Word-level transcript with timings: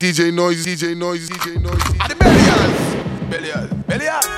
DJ 0.00 0.32
Noise, 0.32 0.64
DJ 0.64 0.96
Noise, 0.96 1.28
DJ 1.28 1.60
Noise. 1.60 1.74
And 1.74 2.06
the 2.06 2.14
Bellions. 2.14 3.26
Bellions. 3.28 3.68
Bellions. 3.90 4.30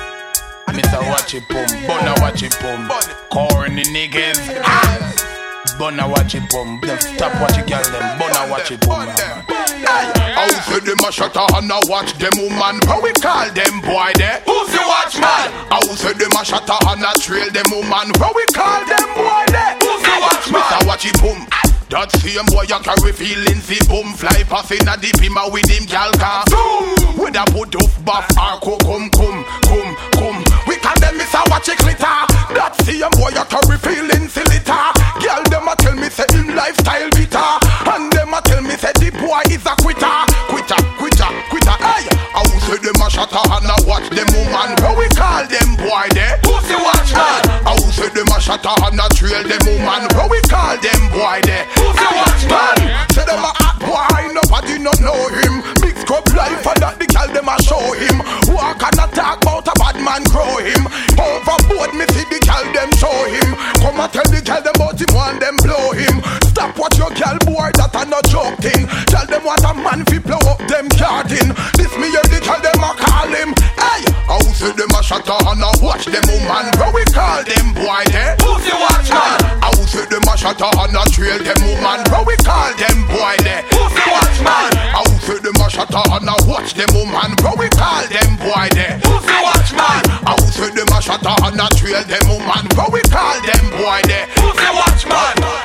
Mr. 0.73 1.07
Watch 1.07 1.35
it 1.35 1.43
pum, 1.49 1.67
Bunna 1.85 2.19
watch 2.19 2.41
it 2.41 2.57
pum, 2.57 2.89
corny 3.29 3.83
niggas. 3.93 4.41
Bunna 5.77 6.09
watch 6.09 6.33
it 6.33 6.49
pum, 6.49 6.81
stop 6.97 7.39
watch 7.39 7.59
it 7.59 7.67
girl 7.69 7.83
them, 7.83 8.17
Bunna 8.17 8.49
watch 8.49 8.71
it 8.71 8.81
pum. 8.81 9.07
How 10.33 10.49
say 10.65 10.79
them 10.79 10.97
a 11.07 11.11
shut 11.11 11.35
a 11.35 11.45
and 11.53 11.69
a 11.69 11.79
watch 11.85 12.13
them 12.17 12.33
woman 12.41 12.81
How 12.87 12.99
we 12.99 13.11
call 13.13 13.45
them 13.51 13.81
boy 13.81 14.13
there? 14.15 14.41
Who's 14.45 14.71
the 14.71 14.81
watchman? 14.81 15.45
How 15.69 15.81
say 15.93 16.13
them 16.13 16.31
a 16.31 16.43
shut 16.43 16.67
a 16.67 16.77
and 16.89 17.03
a 17.05 17.13
trail 17.19 17.51
them 17.51 17.69
woman 17.69 18.09
How 18.17 18.33
we 18.33 18.45
call 18.49 18.81
them 18.85 19.13
boy 19.13 19.45
there? 19.53 19.77
Who's 19.77 20.01
the 20.01 20.17
watchman? 20.21 20.61
Mr. 20.61 20.87
Watch 20.87 21.05
it 21.05 21.21
boom 21.21 21.45
that 21.91 22.07
same 22.23 22.47
boy 22.47 22.63
you 22.71 22.79
carry 22.79 23.11
feelings 23.11 23.67
the 23.67 23.75
boom 23.91 24.15
fly 24.15 24.47
pass 24.47 24.71
in 24.71 24.87
a 24.87 24.95
deep 24.95 25.19
him 25.19 25.35
with 25.51 25.67
him 25.67 25.83
gal 25.91 26.11
car. 26.15 26.47
Zoom! 26.47 27.19
With 27.19 27.35
a 27.35 27.43
put 27.51 27.75
off 27.75 27.93
buff 28.07 28.31
or 28.31 28.55
come 28.63 29.11
come 29.11 29.43
come 29.67 29.91
come 30.15 30.39
We 30.71 30.79
call 30.79 30.95
them 31.03 31.19
Mr. 31.19 31.43
Watch 31.51 31.67
it 31.67 31.77
glitter. 31.83 32.15
That 32.55 32.79
same 32.87 33.11
boy 33.19 33.35
you 33.35 33.43
carry 33.51 33.75
feelings 33.75 34.31
the 34.31 34.43
litter. 34.47 34.85
Girl 35.19 35.43
them 35.51 35.67
a 35.67 35.75
tell 35.75 35.95
me 35.99 36.07
say 36.07 36.23
him 36.31 36.55
lifestyle 36.55 37.11
bitter. 37.11 37.51
And 37.91 38.07
them 38.15 38.31
a 38.31 38.39
tell 38.39 38.63
me 38.63 38.79
say 38.79 38.95
the 38.95 39.11
boy 39.19 39.43
is 39.51 39.67
a 39.67 39.75
quitter. 39.75 40.15
Quitter, 40.47 40.79
quitter, 40.95 41.29
quitter. 41.51 41.75
Hey, 41.75 42.07
I 42.07 42.39
will 42.47 42.61
say 42.71 42.79
them 42.79 43.03
a 43.03 43.07
shatter 43.11 43.43
and 43.43 43.67
a 43.67 43.75
watch 43.83 44.07
them 44.15 44.31
woman. 44.31 44.79
How 44.79 44.95
we 44.95 45.11
call 45.11 45.43
them 45.43 45.75
boy 45.75 46.07
there? 46.15 46.39
Pussy 46.39 46.79
watchman 46.79 47.19
I 47.19 47.40
them 48.41 48.57
a 48.57 48.87
and 48.89 48.99
a 48.99 49.05
trail 49.13 49.43
them 49.45 49.61
woman. 49.69 50.09
How 50.17 50.25
we 50.25 50.41
call 50.49 50.73
them 50.81 51.01
boy 51.13 51.41
there? 51.45 51.65
Pussy 51.77 52.09
watchman 52.09 52.79
Say 53.13 53.25
them 53.29 53.45
a 53.45 53.53
hot 53.53 53.77
boy, 53.77 54.33
nobody 54.33 54.81
no 54.81 54.89
know 54.97 55.29
him. 55.29 55.61
Mix 55.85 56.01
up 56.09 56.25
life 56.33 56.65
and 56.65 56.81
that 56.81 56.97
the 56.97 57.05
girl 57.05 57.29
them 57.29 57.45
a 57.45 57.55
show 57.61 57.81
him. 57.93 58.17
Walk 58.49 58.81
and 58.81 58.97
a 58.97 59.05
talk 59.13 59.45
about 59.45 59.69
a 59.69 59.73
bad 59.77 59.97
man 60.01 60.25
grow 60.33 60.57
him. 60.57 60.89
Overboard 61.21 61.93
me 61.93 62.05
see 62.17 62.25
the 62.33 62.41
girl 62.41 62.65
them 62.73 62.89
show 62.97 63.13
him. 63.29 63.53
Come 63.77 64.01
and 64.01 64.09
tell 64.09 64.25
the 64.25 64.41
girl 64.41 64.61
them 64.65 64.73
about 64.73 64.97
him 64.97 65.11
want 65.13 65.37
them 65.37 65.55
blow 65.61 65.93
him. 65.93 66.17
Stop 66.49 66.73
what 66.81 66.97
your 66.97 67.13
girl 67.13 67.37
boy 67.45 67.69
that 67.77 67.93
a 67.93 68.03
no 68.09 68.19
joke 68.27 68.57
thing 68.59 68.89
Tell 69.07 69.25
them 69.25 69.45
what 69.45 69.61
a 69.63 69.71
man 69.77 70.01
fi 70.09 70.17
blow 70.17 70.41
up 70.49 70.59
them 70.65 70.89
garden. 70.97 71.53
This 71.77 71.93
me 71.95 72.09
hear 72.09 72.25
the 72.25 72.41
girl 72.41 72.57
them 72.57 72.81
a 72.81 72.91
call 72.97 73.29
him 73.29 73.53
Say 74.51 74.69
them 74.77 74.93
a 74.93 75.01
shatter 75.01 75.33
and 75.49 75.63
a 75.63 75.71
watch 75.81 76.05
them 76.05 76.21
woman 76.29 76.69
Where 76.77 76.93
we 76.93 77.01
call 77.09 77.41
them 77.41 77.73
boy 77.73 78.05
eh? 78.05 78.13
there? 78.13 78.35
Who's 78.45 78.61
the 78.61 78.77
watchman? 78.77 79.17
Ah, 79.17 79.57
How 79.65 79.73
say 79.89 80.05
them 80.05 80.21
a 80.21 80.37
shatter 80.37 80.69
and 80.69 80.93
a 80.93 81.03
trail 81.09 81.39
them 81.41 81.57
woman 81.65 81.99
Where 82.13 82.21
we 82.29 82.35
call 82.45 82.69
them 82.77 83.07
boy 83.09 83.33
eh? 83.41 83.41
there? 83.41 83.63
Who's 83.73 83.89
the 83.97 84.05
watchman? 84.05 84.69
Ah, 84.77 85.01
How 85.01 85.07
say 85.25 85.39
them 85.41 85.57
a 85.57 85.65
shatter 85.65 86.03
and 86.13 86.29
a 86.29 86.35
watch 86.45 86.73
them 86.77 86.91
woman 86.93 87.33
Where 87.41 87.57
we 87.57 87.67
call 87.73 88.05
them 88.05 88.37
boy 88.37 88.69
eh? 88.69 88.77
there? 88.77 88.95
Who's 89.01 89.25
the 89.25 89.39
watchman? 89.41 90.03
Ah, 90.13 90.37
How 90.37 90.37
say 90.53 90.69
them 90.69 90.93
a 90.93 90.99
shatter 91.01 91.35
and 91.41 91.57
a 91.57 91.67
trail 91.73 92.03
them 92.05 92.25
woman 92.29 92.63
Where 92.77 92.91
we 92.93 93.01
call 93.09 93.37
them 93.41 93.65
boy 93.81 93.99
there? 94.05 94.29
The 94.35 94.69
watchman? 94.77 95.60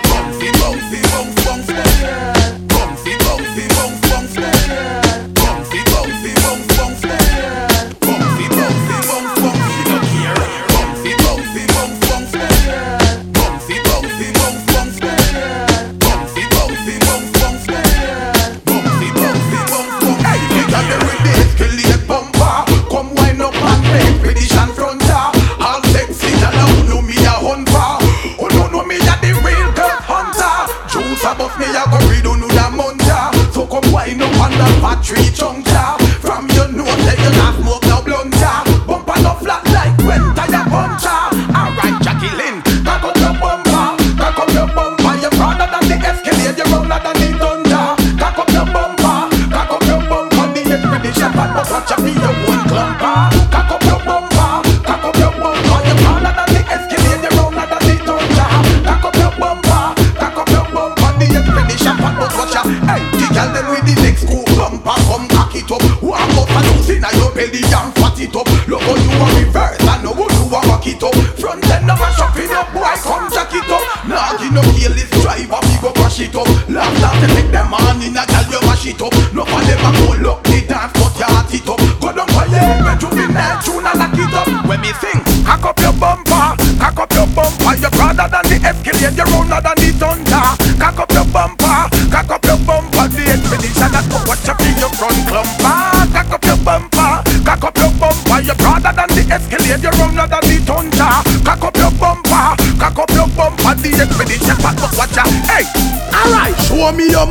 On 35.08 35.54
the 35.54 35.55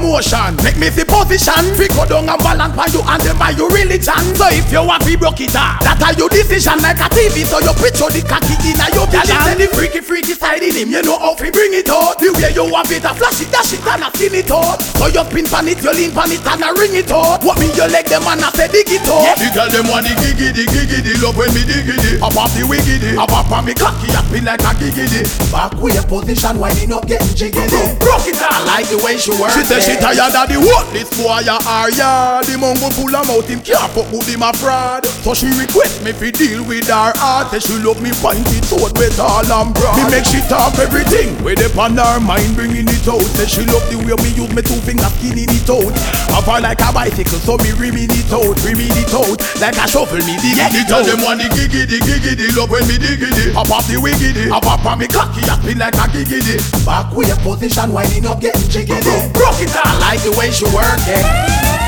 motion, 0.06 0.56
make 0.62 0.78
me 0.78 0.94
see 0.94 1.04
position. 1.04 1.66
We 1.78 1.90
go 1.90 2.06
down 2.06 2.30
and 2.30 2.40
balance 2.40 2.76
by 2.78 2.88
you 2.94 3.02
and 3.02 3.22
then 3.22 3.38
by 3.38 3.52
your 3.58 3.70
religion. 3.70 4.24
So 4.38 4.48
if 4.54 4.70
you 4.72 4.86
want 4.86 5.04
to 5.04 5.18
broke 5.18 5.42
it 5.42 5.56
out, 5.56 5.82
that 5.82 6.02
are 6.02 6.14
your 6.14 6.30
decision 6.30 6.78
like 6.86 7.02
a 7.02 7.10
TV. 7.10 7.44
So 7.44 7.60
you 7.60 7.74
picture 7.82 8.10
the 8.14 8.22
cocky 8.24 8.56
in 8.70 8.80
a 8.80 8.88
your 8.94 9.08
vision. 9.10 9.36
Girl, 9.36 9.58
the 9.58 9.68
freaky 9.74 10.02
freaky 10.02 10.34
side 10.34 10.64
in 10.64 10.76
him, 10.76 10.90
you 10.94 11.02
know 11.02 11.18
how 11.18 11.36
to 11.36 11.48
bring 11.52 11.74
it 11.74 11.90
out. 11.90 12.20
The 12.20 12.32
way 12.32 12.54
you 12.54 12.66
want 12.70 12.92
it, 12.92 13.04
a 13.04 13.12
flash 13.14 13.42
it, 13.42 13.52
dash 13.52 13.74
it, 13.74 13.84
and 13.86 14.04
a 14.06 14.10
skin 14.14 14.36
it 14.36 14.52
out. 14.52 14.80
So 14.96 15.08
you 15.12 15.24
pin 15.28 15.46
pan 15.46 15.68
it, 15.68 15.84
you 15.84 15.92
lean 15.92 16.12
pan 16.12 16.32
it, 16.32 16.46
and 16.48 16.64
a 16.64 16.72
ring 16.80 16.96
it 16.96 17.12
out. 17.12 17.44
What 17.44 17.60
me 17.60 17.68
you 17.76 17.88
leg 17.92 18.08
them 18.08 18.24
and 18.24 18.42
I 18.42 18.50
say 18.56 18.68
dig 18.72 18.88
it 18.88 19.04
out. 19.12 19.36
The 19.36 19.52
girl 19.52 19.70
them 19.70 19.92
want 19.92 20.08
the 20.08 20.16
giggity 20.16 20.66
giggity, 20.72 21.20
love 21.22 21.36
when 21.36 21.52
me 21.52 21.68
diggity. 21.68 22.18
Up 22.24 22.36
off 22.40 22.56
the 22.56 22.64
wiggity, 22.64 23.20
up 23.20 23.32
off 23.36 23.52
on 23.52 23.66
me 23.66 23.74
cocky, 23.76 24.10
up 24.16 24.26
me 24.32 24.40
like 24.40 24.64
a 24.64 24.72
giggity. 24.80 25.28
Back 25.52 25.76
way 25.84 26.00
position, 26.08 26.58
winding 26.60 26.94
up, 26.96 27.04
getting 27.08 27.36
jiggity. 27.36 28.00
Broke 28.00 28.28
it 28.28 28.40
I 28.40 28.64
like 28.64 28.88
the 28.88 28.98
way 29.04 29.18
she 29.18 29.36
work. 29.36 29.52
She 29.52 29.68
say 29.68 29.84
she 29.84 29.96
tired 30.00 30.32
of 30.32 30.48
the 30.48 30.58
what 30.64 30.88
this 30.96 31.12
boy 31.20 31.44
a 31.44 31.60
are 31.68 31.92
ya. 31.92 32.42
The 32.48 32.56
mongo 32.56 32.88
full 32.96 33.12
of 33.12 33.28
mouth, 33.28 33.48
him 33.48 33.60
can't 33.60 33.92
fuck 33.92 34.08
with 34.12 34.28
him 34.28 34.44
a 34.44 34.54
fraud. 34.56 35.06
So 35.26 35.34
she 35.34 35.52
request 35.60 36.04
me 36.04 36.14
fi 36.16 36.32
deal 36.32 36.64
with 36.64 36.88
her 36.88 37.12
heart. 37.20 37.52
Say 37.52 37.60
she 37.60 37.76
love 37.84 38.02
me 38.02 38.16
pointed 38.24 38.64
sword 38.64 38.96
with 38.98 39.20
all 39.20 39.44
and 39.44 39.74
broad. 39.76 39.98
Me 40.00 40.04
make 40.08 40.26
she 40.26 40.40
talk 40.48 40.78
everything 40.80 41.36
with 41.44 41.60
up 41.60 41.76
on 41.78 41.98
her 41.98 42.20
mind, 42.20 42.56
bringing 42.56 42.88
it 42.88 43.08
out. 43.08 43.26
Say 43.36 43.46
she 43.46 43.64
love 43.68 43.84
the 43.92 44.00
way 44.00 44.16
me 44.24 44.32
use 44.32 44.52
me 44.56 44.62
two 44.62 44.80
fingers 44.86 45.12
skinning 45.18 45.50
it 45.50 45.66
out. 45.66 45.90
Have 46.32 46.46
her 46.46 46.62
like 46.62 46.80
a 46.80 46.90
bicycle, 46.94 47.42
so 47.42 47.58
me 47.66 47.74
rimming 47.74 48.14
it 48.14 48.30
out, 48.30 48.54
rimming 48.62 48.94
it 48.94 49.12
out. 49.12 49.42
Like 49.58 49.76
a 49.82 49.86
shovel, 49.90 50.22
me 50.22 50.38
digging 50.40 50.78
it 50.78 50.94
out. 50.94 51.04
Them 51.04 51.26
want 51.26 51.42
the 51.42 51.50
giggity, 51.50 51.98
giggity, 52.06 52.54
love 52.54 52.70
when 52.70 52.86
me 52.86 53.02
diggity. 53.02 53.52
Up 53.58 53.68
off 53.74 53.90
the 53.90 53.98
wiggity, 53.98 54.54
up 54.54 54.70
up 54.70 54.86
on 54.86 55.02
me 55.02 55.10
cocky, 55.10 55.42
I 55.50 55.58
spin 55.58 55.82
like 55.82 55.98
a 55.98 56.06
giggity. 56.14 56.62
Back 56.86 57.10
way 57.18 57.34
position, 57.42 57.90
winding 57.92 58.30
up, 58.30 58.40
getting 58.40 58.70
jiggity. 58.70 59.34
Broke 59.34 59.60
it 59.60 59.74
out, 59.74 59.98
like 60.00 60.22
the 60.22 60.32
way 60.38 60.54
she 60.54 60.70
work 60.70 61.02
it. 61.10 61.26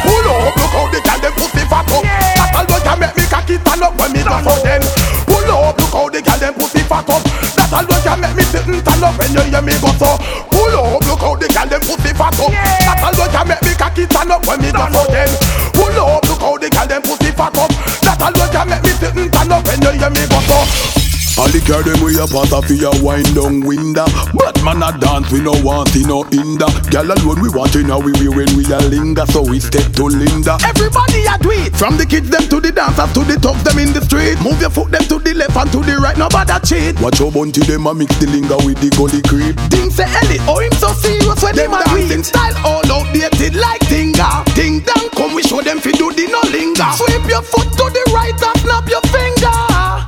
Pull 0.01 0.25
up, 0.33 0.57
look 0.57 0.73
how 0.73 0.89
the 0.89 0.99
them 1.27 1.35
pussy 1.35 1.63
fat 1.67 1.91
up. 1.91 2.03
That 2.03 2.55
alone 2.55 2.83
can 2.83 2.97
make 2.99 3.15
me 3.15 3.23
cocky 3.27 3.55
stand 3.59 3.83
up 3.83 3.93
when 3.99 4.11
me 4.15 4.23
go 4.23 4.37
for 4.39 4.57
them. 4.63 4.81
Pull 5.27 5.51
up, 5.51 5.75
look 5.75 5.91
how 5.91 6.07
the 6.07 6.21
girl 6.23 6.39
them 6.39 6.53
pussy 6.55 6.83
fat 6.87 7.09
up. 7.09 7.21
That 7.59 7.71
alone 7.75 8.01
can 8.03 8.17
make 8.23 8.35
me 8.35 8.43
sit 8.47 8.67
and 8.67 8.79
stand 8.79 9.03
up 9.03 9.13
when 9.19 9.31
you 9.35 9.43
hear 9.51 9.61
me 9.61 9.75
go 9.83 9.91
so. 9.99 10.15
Pull 10.47 10.75
up, 10.79 11.03
look 11.03 11.19
how 11.19 11.35
the 11.35 11.47
girl 11.51 11.67
them 11.67 11.81
pussy 11.83 12.11
fat 12.15 12.39
up. 12.39 12.51
That 12.51 13.03
alone 13.03 13.31
can 13.31 13.45
make 13.47 13.63
me 13.63 13.73
cocky 13.75 14.03
stand 14.07 14.31
up 14.31 14.47
when 14.47 14.57
me 14.63 14.71
go 14.71 14.83
for 14.87 15.07
them. 15.11 15.29
Pull 15.75 15.99
up, 15.99 16.23
look 16.31 16.39
how 16.39 16.55
the 16.55 16.69
girl 16.71 16.87
them 16.87 17.01
pussy 17.03 17.31
fat 17.35 17.57
up. 17.59 17.71
That 18.07 18.21
alone 18.23 18.51
can 18.51 18.65
make 18.71 18.83
me 18.83 18.91
sit 18.95 19.15
and 19.15 19.27
stand 19.27 19.51
up 19.51 19.67
when 19.67 19.81
you 19.83 19.91
hear 19.99 20.11
me 20.11 20.23
go 20.31 20.39
so. 20.47 21.06
All 21.37 21.49
the 21.53 21.61
girl 21.69 21.85
them 21.85 22.01
we 22.01 22.17
a 22.17 22.25
pass 22.25 22.49
off 22.49 22.65
your 22.73 22.93
wind 23.05 23.29
down 23.37 23.61
window. 23.61 24.09
But 24.33 24.57
man 24.65 24.81
a 24.81 24.89
dance 24.97 25.29
we 25.31 25.39
no 25.39 25.53
want 25.61 25.89
see 25.93 26.01
no 26.03 26.25
hinder. 26.33 26.65
Girl 26.89 27.13
alone 27.13 27.39
we 27.41 27.49
want 27.53 27.73
you 27.77 27.85
know 27.85 28.01
we 28.01 28.11
we 28.17 28.27
when 28.27 28.49
we 28.57 28.65
a 28.73 28.81
linger, 28.89 29.25
so 29.29 29.45
we 29.45 29.61
step 29.61 29.85
to 30.01 30.09
Linda. 30.09 30.57
Everybody 30.65 31.29
a 31.29 31.37
do 31.37 31.53
it. 31.53 31.77
From 31.77 31.97
the 31.97 32.05
kids 32.05 32.29
them 32.29 32.49
to 32.49 32.57
the 32.57 32.73
dancers 32.73 33.13
to 33.13 33.21
the 33.21 33.37
thugs 33.37 33.61
them 33.61 33.77
in 33.77 33.93
the 33.93 34.01
street. 34.01 34.41
Move 34.41 34.57
your 34.59 34.73
foot 34.73 34.89
them 34.89 35.05
to 35.05 35.21
the 35.21 35.33
left 35.37 35.55
and 35.55 35.69
to 35.71 35.79
the 35.85 36.01
right. 36.01 36.17
Nobody 36.17 36.57
cheat. 36.65 36.97
Watch 36.99 37.21
your 37.21 37.31
bunty 37.31 37.61
them 37.61 37.85
a 37.85 37.93
mix 37.93 38.17
the 38.17 38.25
linger 38.27 38.57
with 38.65 38.81
the 38.81 38.89
gully 38.97 39.21
creep. 39.29 39.53
Things 39.69 39.93
say 39.93 40.09
Ellie, 40.09 40.41
oh 40.49 40.57
him 40.57 40.73
so 40.81 40.89
serious 40.97 41.37
when 41.45 41.53
them 41.53 41.73
a 41.73 41.85
dancing 41.85 42.25
style 42.25 42.57
all 42.65 42.81
outdated 42.89 43.53
like 43.53 43.85
Tinga. 43.85 44.41
Ding 44.57 44.81
dong, 44.81 45.09
come 45.13 45.37
we 45.37 45.45
show 45.45 45.61
them 45.61 45.77
fi 45.77 45.93
do 45.93 46.09
the 46.17 46.25
no 46.33 46.41
linger. 46.49 46.89
Sweep 46.97 47.29
your 47.29 47.45
foot 47.45 47.69
to 47.77 47.85
the 47.93 48.03
right 48.09 48.33
and 48.33 48.57
snap 48.65 48.89
your 48.89 49.05
finger. 49.13 49.53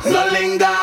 No 0.10 0.26
linger, 0.34 0.74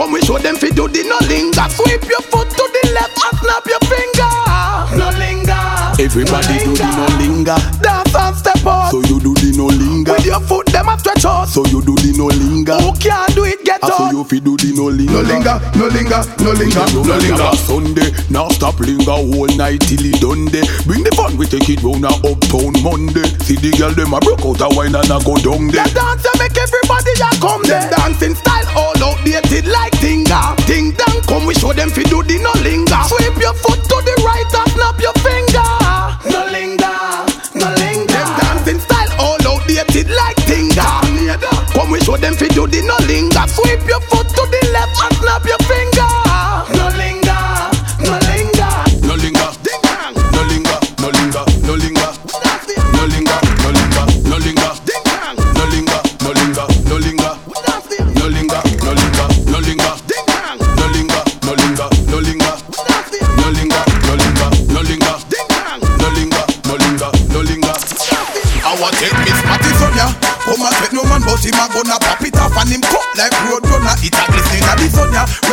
Come 0.00 0.12
we 0.12 0.22
show 0.22 0.38
them 0.38 0.56
fi 0.56 0.70
do 0.70 0.88
the 0.88 1.04
no 1.04 1.18
linger. 1.28 1.68
Sweep 1.68 2.08
your 2.08 2.22
foot 2.32 2.48
to 2.48 2.64
the 2.72 2.92
left 2.96 3.20
and 3.20 3.36
snap 3.36 3.66
your 3.68 3.84
finger. 3.84 4.32
No 4.96 5.12
linger. 5.20 5.60
Everybody 6.00 6.64
do 6.64 6.72
the 6.72 6.88
no 6.96 7.04
linger. 7.20 7.58
Dance 7.82 8.14
and 8.14 8.34
step 8.34 8.64
up. 8.64 8.92
So 8.92 9.00
you 9.00 9.20
do 9.20 9.34
the 9.34 9.52
no 9.58 9.66
linger. 9.66 9.89
Your 10.24 10.40
foot 10.40 10.66
them 10.66 10.88
a 10.88 10.98
stretch 10.98 11.24
out. 11.24 11.48
So 11.48 11.64
you 11.66 11.82
do 11.82 11.94
the 11.96 12.12
no 12.16 12.26
linger. 12.30 12.76
Who 12.78 12.92
can 13.00 13.26
do 13.34 13.44
it? 13.44 13.64
Get 13.64 13.80
Ah, 13.82 13.88
so 13.88 14.10
you 14.12 14.24
fi 14.24 14.38
do 14.38 14.56
the 14.56 14.70
no 14.76 14.86
linger. 14.92 15.12
No 15.12 15.22
linger, 15.24 15.56
no 15.74 15.86
linger, 15.88 16.20
no 16.44 16.50
linger, 16.52 16.84
No 16.92 17.02
no 17.02 17.16
linger. 17.18 17.50
Sunday, 17.56 18.08
now 18.30 18.48
stop 18.52 18.78
linger 18.80 19.16
whole 19.16 19.50
night 19.56 19.80
till 19.88 20.04
it 20.04 20.20
done 20.20 20.46
day. 20.52 20.62
Bring 20.86 21.02
the 21.02 21.12
fun, 21.16 21.36
we 21.36 21.46
take 21.46 21.68
it 21.68 21.82
round 21.82 22.04
a 22.04 22.12
uptown 22.22 22.76
Monday. 22.84 23.26
See 23.42 23.56
the 23.56 23.72
girl 23.80 23.90
them 23.96 24.12
a 24.14 24.20
broke 24.20 24.44
out 24.44 24.60
a 24.60 24.68
wine 24.76 24.94
and 24.94 25.10
a 25.10 25.18
go 25.24 25.34
down 25.40 25.72
there. 25.72 25.88
The 25.88 25.96
dance 25.96 26.26
a 26.28 26.32
make 26.38 26.54
everybody 26.54 27.14
a 27.16 27.30
come 27.40 27.62
there. 27.64 27.88
Dancing 27.90 28.36
style 28.36 28.68
all 28.76 28.94
outdated 29.00 29.66
like 29.66 29.96
Tinga. 29.98 30.54
Ding 30.68 30.92
dong, 30.94 31.18
come 31.26 31.46
we 31.48 31.54
show 31.56 31.72
them 31.72 31.90
fi 31.90 32.04
do 32.06 32.22
the 32.22 32.38
no 32.38 32.52
linger. 32.62 33.00
Sweep 33.08 33.34
your 33.40 33.56
foot 33.56 33.80
to 33.88 33.96
the 34.04 34.14
right 34.22 34.46
and 34.46 34.68
snap 34.76 34.96
your 35.00 35.16
finger. 35.24 35.68
No 36.28 36.40
linger, 36.52 36.94
outdated 39.80 40.10
like 40.14 40.36
Tinga. 40.46 41.00
Come 41.72 41.90
we 41.90 42.00
show 42.00 42.16
them 42.16 42.34
fi 42.34 42.48
do 42.48 42.66
the 42.66 42.82
no 42.82 42.96
linger. 43.06 43.46
Sweep 43.48 43.80
your 43.88 44.00
foot 44.00 44.28
to 44.28 44.42
the 44.52 44.70
left 44.72 44.96
and 45.02 45.16
snap 45.16 45.44
your 45.44 45.58
finger. 45.58 46.19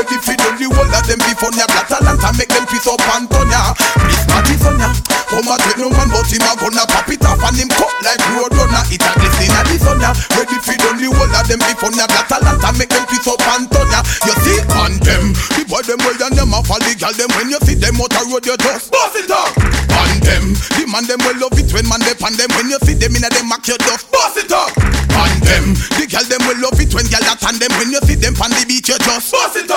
Ready 0.08 0.24
fi 0.24 0.40
done 0.40 0.56
the 0.56 0.72
whole 0.72 0.88
of 0.88 1.04
them 1.04 1.20
before 1.20 1.52
ya. 1.52 1.68
Black 1.68 1.92
talent 1.92 2.24
and 2.24 2.36
make 2.40 2.48
them 2.48 2.64
piece 2.72 2.88
up 2.88 3.04
and 3.12 3.28
turn 3.28 3.52
ya. 3.52 3.76
Miss 4.08 4.24
Matty 4.32 4.56
from 4.56 4.80
ya. 4.80 4.96
Come 5.28 5.52
and 5.52 5.60
take 5.60 5.76
no 5.84 5.92
man, 5.92 6.08
but 6.08 6.32
him 6.32 6.48
a 6.48 6.56
gonna 6.56 6.88
pop 6.88 7.12
it 7.12 7.20
off 7.28 7.44
and 7.44 7.60
him 7.60 7.68
cut 7.76 7.92
like 8.00 8.24
road 8.32 8.56
runner. 8.56 8.88
It 8.88 9.04
a 9.04 9.12
glistening 9.20 9.52
at 9.52 9.68
the 9.68 9.76
sun 9.76 10.00
ya. 10.00 10.16
Ready 10.40 10.56
fi 10.64 10.80
done 10.80 10.96
the 10.96 11.12
whole 11.12 11.28
of 11.28 11.44
them 11.52 11.60
before 11.60 11.92
ya. 11.92 12.08
Black 12.08 12.32
talent 12.32 12.64
and 12.64 12.78
make 12.80 12.88
them 12.88 13.04
piece 13.12 13.28
up 13.28 13.44
and 13.52 13.68
turn 13.68 13.92
ya. 13.92 14.00
You 14.24 14.36
see 14.48 14.60
on 14.80 14.96
them, 15.04 15.36
the 15.60 15.68
boy 15.68 15.84
them 15.84 16.00
well 16.00 16.16
and 16.16 16.36
them 16.40 16.56
a 16.56 16.60
the 16.64 16.92
girl 16.96 17.12
them 17.12 17.32
when 17.36 17.52
you 17.52 17.60
see 17.68 17.76
them 17.76 18.00
out 18.00 18.16
a 18.16 18.22
road 18.32 18.48
you 18.48 18.56
just 18.56 18.88
bust 18.88 19.20
it 19.20 19.28
up. 19.28 19.52
On 19.92 20.12
them, 20.24 20.56
the 20.80 20.88
man 20.88 21.04
them 21.04 21.20
will 21.20 21.36
love 21.36 21.60
it 21.60 21.68
when 21.76 21.84
man 21.92 22.00
they 22.08 22.16
pan 22.16 22.32
them 22.40 22.48
when 22.56 22.72
you 22.72 22.80
see 22.88 22.96
them 22.96 23.12
in 23.12 23.28
a 23.28 23.30
them 23.30 23.52
act 23.52 23.68
you 23.68 23.76
just 23.84 24.08
bust 24.08 24.40
it 24.40 24.56
up. 24.56 24.72
On 25.20 25.34
them, 25.44 25.76
the 26.00 26.08
girl 26.08 26.24
them 26.32 26.42
will 26.48 26.60
love 26.64 26.80
it 26.80 26.96
when 26.96 27.04
girl 27.12 27.24
that 27.28 27.44
and 27.44 27.60
them 27.60 27.76
when 27.76 27.92
you 27.92 28.00
see 28.08 28.16
them 28.16 28.32
pan 28.40 28.56
the 28.56 28.64
beach 28.64 28.88
you 28.88 28.96
just 29.04 29.36
bust 29.36 29.60
it 29.60 29.68
up. 29.68 29.77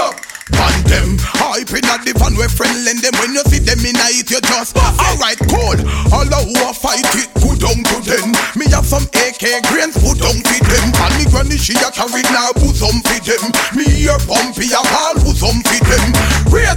You 4.31 4.41
just. 4.43 4.77
Alright, 4.79 5.39
cool. 5.51 5.75
All 6.15 6.25
the 6.25 6.39
who 6.47 6.55
fight 6.73 7.03
it, 7.19 7.29
go 7.43 7.51
down 7.59 7.83
to 7.83 7.97
them. 8.07 8.31
Me 8.55 8.71
have 8.71 8.87
some 8.87 9.03
AK 9.11 9.43
grains, 9.67 9.99
put 9.99 10.23
down 10.23 10.39
for 10.39 10.61
them. 10.63 10.87
And 11.03 11.13
me 11.19 11.25
granny 11.27 11.59
she 11.59 11.75
a 11.75 11.91
carry 11.91 12.23
now, 12.31 12.55
put 12.55 12.79
some 12.79 13.03
for 13.03 13.19
them. 13.27 13.43
Me 13.75 13.85
ear 14.07 14.19
pumpy 14.31 14.71
a 14.71 14.81
ball, 14.87 15.15
put 15.19 15.35
some 15.35 15.59
for 15.67 15.83
them. 15.83 16.30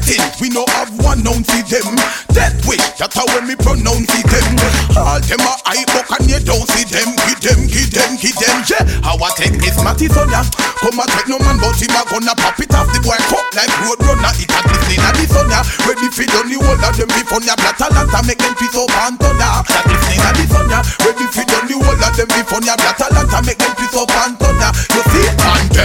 Ratings, 0.04 0.36
we 0.42 0.50
no 0.52 0.66
have 0.76 0.92
one 1.00 1.24
ounce 1.24 1.48
for 1.48 1.64
them. 1.72 1.96
That 2.36 2.60
way, 2.68 2.76
that's 3.00 3.16
how 3.16 3.24
when 3.32 3.48
me 3.48 3.56
pronounce 3.56 4.12
it 4.12 4.28
them. 4.28 4.60
All 5.00 5.20
them 5.24 5.40
a 5.40 5.54
hype 5.64 5.88
book 5.96 6.12
and 6.20 6.28
you 6.28 6.44
don't 6.44 6.68
see 6.76 6.84
them. 6.92 7.08
Give 7.24 7.40
them, 7.40 7.60
give 7.72 7.88
them, 7.88 8.12
give 8.20 8.36
them. 8.36 8.58
Yeah, 8.68 8.84
how 9.00 9.16
I 9.16 9.32
take 9.40 9.56
this 9.64 9.80
matty 9.80 10.12
son 10.12 10.28
ya. 10.28 10.44
Come 10.84 11.00
and 11.00 11.08
take 11.08 11.32
no 11.32 11.40
man, 11.40 11.56
but 11.64 11.80
him 11.80 11.96
a 11.96 12.04
gonna 12.12 12.36
pop 12.36 12.60
it 12.60 12.76
off 12.76 12.92
the 12.92 13.00
boy 13.00 13.16
cut 13.32 13.48
like 13.56 13.72
road 13.88 14.00
runner. 14.04 14.34
It 14.36 14.52
a 14.52 14.60
glistening 14.68 15.04
at 15.08 15.16
the 15.16 15.24
sun. 15.24 15.48
Ready 15.88 16.08
fi 16.12 16.26
done 16.28 16.52
the 16.52 16.58
whole 16.60 16.84
of 16.84 16.94
them 17.00 17.08
before 17.08 17.44
ya. 17.48 17.56
Black 17.56 17.80
talent 17.80 18.12
and 18.12 18.26
make 18.28 18.44
them 18.44 18.56
piece 18.60 18.76
up 18.76 18.92
and. 19.08 19.16
That 19.24 19.84
glistening 19.88 20.20
at 20.20 20.36
the 20.36 20.46
sun. 20.52 20.68
Ready 21.00 21.26
fi 21.32 21.44
done 21.48 21.66
the 21.72 21.80
whole 21.80 21.96
of 21.96 22.12
them 22.12 22.28
before 22.28 22.64
ya. 22.68 22.76
Black 22.76 23.00
talent 23.00 23.32
and 23.32 23.46
make 23.48 23.60
them 23.62 23.72
piece 23.80 23.96
up 23.96 24.12
and 24.28 24.36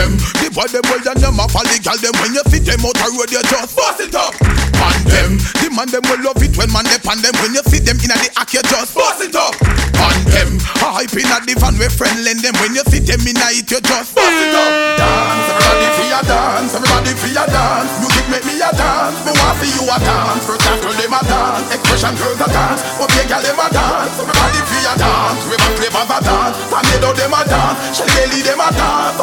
them, 0.08 0.16
the 0.40 0.49
boy 0.52 0.69
them 0.69 0.84
well 0.88 1.05
and 1.05 1.20
them 1.20 1.40
a 1.40 1.44
fall 1.49 1.64
the 1.69 1.76
them 1.76 2.14
when 2.20 2.32
you 2.32 2.44
see 2.49 2.62
them 2.64 2.81
out 2.84 2.96
a 2.96 3.06
road 3.12 3.31
you 3.31 3.43
just 3.44 3.76
bust 3.76 4.00
it 4.00 4.14
up. 4.16 4.32
On 4.78 4.96
them, 5.10 5.37
the 5.60 5.69
man 5.75 5.88
them 5.90 6.05
will 6.08 6.22
love 6.25 6.40
it 6.40 6.55
when 6.56 6.70
man 6.72 6.87
they 6.88 6.99
pan 7.02 7.20
them 7.20 7.34
when 7.43 7.52
you 7.52 7.64
see 7.69 7.82
them 7.82 7.99
in 8.00 8.12
a 8.12 8.16
the 8.16 8.31
act 8.38 8.55
you 8.55 8.62
just 8.64 8.94
bust 8.96 9.20
it 9.20 9.37
up. 9.37 9.52
On 10.00 10.19
them, 10.32 10.56
I 10.81 11.05
hype 11.05 11.16
in 11.19 11.28
a 11.28 11.37
the 11.44 11.55
van 11.58 11.76
where 11.76 11.93
friend 11.93 12.16
lend 12.25 12.40
them 12.40 12.55
when 12.62 12.72
you 12.72 12.84
see 12.88 13.02
them 13.02 13.20
in 13.26 13.37
a 13.37 13.49
it 13.52 13.69
you 13.69 13.81
just 13.82 14.14
bust 14.14 14.38
it 14.40 14.55
up. 14.55 14.70
Dance, 14.96 15.49
everybody 15.52 15.88
for 15.99 16.06
your 16.08 16.25
dance, 16.25 16.70
everybody 16.72 17.12
for 17.19 17.31
your 17.32 17.49
dance. 17.49 17.90
Music 18.00 18.26
make 18.32 18.46
me 18.49 18.55
a 18.62 18.70
dance, 18.72 19.19
me 19.26 19.32
want 19.34 19.56
for 19.60 19.69
you 19.69 19.84
a 19.84 19.96
dance. 19.99 20.43
First 20.46 20.64
after 20.64 20.93
them 20.94 21.14
a 21.14 21.20
dance, 21.26 21.66
expression 21.75 22.14
girls 22.16 22.40
a 22.40 22.49
dance, 22.49 22.81
but 22.96 23.08
big 23.12 23.26
girl 23.28 23.43
them 23.43 23.60
a 23.60 23.66
dance. 23.69 24.14
Everybody 24.16 24.60
for 24.62 24.81
your 24.81 24.96
dance, 24.96 25.40
river 25.50 25.72
flavors 25.76 26.10
a 26.10 26.19
dance, 26.22 26.55
tornado 26.70 27.10
them 27.12 27.34
a 27.34 27.43
dance, 27.44 27.76
Shelly 27.99 28.40
them 28.46 28.62
a 28.62 28.69
dance, 28.72 29.19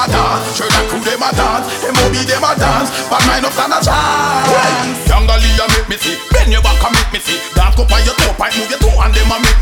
a 0.00 0.08
dance, 0.08 0.56
Sherlock 0.56 0.88
crew 0.88 1.02
them 1.04 1.20
a 1.20 1.30
dance, 1.36 1.66
MOB 1.84 2.16
them 2.24 2.44
a 2.44 2.52
dance, 2.56 2.88
but 3.12 3.20
mine 3.28 3.44
up 3.44 3.52
stand 3.52 3.76
a 3.76 3.78
chance. 3.84 4.96
Young 5.04 5.28
Yangalia 5.28 5.66
make 5.76 5.88
me 5.92 5.96
see, 6.00 6.16
bend 6.32 6.52
your 6.52 6.62
back 6.64 6.80
and 6.80 6.94
make 6.96 7.12
me 7.12 7.20
see, 7.20 7.36
dance 7.52 7.76
up 7.76 7.90
on 7.92 8.00
your 8.08 8.16
toe, 8.16 8.32
pipe 8.40 8.56
move 8.56 8.70
your 8.72 8.80
toe 8.80 8.96
and 8.96 9.12
them 9.12 9.28
a 9.28 9.36
make 9.44 9.59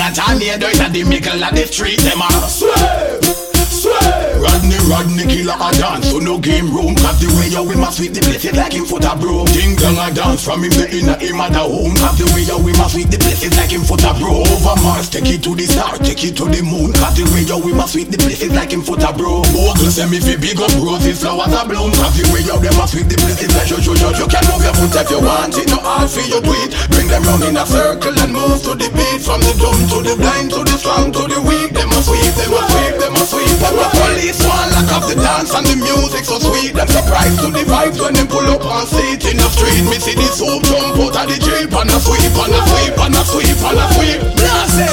at 0.00 0.18
a 0.18 0.58
dirt 0.58 0.80
at 0.80 0.92
the 0.92 1.04
middle 1.04 1.42
of 1.42 1.54
the 1.54 1.66
street. 1.66 1.98
Them 2.00 2.20
a 2.22 2.48
sweep. 2.48 3.42
Rodney, 3.82 4.78
Rodney, 4.86 5.26
killer 5.26 5.58
a 5.58 5.70
dance. 5.74 6.10
So 6.10 6.18
no 6.18 6.38
game 6.38 6.70
room 6.70 6.94
Cause 6.94 7.18
the 7.18 7.26
way 7.34 7.50
you 7.50 7.62
we 7.66 7.74
must 7.74 7.98
sweep 7.98 8.14
the 8.14 8.22
place 8.22 8.44
It 8.44 8.54
like 8.54 8.74
him 8.74 8.86
foot 8.86 9.02
a 9.02 9.14
broke 9.18 9.50
Ding 9.50 9.74
dong 9.74 9.98
a 9.98 10.06
dance 10.14 10.44
From 10.44 10.62
him 10.62 10.70
the 10.70 10.86
inner 10.86 11.18
him 11.18 11.42
at 11.42 11.50
the 11.50 11.62
home. 11.62 11.94
Cause 11.98 12.18
the 12.18 12.26
way 12.30 12.46
you 12.46 12.58
we 12.62 12.70
must 12.78 12.94
sweep 12.94 13.10
the 13.10 13.18
place 13.18 13.42
It 13.42 13.54
like 13.58 13.74
him 13.74 13.82
foot 13.82 14.06
a 14.06 14.14
broke 14.14 14.46
Over 14.54 14.78
Mars 14.82 15.10
Take 15.10 15.30
it 15.34 15.42
to 15.46 15.54
the 15.58 15.66
star 15.66 15.98
Take 15.98 16.22
it 16.22 16.38
to 16.38 16.46
the 16.46 16.62
moon. 16.62 16.94
Cause 16.94 17.18
the 17.18 17.26
way 17.34 17.42
you 17.42 17.58
we 17.58 17.74
must 17.74 17.94
sweep 17.98 18.10
the 18.10 18.18
place 18.18 18.42
It 18.42 18.54
like 18.54 18.70
him 18.70 18.82
foot 18.86 19.02
a 19.02 19.10
broke 19.10 19.50
Bogle 19.50 19.90
say 19.90 20.06
me 20.06 20.22
fi 20.22 20.38
big 20.38 20.58
up 20.62 20.74
roses 20.78 21.18
Flowers 21.22 21.54
a 21.54 21.62
bloom 21.66 21.90
Cause 21.98 22.14
the 22.18 22.26
way 22.30 22.42
you 22.46 22.54
them 22.54 22.74
must 22.78 22.94
sweep 22.94 23.10
the 23.10 23.18
place 23.18 23.42
It 23.42 23.50
like 23.54 23.66
you, 23.66 23.82
you, 23.82 23.94
you, 23.98 24.10
you 24.14 24.26
can 24.30 24.42
move 24.46 24.62
your 24.62 24.74
foot 24.78 24.94
if 24.94 25.10
you 25.10 25.20
want 25.22 25.54
it. 25.58 25.66
No 25.70 25.78
hard 25.82 26.06
for 26.06 26.22
you 26.22 26.38
do 26.38 26.54
it 26.66 26.70
them 27.12 27.22
round 27.28 27.44
in 27.44 27.56
a 27.60 27.64
circle 27.68 28.16
And 28.16 28.32
move 28.32 28.64
to 28.64 28.72
the 28.72 28.88
beat. 28.96 29.20
From 29.20 29.44
the 29.44 29.52
dumb 29.60 29.80
to 29.92 29.98
the 30.00 30.16
blind 30.16 30.48
To 30.56 30.64
the 30.64 30.76
strong 30.80 31.12
to 31.12 31.28
the 31.28 31.40
weak. 31.44 31.76
Them 31.76 31.92
must 31.92 32.08
sweep, 32.08 32.32
them 32.32 32.50
must 32.56 32.72
sweep, 32.72 32.94
them 32.96 33.12
must 33.12 33.30
sweep. 33.36 33.56
Them 33.60 33.74
must 33.76 33.92
police 34.00 34.40
one 34.40 34.68
lock 34.72 34.90
off 34.96 35.04
the 35.04 35.16
dance 35.20 35.52
and 35.52 35.66
the 35.68 35.76
music 35.76 36.24
so 36.24 36.40
sweet. 36.40 36.72
Them 36.72 36.88
surprised 36.88 37.38
to 37.44 37.52
the 37.52 37.68
vibes 37.68 38.00
when 38.00 38.16
them 38.16 38.28
pull 38.32 38.48
up 38.48 38.64
and 38.64 38.88
sit 38.88 39.28
in 39.28 39.36
the 39.36 39.48
street 39.52 39.84
Me 39.92 40.00
see 40.00 40.16
the 40.16 40.28
soup 40.32 40.64
jump 40.64 40.96
out 41.04 41.16
of 41.20 41.26
the 41.28 41.36
jeep. 41.36 41.68
And 41.68 41.92
a 41.92 41.98
sweep, 42.00 42.32
and 42.32 42.56
a 42.56 42.60
sweep, 42.64 42.96
and 42.96 43.16
a 43.16 43.22
sweep, 43.28 43.60
and 43.60 43.78
a 43.78 43.86
sweep. 43.92 44.20
Blase, 44.40 44.88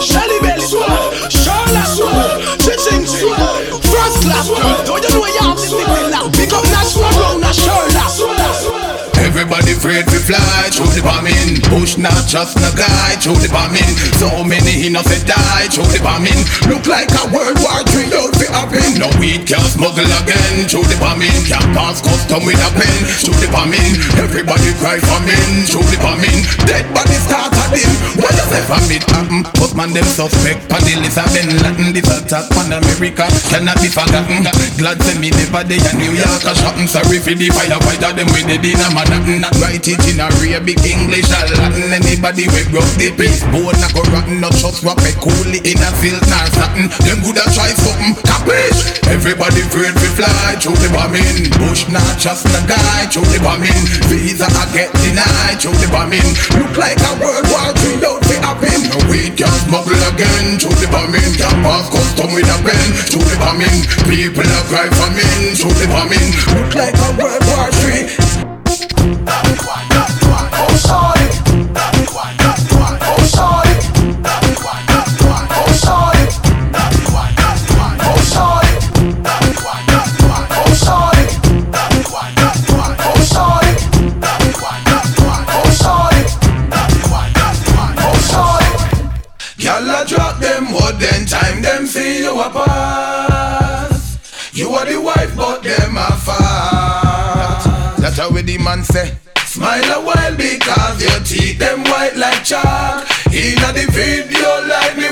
Shelly 0.00 0.38
Belly, 0.40 0.64
Charlotte, 1.28 2.40
Chiching, 2.64 3.04
First 3.84 4.16
class 4.24 4.48
Everybody 9.50 9.74
afraid 9.74 10.06
to 10.06 10.18
fly 10.22 10.70
through 10.70 10.94
the 10.94 11.02
bombing. 11.02 11.58
Push 11.74 11.98
not 11.98 12.22
just 12.30 12.54
no 12.62 12.70
guy 12.70 13.18
through 13.18 13.42
the 13.42 13.50
bombing. 13.50 13.82
So 14.22 14.46
many 14.46 14.86
innocent 14.86 15.26
die 15.26 15.66
through 15.66 15.90
the 15.90 15.98
bombing. 15.98 16.38
Look 16.70 16.86
like 16.86 17.10
a 17.18 17.26
World 17.34 17.58
War 17.58 17.82
out 17.82 17.90
fi 17.90 18.46
happen. 18.46 19.02
No 19.02 19.10
weed 19.18 19.50
can 19.50 19.58
smuggle 19.66 20.06
again 20.06 20.70
through 20.70 20.86
the 20.86 20.94
bombing. 21.02 21.34
Can't 21.50 21.66
pass 21.74 21.98
custom 21.98 22.46
with 22.46 22.62
a 22.62 22.70
pen 22.78 22.94
through 23.26 23.42
the 23.42 23.50
bombing. 23.50 23.98
Everybody 24.22 24.70
cry 24.78 25.02
for 25.02 25.18
men 25.26 25.66
through 25.66 25.82
the 25.90 25.98
bombing. 25.98 26.46
Dead 26.70 26.86
body 26.94 27.18
start 27.18 27.50
at. 27.50 27.74
What 28.22 28.30
does 28.30 28.54
ever 28.54 28.78
meet 28.86 29.02
happen? 29.10 29.42
Postman 29.58 29.90
them 29.90 30.06
suspect. 30.06 30.70
Paddy 30.70 30.94
Lisa 30.94 31.26
Bin 31.34 31.50
Laden. 31.58 31.90
This 31.90 32.06
attack 32.06 32.46
on 32.54 32.70
America 32.70 33.26
cannot 33.50 33.82
be 33.82 33.90
forgotten. 33.90 34.46
Glad 34.78 34.98
to 35.02 35.12
me 35.18 35.34
never 35.34 35.66
day 35.66 35.82
a 35.82 35.90
New 35.98 36.14
York 36.14 36.46
a 36.46 36.54
shopping. 36.54 36.86
Sorry 36.86 37.18
for 37.18 37.34
the 37.34 37.50
firefighter 37.50 38.14
them 38.14 38.30
with 38.30 38.46
the 38.46 38.58
dinner 38.62 38.90
man. 38.94 39.39
Not 39.40 39.56
write 39.56 39.88
it 39.88 40.04
in 40.04 40.20
a 40.20 40.28
real 40.36 40.60
big 40.60 40.84
English 40.84 41.32
or 41.32 41.48
Latin. 41.56 41.88
Anybody 41.96 42.44
we 42.52 42.60
broke 42.68 42.92
the 43.00 43.08
peace 43.16 43.40
Bone 43.48 43.72
not 43.80 43.88
go 43.96 44.04
rotten 44.12 44.36
Not 44.36 44.52
just 44.52 44.84
wrap 44.84 45.00
it 45.00 45.16
coolly 45.16 45.64
in 45.64 45.80
a 45.80 45.90
field 45.96 46.20
nor 46.28 46.44
satin 46.52 46.92
Them 47.08 47.24
coulda 47.24 47.48
try 47.56 47.72
something 47.72 48.20
Capish. 48.20 49.00
Everybody 49.08 49.64
afraid 49.64 49.96
to 49.96 50.08
fly 50.12 50.60
Through 50.60 50.76
the 50.84 50.92
bombing 50.92 51.48
Bush 51.56 51.88
not 51.88 52.20
just 52.20 52.44
a 52.52 52.60
guy 52.68 53.08
Through 53.08 53.32
the 53.32 53.40
bombing 53.40 53.80
Visa 54.12 54.44
I 54.44 54.68
get 54.76 54.92
denied 55.00 55.56
Through 55.56 55.80
the 55.80 55.88
bombing 55.88 56.28
Look 56.60 56.76
like 56.76 57.00
a 57.00 57.12
World 57.16 57.48
War 57.48 57.72
III 57.72 57.96
Don't 57.96 58.20
be 58.28 58.36
happen 58.44 58.92
No 58.92 59.00
we 59.08 59.32
can 59.32 59.56
smuggle 59.64 60.04
again 60.12 60.60
Through 60.60 60.76
the 60.84 60.88
bombing 60.92 61.32
Can't 61.40 61.64
pass 61.64 61.88
custom 61.88 62.28
with 62.36 62.44
a 62.44 62.58
pen 62.60 62.88
Through 63.08 63.24
the 63.24 63.40
bombing 63.40 63.88
People 64.04 64.44
are 64.44 64.66
cry 64.68 64.84
for 64.92 65.08
men 65.16 65.56
Through 65.56 65.80
the 65.80 65.88
bombing 65.88 66.28
Look 66.60 66.76
like 66.76 66.92
a 66.92 67.08
World 67.16 67.40
War 67.48 67.72
III 67.88 68.29
drop 90.10 90.40
them 90.40 90.72
wood, 90.72 90.98
then 90.98 91.24
time 91.24 91.62
them 91.62 91.86
see 91.86 92.18
you 92.18 92.40
a 92.40 92.79
man 98.62 98.84
say. 98.84 99.16
Smile 99.46 99.84
a 99.84 100.04
while 100.04 100.36
because 100.36 101.02
your 101.02 101.20
teeth 101.24 101.58
them 101.58 101.82
white 101.84 102.16
like 102.16 102.44
chalk. 102.44 103.06
Inna 103.32 103.72
the 103.72 103.86
video 103.90 104.50
like 104.68 104.96
me 104.96 105.08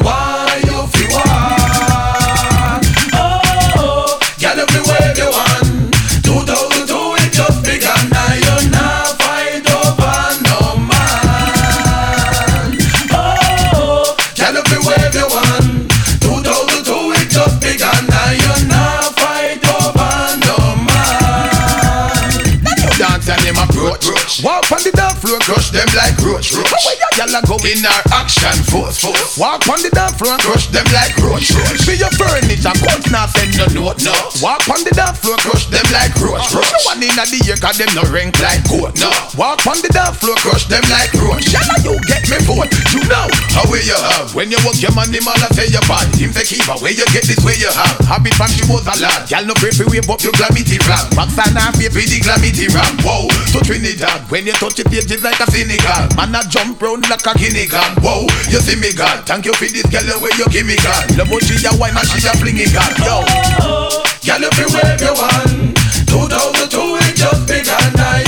them 26.33 26.43
like 26.85 27.08
roach. 27.19 27.27
roach. 27.27 27.27
How 27.27 27.27
you 27.27 27.33
gyal 27.33 27.35
a 27.35 27.41
go 27.47 27.57
in 27.67 27.85
our 27.87 28.03
action 28.15 28.59
force? 28.71 29.01
force. 29.01 29.39
Walk 29.39 29.67
on 29.69 29.83
the 29.83 29.91
dance 29.91 30.17
floor, 30.19 30.39
crush 30.39 30.69
them 30.71 30.87
like 30.95 31.17
roach. 31.19 31.51
roach. 31.51 31.83
Be 31.87 31.99
your 31.99 32.13
furniture, 32.15 32.75
coach 32.79 33.07
now 33.11 33.27
send 33.27 33.57
no 33.59 33.67
note. 33.75 34.03
No. 34.05 34.15
Walk 34.43 34.63
on 34.69 34.85
the 34.85 34.93
dance 34.95 35.19
floor, 35.19 35.37
crush 35.39 35.67
them 35.67 35.85
like 35.91 36.15
roach. 36.21 36.47
roach. 36.55 36.71
No 36.71 36.79
one 36.87 37.03
inna 37.03 37.25
the 37.27 37.39
ear, 37.47 37.59
cause 37.59 37.79
them 37.79 37.91
no 37.95 38.03
rank 38.11 38.39
like 38.41 38.63
goat. 38.69 38.95
No. 38.99 39.11
Walk 39.37 39.67
on 39.67 39.81
the 39.83 39.91
dance 39.91 40.19
floor, 40.19 40.37
crush 40.39 40.67
them 40.71 40.85
like 40.91 41.13
roach. 41.19 41.49
Gyal 41.51 41.67
you 41.83 41.95
get 42.07 42.25
me 42.31 42.39
vote. 42.47 42.71
You 42.95 43.03
know 43.11 43.27
how 43.55 43.67
way 43.71 43.83
you 43.83 43.99
have 43.99 44.35
when 44.35 44.51
you 44.51 44.59
walk 44.63 44.79
your 44.79 44.95
man, 44.95 45.11
the 45.11 45.21
man 45.25 45.39
a 45.43 45.49
say 45.55 45.67
you 45.71 45.83
bad. 45.91 46.07
Him 46.15 46.31
say 46.33 46.47
keep 46.47 46.65
where 46.81 46.95
you 46.95 47.07
get 47.11 47.27
this 47.27 47.41
way 47.43 47.59
you 47.59 47.71
have. 47.73 47.99
Habit 48.07 48.35
from 48.35 48.51
she 48.53 48.63
was 48.71 48.87
a 48.87 48.95
lad. 49.03 49.27
Gyal 49.27 49.47
no 49.47 49.55
pray 49.59 49.73
for 49.75 49.89
wave 49.89 50.09
up 50.09 50.23
your 50.23 50.35
glamity 50.39 50.79
ram. 50.87 51.07
Box 51.15 51.35
and 51.39 51.57
baby 51.79 52.07
the 52.07 52.19
glamity 52.23 52.69
ram. 52.71 52.95
Whoa, 53.03 53.27
so 53.51 53.61
Trinidad. 53.65 54.29
When 54.31 54.47
you 54.47 54.55
touch 54.55 54.79
it, 54.79 54.87
pages 54.87 55.23
like 55.23 55.41
a 55.41 55.47
Senegal 55.51 56.15
Man 56.17 56.35
a 56.35 56.43
jump 56.49 56.81
round 56.81 57.08
like 57.09 57.27
a 57.27 57.33
guinea 57.38 57.67
gun 57.67 57.97
Whoa, 58.05 58.29
you 58.53 58.61
see 58.61 58.77
me 58.77 58.93
God 58.93 59.25
Thank 59.27 59.47
you 59.47 59.55
for 59.55 59.65
this 59.65 59.87
girl 59.88 60.05
the 60.05 60.19
way 60.21 60.31
you 60.37 60.47
give 60.53 60.67
me 60.67 60.77
God 60.77 61.09
Love 61.17 61.29
how 61.29 61.38
she 61.41 61.57
a 61.65 61.73
wine 61.81 61.97
and 61.97 62.07
she 62.07 62.21
a 62.21 62.33
fling 62.37 62.61
it 62.61 62.73
God 62.73 62.93
Yo. 63.00 63.05
Oh, 63.09 63.25
oh, 63.25 63.65
oh. 63.65 64.05
Girl 64.25 64.45
if 64.45 64.59
you 64.61 64.69
wave 64.69 65.00
your 65.00 65.17
hand 65.17 65.77
2002 66.09 67.00
it 67.05 67.17
just 67.17 67.47
begun. 67.49 67.93
Now 67.97 68.28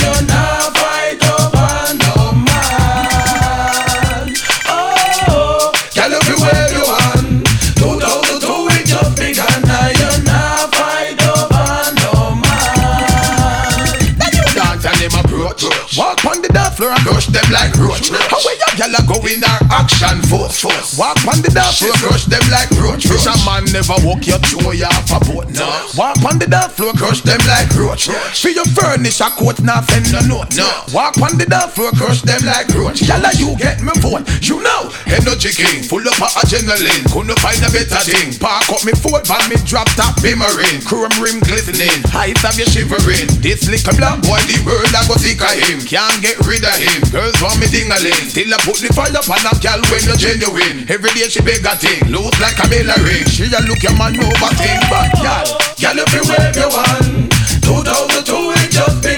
crush 17.10 17.26
them 17.26 17.48
like 17.50 17.74
roach. 17.74 18.14
How 18.30 18.38
way 18.46 18.54
you 18.54 18.70
gyal 18.78 18.94
a 18.94 19.02
go 19.02 19.18
in 19.26 19.42
our 19.42 19.60
action 19.74 20.22
force? 20.30 20.62
Force 20.62 20.94
Walk 20.94 21.18
on 21.26 21.42
the 21.42 21.50
dance 21.50 21.82
floor, 21.82 21.92
crush 21.98 22.24
them 22.30 22.42
like 22.54 22.70
roach. 22.78 23.10
Fish 23.10 23.26
a 23.26 23.34
man 23.42 23.66
never 23.74 23.98
walk 24.06 24.22
your 24.30 24.38
throw 24.46 24.70
you 24.70 24.86
off 24.86 25.10
a 25.10 25.18
boat 25.26 25.50
no. 25.50 25.66
Walk 25.98 26.22
on 26.22 26.38
the 26.38 26.46
dance 26.46 26.78
floor, 26.78 26.94
crush 26.94 27.20
them 27.26 27.42
like 27.50 27.70
roach. 27.74 28.06
For 28.38 28.54
your 28.54 28.66
furnish 28.70 29.18
a 29.18 29.28
coat, 29.34 29.58
now 29.60 29.82
send 29.82 30.14
no 30.14 30.22
note 30.22 30.54
no. 30.54 30.70
Walk 30.94 31.18
on 31.18 31.34
the 31.34 31.46
dance 31.50 31.74
floor, 31.74 31.90
crush 31.98 32.22
them 32.22 32.46
like 32.46 32.70
roach. 32.78 33.02
Gyal 33.02 33.26
a 33.26 33.30
you 33.34 33.58
get 33.58 33.82
me 33.82 33.90
vote, 33.98 34.22
you 34.46 34.62
know 34.62 34.94
Energy 35.10 35.50
king, 35.50 35.82
full 35.82 36.06
up 36.06 36.22
of 36.22 36.30
adrenaline. 36.38 37.02
Couldn't 37.10 37.38
find 37.42 37.58
a 37.66 37.70
better 37.74 38.02
thing. 38.06 38.38
Park 38.38 38.70
up 38.70 38.86
me 38.86 38.94
foot, 38.94 39.26
van 39.26 39.42
me 39.50 39.58
drop 39.66 39.90
top 39.98 40.14
bimmering 40.22 40.78
Chrome 40.86 41.10
rim 41.18 41.42
glistening, 41.42 41.90
height 42.14 42.38
have 42.46 42.54
you 42.54 42.68
shivering. 42.70 43.26
This 43.42 43.66
little 43.66 43.96
black 43.98 44.22
boy, 44.22 44.38
the 44.46 44.62
world 44.62 44.94
I 44.94 45.02
go 45.10 45.18
sick 45.18 45.42
of 45.42 45.50
him. 45.50 45.82
Can't 45.82 46.22
get 46.22 46.38
rid 46.46 46.62
of 46.62 46.76
him, 46.78 46.99
girls 47.08 47.40
want 47.40 47.56
me 47.56 47.66
ding-a-ling 47.72 48.28
Still 48.28 48.52
I 48.52 48.58
put 48.60 48.84
the 48.84 48.92
fire 48.92 49.14
up 49.16 49.24
on 49.32 49.40
a 49.40 49.52
gal 49.64 49.80
when 49.88 50.04
you 50.04 50.16
genuine. 50.20 50.84
Every 50.90 51.10
day 51.16 51.32
she 51.32 51.40
beg 51.40 51.64
a 51.64 51.72
thing, 51.76 52.04
look 52.12 52.36
like 52.36 52.60
a 52.60 52.66
bell 52.68 52.90
ring. 53.00 53.24
She 53.32 53.48
a 53.48 53.60
look 53.64 53.80
your 53.80 53.96
man 53.96 54.18
over 54.20 54.52
thing, 54.60 54.80
but 54.92 55.12
gal 55.24 55.48
Girl 55.80 55.98
if 56.04 56.12
you 56.12 56.24
wave 56.28 56.56
your 56.56 56.68
hand 56.68 57.32
2002 57.64 58.52
it 58.60 58.70
just 58.70 59.09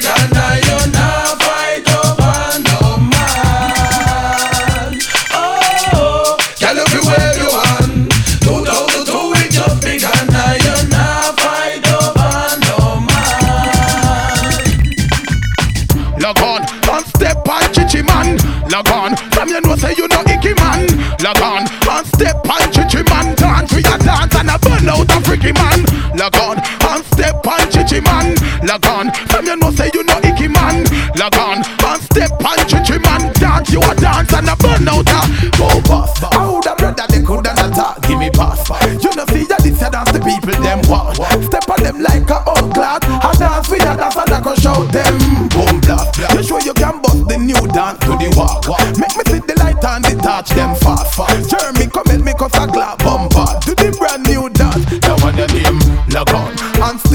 log 28.72 28.86
on. 28.86 29.12
From 29.28 29.44
you 29.44 29.56
know 29.56 29.70
say 29.70 29.90
you 29.92 30.02
know 30.04 30.18
icky 30.24 30.48
man, 30.48 30.84
log 31.16 31.36
on. 31.36 31.60
Man 31.84 32.00
step 32.08 32.32
and 32.40 32.64
chichi 32.64 32.96
man 33.04 33.32
dance, 33.36 33.70
you 33.70 33.82
a 33.84 33.94
dance 33.94 34.32
and 34.32 34.48
a 34.48 34.56
burn 34.56 34.88
out 34.88 35.04
a 35.04 35.20
go 35.58 35.68
pass. 35.84 36.16
I 36.24 36.48
would 36.48 36.64
have 36.64 36.78
brother 36.78 37.06
they 37.08 37.22
coulda 37.22 37.52
not 37.52 38.00
give 38.02 38.18
me 38.18 38.30
pass. 38.30 38.64
You 39.02 39.12
know 39.12 39.26
see 39.28 39.44
ya 39.44 39.56
this 39.60 39.82
a 39.82 39.90
dance 39.90 40.12
the 40.12 40.20
people 40.24 40.56
them 40.64 40.80
want. 40.88 41.20
Step 41.44 41.68
on 41.68 41.82
them 41.84 42.00
like 42.00 42.30
a 42.30 42.38
old 42.48 42.72
glad, 42.72 43.04
a 43.04 43.30
dance 43.36 43.68
with 43.68 43.84
a 43.84 43.92
dance 43.92 44.16
and 44.16 44.32
I 44.32 44.40
go 44.40 44.54
show 44.56 44.84
them 44.88 45.16
boom 45.52 45.80
blast. 45.84 46.16
You 46.32 46.42
show 46.42 46.58
you 46.58 46.72
can 46.72 47.02
bust 47.02 47.28
the 47.28 47.36
new 47.36 47.60
dance 47.76 48.00
to 48.08 48.16
the 48.16 48.32
walk. 48.36 48.64
Make 48.96 49.12
me 49.20 49.24
see 49.28 49.44
the 49.44 49.54
light 49.60 49.84
and 49.84 50.04
the 50.04 50.16
touch 50.22 50.48
them 50.56 50.72
fast. 50.80 51.20
Jeremy 51.50 51.92
come 51.92 52.08
help 52.08 52.24
me 52.24 52.32
cause 52.32 52.56
a 52.56 52.64
glad 52.66 52.96
bumper 53.04 53.44
to 53.68 53.72
the 53.76 53.92
brand 54.00 54.24
new 54.24 54.48
dance. 54.48 54.88
Now 55.04 55.20
want 55.20 55.36
your 55.36 55.48
name 55.52 55.76
log 56.08 56.32
on 56.32 56.51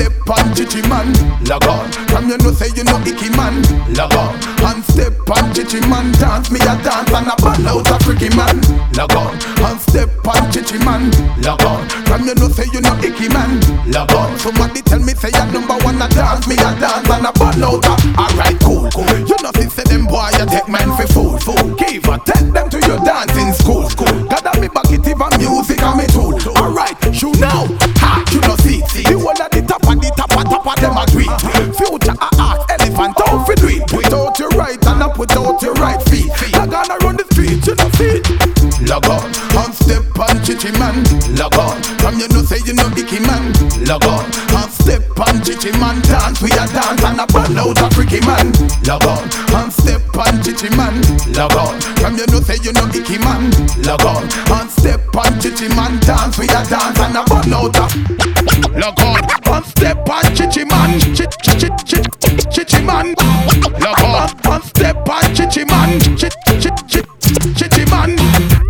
step 0.07 0.29
on 0.29 0.55
chichi 0.55 0.81
man 0.87 1.11
log 1.45 1.65
on. 1.67 1.91
From 2.07 2.29
you 2.29 2.37
know 2.37 2.51
say 2.51 2.69
you 2.75 2.83
know 2.83 2.99
icky 3.03 3.29
man 3.35 3.61
log 3.93 4.13
on 4.15 4.35
and 4.63 4.83
step 4.85 5.13
on 5.29 5.53
chichi 5.53 5.79
man 5.87 6.11
dance 6.13 6.49
me 6.51 6.59
a 6.61 6.73
dance 6.83 7.11
and 7.11 7.27
a 7.27 7.35
ball 7.35 7.67
out 7.67 7.91
a 7.91 7.95
freaky 8.03 8.29
man 8.35 8.61
log 8.95 9.13
on 9.15 9.35
and 9.67 9.79
step 9.81 10.09
on 10.27 10.51
chichi 10.51 10.79
man 10.85 11.11
log 11.43 11.61
on. 11.63 11.87
From 12.07 12.25
you 12.25 12.35
know 12.35 12.47
say 12.49 12.65
you 12.71 12.81
know 12.81 12.95
icky 13.03 13.27
man 13.29 13.59
log 13.91 14.11
on. 14.13 14.37
Somebody 14.39 14.81
tell 14.81 14.99
me 14.99 15.13
say 15.13 15.29
you 15.29 15.45
number 15.51 15.75
one 15.83 16.01
a 16.01 16.07
dance 16.09 16.47
me 16.47 16.55
a 16.55 16.71
dance 16.79 17.09
and 17.09 17.27
a 17.27 17.31
ball 17.33 17.63
out 17.63 17.85
a 17.85 17.93
alright 18.15 18.59
cool 18.61 18.89
cool. 18.91 19.11
You 19.27 19.35
know 19.43 19.51
say 19.67 19.83
them 19.83 20.07
boy 20.07 20.29
you 20.39 20.45
take 20.47 20.69
man 20.69 20.87
for 20.95 21.07
fool 21.11 21.37
fool. 21.39 21.75
Give 21.75 22.07
or 22.07 22.19
take 22.19 22.51
them 22.53 22.69
to 22.69 22.79
your 22.87 22.99
dancing 23.03 23.51
school 23.53 23.89
school. 23.89 24.26
Them 30.87 30.97
a 30.97 31.05
do. 31.07 31.19
Future 31.75 32.15
a 32.15 32.29
art 32.39 32.71
elephant 32.71 33.15
don't 33.17 33.45
fit 33.45 33.59
do 33.59 33.67
it. 33.67 33.87
Put 33.87 34.13
out 34.13 34.39
your 34.39 34.49
right 34.49 34.79
and 34.87 35.03
I 35.03 35.11
put 35.11 35.31
out 35.35 35.61
your 35.61 35.73
right 35.75 36.01
feet. 36.09 36.31
I 36.55 36.65
gonna 36.65 36.97
run 37.03 37.17
the 37.17 37.25
street, 37.31 37.65
you 37.67 37.75
know 37.75 37.89
see. 37.99 38.23
Log 38.87 39.05
on, 39.07 39.27
on 39.57 39.73
step 39.73 40.03
on 40.19 40.43
chichi 40.43 40.71
man. 40.79 41.03
Log 41.35 41.55
on, 41.57 41.81
come 41.99 42.19
you 42.19 42.27
know 42.29 42.43
say 42.43 42.59
you 42.65 42.73
know 42.73 42.87
icky 42.95 43.19
man. 43.19 43.51
Log 43.85 44.05
on, 44.05 44.25
on 44.55 44.69
step 44.71 45.03
on 45.19 45.26
chichi 45.47 45.71
man. 45.79 46.01
Dance 46.01 46.41
we 46.41 46.51
a 46.51 46.67
dance 46.67 47.03
and 47.03 47.19
a 47.19 47.25
burn 47.27 47.57
out 47.57 47.79
a 47.79 47.87
freaky 47.95 48.19
man. 48.27 48.51
Log 48.83 49.05
on, 49.07 49.23
on 49.55 49.71
step 49.71 50.03
on 50.19 50.43
chichi 50.43 50.69
man. 50.75 50.99
Log 51.31 51.55
on, 51.55 51.79
come 52.03 52.17
you 52.17 52.27
know 52.27 52.41
say 52.43 52.59
you 52.61 52.73
know 52.73 52.87
icky 52.91 53.17
man. 53.17 53.47
Log 53.87 54.03
on, 54.03 54.27
on 54.51 54.67
step 54.67 54.99
on 55.15 55.39
chichi 55.39 55.69
man. 55.69 55.99
Dance 56.03 56.37
we 56.37 56.45
a 56.51 56.59
dance 56.67 56.99
and 56.99 57.15
a 57.15 57.23
burn 57.23 57.53
out 57.55 57.79
a. 57.79 57.87
Log 58.75 58.99
on, 58.99 59.23
on 59.47 59.63
step 59.63 60.09
on 60.09 60.23
chichi 60.35 60.65
man. 60.65 60.99
Chichi 61.15 61.37
chichi 61.41 61.69
chichi 61.87 62.43
chichi 62.51 62.81
man. 62.83 63.15
Log 63.79 64.03
on, 64.03 64.51
on 64.51 64.61
step 64.63 65.07
on 65.07 65.23
chichi 65.33 65.63
man. 65.65 65.99
Chichi. 66.17 66.46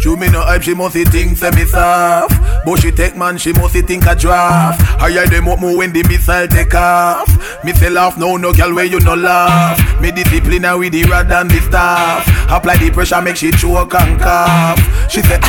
True 0.08 0.16
me 0.16 0.30
no 0.30 0.40
hype, 0.40 0.62
she 0.62 0.74
must 0.74 0.96
think 0.96 1.38
say 1.38 1.52
me 1.52 1.66
soft 1.66 2.32
But 2.64 2.80
she 2.80 2.92
take 2.92 3.18
man, 3.18 3.38
she 3.38 3.52
must 3.52 3.74
think 3.74 4.06
a 4.06 4.16
draft 4.16 4.80
Higher 5.02 5.26
them 5.26 5.50
up 5.50 5.60
more 5.60 5.76
when 5.76 5.92
the 5.92 6.02
missile 6.04 6.48
take 6.48 6.74
off 6.74 7.28
Me 7.66 7.74
say 7.74 7.90
laugh, 7.90 8.18
no 8.18 8.38
no 8.38 8.54
girl 8.54 8.74
where 8.74 8.86
you 8.86 9.02
no 9.02 9.16
laugh 9.16 9.78
Me 10.00 10.12
discipline 10.12 10.64
her 10.64 10.78
with 10.78 10.94
the 10.94 11.04
rod 11.04 11.30
and 11.30 11.52
the 11.52 11.60
staff 11.60 12.26
Apply 12.50 12.78
the 12.78 12.90
pressure, 12.90 13.22
make 13.22 13.36
she 13.36 13.52
choke 13.52 13.96
and 13.96 14.18
cough 14.18 14.80
She 15.12 15.22
say 15.24 15.42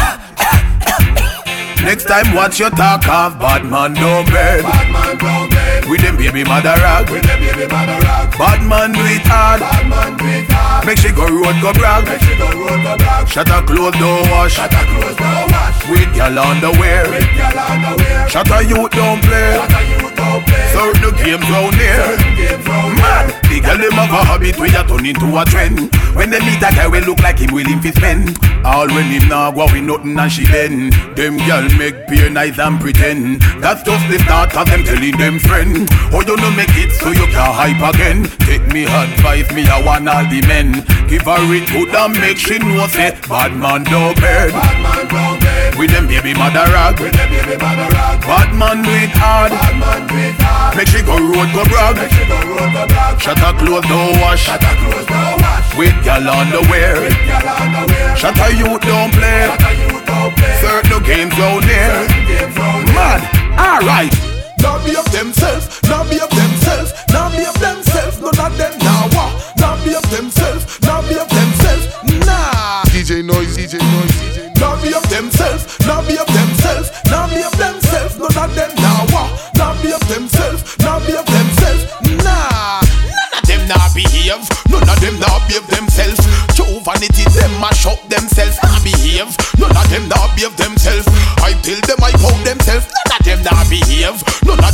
Next 1.85 2.07
time 2.07 2.35
watch 2.35 2.59
your 2.59 2.71
talk 2.71 3.07
off 3.07 3.39
Bad 3.39 3.65
man 3.65 3.95
no 3.95 4.25
bed 4.25 4.88
Bad 4.99 5.23
man 5.23 5.49
don't. 5.49 5.59
With 5.89 6.03
them 6.03 6.17
baby 6.17 6.45
mother 6.45 6.75
rag 6.85 7.09
With 7.09 7.23
them 7.23 7.41
baby 7.41 7.67
mother 7.73 7.99
rock. 8.05 8.37
Bad 8.37 8.61
man 8.67 8.93
do 8.93 9.01
it 9.09 9.25
hard 9.25 9.61
Bad 9.61 9.89
man 9.89 10.17
do 10.19 10.27
it 10.27 10.45
hard. 10.51 10.85
Make 10.85 10.99
she 10.99 11.13
go 11.13 11.25
road 11.25 11.57
go 11.63 11.73
brag 11.73 12.05
Make 12.05 12.21
she 12.21 12.37
go 12.37 12.45
road 12.53 12.83
go 12.85 12.97
black. 12.99 13.29
Shut 13.29 13.49
her 13.49 13.63
clothes 13.65 13.97
don't 13.97 14.29
wash 14.29 14.55
Shut 14.61 14.73
her 14.73 14.85
clothes 14.85 15.17
don't 15.17 15.49
wash. 15.49 15.89
With 15.89 16.11
girl 16.13 16.39
underwear 16.39 17.09
With 17.09 17.31
girl 17.33 17.57
underwear. 17.57 18.29
Shut 18.29 18.49
her 18.49 18.63
youth 18.63 18.93
don't 18.93 19.23
play 19.25 19.57
Shut 19.57 19.73
her 19.73 19.85
you 19.89 20.09
don't 20.13 20.43
play. 20.45 20.69
Certain 20.77 21.01
the 21.01 21.11
games 21.17 21.49
round 21.49 21.75
here 21.81 22.05
Certain 22.05 22.35
games 22.37 22.67
round 22.69 22.93
Man, 23.01 23.27
the 23.49 23.57
girl 23.65 23.79
them 23.81 23.97
have 23.97 24.13
a 24.13 24.21
habit 24.29 24.59
where 24.61 24.69
you 24.69 24.85
turn 24.85 25.07
into 25.09 25.29
a 25.41 25.45
trend 25.49 25.89
When 26.13 26.29
they 26.29 26.41
meet 26.45 26.61
a 26.61 26.69
guy 26.69 26.85
we 26.85 27.01
look 27.01 27.25
like 27.25 27.41
him 27.41 27.55
willing 27.57 27.81
to 27.81 27.91
spend 27.97 28.37
All 28.61 28.87
when 28.93 29.09
him 29.09 29.25
nah 29.29 29.49
go 29.51 29.65
with 29.73 29.89
nothing 29.89 30.19
and 30.19 30.29
she 30.29 30.45
bend 30.45 30.93
Them 31.17 31.41
girl 31.49 31.65
make 31.81 32.07
peer 32.13 32.29
nice 32.29 32.59
and 32.59 32.77
pretend 32.77 33.41
That's 33.65 33.81
just 33.83 34.05
the 34.13 34.19
start 34.21 34.53
of 34.53 34.69
them 34.69 34.85
telling 34.89 35.17
them 35.21 35.37
friend 35.39 35.85
Oh 36.17 36.25
you 36.25 36.37
no 36.41 36.49
make 36.57 36.73
it 36.81 36.91
so 36.97 37.13
you 37.13 37.29
can 37.29 37.53
hype 37.53 37.85
again 37.93 38.25
Take 38.49 38.65
me 38.73 38.89
advice, 38.89 39.53
me 39.53 39.69
a 39.69 39.77
one 39.85 40.09
all 40.09 40.25
the 40.25 40.41
men 40.49 40.73
Give 41.07 41.29
her 41.29 41.45
it 41.53 41.69
good 41.69 41.93
and 41.93 42.17
make 42.17 42.41
she 42.41 42.59
know 42.59 42.89
say 42.89 43.13
Bad 43.29 43.53
man 43.53 43.85
no 43.93 44.17
bed 44.17 44.53
Bad 44.57 44.77
man 44.81 45.05
don't 45.13 45.39
bed. 45.41 45.77
With 45.77 45.93
them 45.93 46.09
baby 46.09 46.33
mother 46.33 46.65
rag 46.73 46.97
With 47.01 47.13
them 47.13 47.29
baby 47.29 47.57
mother 47.61 47.89
rock. 47.93 48.25
Bad 48.25 48.51
man 48.57 48.81
do 48.81 48.93
it 48.97 49.13
hard 49.13 49.53
Bad 49.53 49.77
man 49.77 50.01
do 50.09 50.17
it 50.17 50.41
hard. 50.41 50.73
Make 50.77 50.89
she 50.89 51.05
go 51.05 51.17
road 51.21 51.53
go 51.53 51.63
brag 51.69 52.01
Make 52.01 52.13
she 52.17 52.25
go 52.25 52.39
road 52.49 52.73
go 52.73 52.83
black. 52.89 53.21
Shut 53.21 53.39
her 53.39 53.53
clothes 53.61 53.85
don't 53.93 54.17
wash 54.25 54.49
Shut 54.49 54.65
her 54.65 54.77
clothes 54.81 55.07
don't 55.07 55.37
wash. 55.45 55.69
With 55.77 55.97
girl 56.01 56.29
underwear 56.33 57.05
With 57.05 57.21
girl 57.29 57.49
underwear. 57.61 58.17
Shut 58.17 58.37
her 58.41 58.53
youth 58.57 58.83
don't 58.89 59.13
play 59.13 59.53
Shut 59.53 59.61
her 59.61 59.75
you 59.77 60.01
don't 60.09 60.33
play. 60.33 60.57
Certain 60.65 61.01
games 61.05 61.35
down 61.37 61.61
there 61.69 62.09
Certain 62.09 62.25
games 62.25 62.57
round 62.57 62.89
here. 62.89 62.97
Mad, 62.97 63.21
alright 63.57 64.28
Now 64.63 64.83
be 64.85 64.97
up 64.97 65.07
themselves, 65.11 65.83
now 65.85 66.05
be 66.09 66.21
up 66.21 66.31
themselves, 66.31 66.93
now 67.13 67.31
be 67.31 67.45
up 67.45 67.55
themselves, 67.59 68.21
none 68.21 68.39
of 68.39 68.59
them 68.59 68.79
now 68.79 69.09
what? 69.15 69.33
Now 69.59 69.83
be 69.85 69.95
up 69.95 70.05
themselves, 70.11 70.81
now 70.83 71.03
be 71.03 71.15
up 71.19 71.29
themselves, 71.29 71.87
nah. 72.27 72.83
DJ 72.91 73.25
Noise, 73.25 73.57
DJ 73.57 73.79
Noise, 73.79 74.17
DJ 74.35 74.61
Now 74.61 74.81
be 74.83 74.93
up 74.95 75.03
themselves, 75.09 75.79
now 75.87 76.03
be 76.03 76.19
up 76.19 76.27
themselves, 76.27 76.91
now 77.07 77.27
be 77.29 77.43
up 77.43 77.53
themselves, 77.57 78.19
none 78.19 78.37
of 78.37 78.55
them 78.55 78.71
now 78.77 79.07
what? 79.15 79.29
Now 79.55 79.83
be 79.83 79.93
up 79.93 80.03
themselves, 80.09 80.79
now 80.81 80.99
be 81.07 81.15
up 81.17 81.27
themselves, 81.27 81.85
nah. 82.25 82.81
None 82.83 83.39
of 83.39 83.47
them 83.47 83.69
now 83.69 83.87
behave, 83.95 84.43
none 84.69 84.89
of 84.89 85.01
them 85.01 85.19
now 85.21 85.39
behave 85.47 85.67
themselves. 85.69 86.21
True 86.55 86.81
vanity, 86.83 87.25
them 87.31 87.53
mash 87.61 87.87
up 87.87 88.01
themselves, 88.09 88.59
now 88.63 88.83
behave. 88.83 89.31
None 89.59 89.77
of 89.77 89.87
them 89.91 90.09
now 90.09 90.27
behave 90.35 90.57
themselves. 90.57 91.07
I 91.39 91.55
tell 91.63 91.81
them 91.87 91.99
I 92.03 92.13
pound 92.19 92.43
themselves, 92.47 92.87
none 93.07 93.19
of 93.19 93.25
them 93.25 93.41
now 93.47 93.63
behave. 93.71 94.19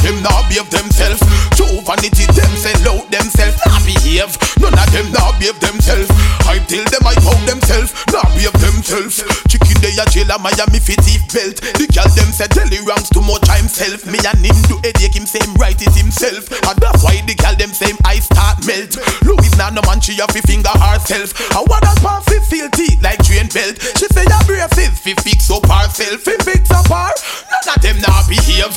Them 0.05 0.21
now 0.21 0.45
behave 0.53 0.69
themselves. 0.69 1.25
True 1.57 1.81
vanity, 1.81 2.29
them 2.37 2.53
sell 2.61 2.77
out 2.93 3.09
themselves, 3.09 3.57
now 3.65 3.81
behave. 3.89 4.37
None 4.61 4.77
of 4.77 4.89
them 4.93 5.09
now 5.17 5.33
behave 5.41 5.57
themselves. 5.65 6.13
I 6.45 6.61
tell 6.69 6.85
them 6.93 7.09
I 7.09 7.17
pound 7.25 7.49
themselves, 7.49 7.97
now 8.13 8.29
behave 8.37 8.53
themselves. 8.61 9.25
Chicken 9.49 9.81
they 9.81 9.97
a 9.97 10.05
jail 10.13 10.29
a 10.29 10.37
Miami 10.37 10.77
fit 10.77 11.01
thief 11.01 11.25
belt. 11.33 11.57
The 11.81 11.89
girl 11.89 12.05
them 12.13 12.29
say 12.37 12.53
Telly 12.53 12.85
ranks 12.85 13.09
too 13.09 13.25
much 13.25 13.49
himself. 13.49 14.05
Me 14.05 14.21
and 14.21 14.45
him 14.45 14.59
do 14.69 14.77
headache 14.85 15.17
him 15.17 15.25
same 15.25 15.57
right 15.57 15.81
it 15.81 15.97
himself. 15.97 16.53
And 16.53 16.77
that's 16.77 17.01
why 17.01 17.25
the 17.25 17.33
girl 17.41 17.57
them 17.57 17.73
same 17.73 17.97
I 18.05 18.21
start 18.21 18.61
melt. 18.69 19.01
Louis 19.25 19.53
now 19.57 19.73
no 19.73 19.81
man 19.89 20.05
she 20.05 20.21
have 20.21 20.37
fi 20.37 20.45
finger 20.45 20.75
herself. 20.77 21.33
What 21.65 21.81
that 21.81 21.97
pan 22.05 22.21
fi 22.29 22.45
feel 22.45 22.69
teeth 22.77 23.01
like 23.01 23.25
train 23.25 23.49
belt. 23.49 23.81
She 23.97 24.05
say 24.13 24.29
your 24.29 24.45
braces 24.45 25.01
fi 25.01 25.17
fix 25.25 25.49
up 25.49 25.65
herself. 25.65 26.21
Fi 26.21 26.37
fix 26.45 26.69
up 26.69 26.93
her. 26.93 27.09
None 27.49 27.69
of 27.73 27.81
them 27.81 27.97
now 28.05 28.21
behave. 28.29 28.77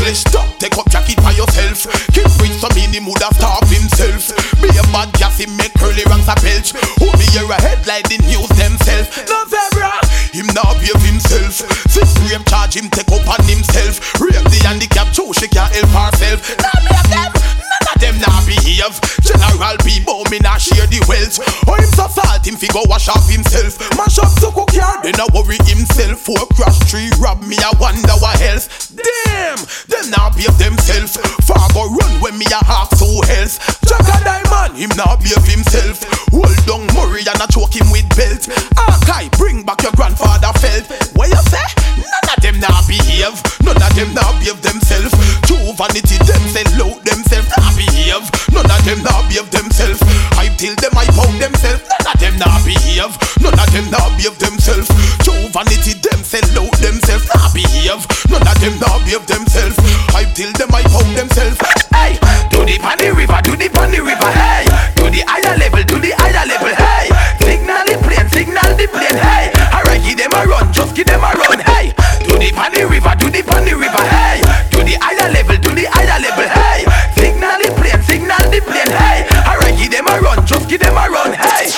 Talk 0.00 0.56
take 0.58 0.78
up 0.78 0.88
jacket 0.88 1.16
by 1.18 1.30
yourself. 1.36 1.84
Keep 2.16 2.32
rich 2.40 2.56
some 2.56 2.72
in 2.80 2.90
the 2.90 3.00
mood 3.04 3.20
starve 3.36 3.68
himself. 3.68 4.32
Be 4.56 4.72
a 4.72 4.82
bad 4.88 5.12
him 5.36 5.54
make 5.60 5.76
curly 5.76 6.02
ranks 6.08 6.24
a 6.24 6.34
belch. 6.40 6.72
Who 6.98 7.12
be 7.20 7.28
your 7.36 7.52
head 7.60 7.84
like 7.86 8.08
the 8.08 8.16
news 8.24 8.48
themselves. 8.56 9.12
No 9.28 9.44
zebra. 9.44 9.92
Him 10.32 10.48
now 10.56 10.72
behave 10.80 11.04
himself. 11.04 11.52
Six 11.92 12.16
rape 12.26 12.42
charge 12.48 12.80
him 12.80 12.88
take 12.88 13.12
up 13.12 13.28
on 13.28 13.44
himself. 13.44 14.00
Rape 14.16 14.40
the 14.48 14.58
handicap 14.64 15.12
too 15.12 15.36
she 15.36 15.46
can't 15.46 15.68
help 15.68 15.92
herself. 15.92 16.48
Now 16.56 16.80
me 16.80 16.90
of 16.96 17.06
them. 17.12 17.30
None 17.36 17.86
of 17.92 17.96
them 18.00 18.16
now 18.24 18.40
behave. 18.48 18.96
General 19.20 19.76
people 19.84 20.24
me 20.32 20.40
not 20.40 20.64
share 20.64 20.88
the 20.88 20.98
wealth. 21.06 21.38
Oh 21.68 21.76
him 21.76 21.92
so 21.92 22.08
salt 22.08 22.40
him 22.40 22.56
fi 22.56 22.66
go 22.72 22.82
wash 22.88 23.12
off 23.12 23.28
himself. 23.28 23.76
Mash 24.00 24.16
up 24.16 24.32
to 24.40 24.48
cook 24.48 24.72
yard 24.72 25.04
then 25.04 25.20
I 25.20 25.28
worry 25.36 25.60
himself. 25.68 26.24
For 26.24 26.40
crash 26.56 26.80
tree 26.88 27.12
rob 27.20 27.44
me 27.44 27.60
I 27.60 27.70
wonder 27.76 28.16
what 28.18 28.40
else. 28.40 28.89
Damn, 28.90 29.58
them 29.86 30.10
now 30.10 30.30
behave 30.30 30.58
themselves. 30.58 31.16
Far 31.46 31.68
go 31.72 31.86
run 31.86 32.20
when 32.20 32.38
me 32.38 32.46
a 32.50 32.64
half 32.64 32.90
so 32.98 33.06
else. 33.38 33.58
Jack 33.86 34.02
a 34.02 34.18
diamond 34.24 34.74
him 34.76 34.90
now 34.96 35.16
behave 35.16 35.46
himself. 35.46 36.02
Hold 36.34 36.56
down 36.66 36.82
Murray 36.98 37.22
and 37.22 37.38
I 37.38 37.46
choke 37.46 37.74
him 37.74 37.90
with 37.94 38.08
belt. 38.18 38.50
Archive 38.74 39.30
bring 39.38 39.62
back 39.62 39.82
your 39.82 39.92
grandfather 39.92 40.50
felt. 40.58 40.90
What 41.14 41.30
you 41.30 41.38
say? 41.46 41.62
None 42.02 42.28
of 42.34 42.38
them 42.42 42.58
now 42.58 42.82
behave. 42.90 43.38
None 43.62 43.78
of 43.78 43.92
them 43.94 44.10
now 44.14 44.34
behave 44.42 44.58
themselves. 44.64 45.14
True 45.46 45.70
vanity 45.78 46.18
them 46.26 46.42
sell 46.50 46.90
out 46.90 46.98
themselves 47.06 47.50
now 47.54 47.70
behave. 47.78 48.26
None 48.50 48.66
of 48.66 48.80
them 48.82 49.00
now 49.06 49.22
behave 49.30 49.50
themselves. 49.54 50.02
I 50.34 50.50
tell 50.58 50.74
them 50.74 50.94
I 50.98 51.06
pound 51.14 51.38
themselves. 51.38 51.86
None 51.86 52.08
of 52.10 52.16
them 52.18 52.34
now 52.42 52.58
behave. 52.66 53.14
None 53.38 53.54
of 53.54 53.68
them 53.70 53.86
now 53.94 54.08
behave 54.18 54.38
themselves. 54.42 54.90
True 55.22 55.46
vanity 55.54 55.94
them 56.02 56.20
sell 56.26 56.48
out 56.58 56.74
themselves 56.82 57.28
now 57.30 57.46
behave. 57.54 58.02
None 58.32 58.48
of 58.48 58.56
them 58.58 58.74
now 58.80 58.89
behave 58.98 59.26
themselves. 59.26 59.78
I 60.14 60.24
till 60.34 60.52
them 60.58 60.74
I 60.74 60.82
pound 60.90 61.14
themselves. 61.14 61.58
Hey, 61.94 62.18
to 62.50 62.58
the 62.66 62.78
pan 62.82 62.98
river, 62.98 63.40
to 63.44 63.52
the 63.54 63.68
pan 63.70 63.92
river. 63.92 64.30
Hey, 64.34 64.64
to 64.98 65.04
the 65.10 65.22
higher 65.26 65.56
level, 65.58 65.84
to 65.84 65.96
the 65.98 66.10
higher 66.18 66.46
level. 66.46 66.74
Hey, 66.74 67.06
signal 67.44 67.84
the 67.86 67.94
plane, 68.02 68.28
signal 68.30 68.70
the 68.74 68.86
plane. 68.90 69.18
Hey, 69.18 69.52
alright, 69.70 70.02
give 70.02 70.18
them 70.18 70.34
a 70.34 70.42
run, 70.46 70.72
just 70.72 70.94
give 70.94 71.06
them 71.06 71.22
a 71.22 71.30
run. 71.36 71.60
Hey, 71.60 71.94
to 72.26 72.34
the 72.38 72.50
pan 72.50 72.74
river, 72.74 73.14
to 73.14 73.26
the 73.30 73.42
pan 73.42 73.66
river. 73.70 74.04
Hey, 74.10 74.42
to 74.74 74.78
the 74.82 74.94
higher 74.98 75.28
level, 75.30 75.56
to 75.56 75.70
the 75.70 75.84
higher 75.90 76.18
level. 76.18 76.48
Hey, 76.48 76.84
signal 77.14 77.58
the 77.62 77.68
plane, 77.78 78.02
signal 78.02 78.44
the 78.50 78.60
plane. 78.64 78.90
Hey, 78.90 79.26
alright, 79.46 79.76
give 79.78 79.90
them 79.92 80.08
a 80.08 80.14
run, 80.20 80.42
just 80.46 80.68
give 80.68 80.80
them 80.80 80.96
a 80.98 81.06
run. 81.06 81.32
Hey, 81.34 81.70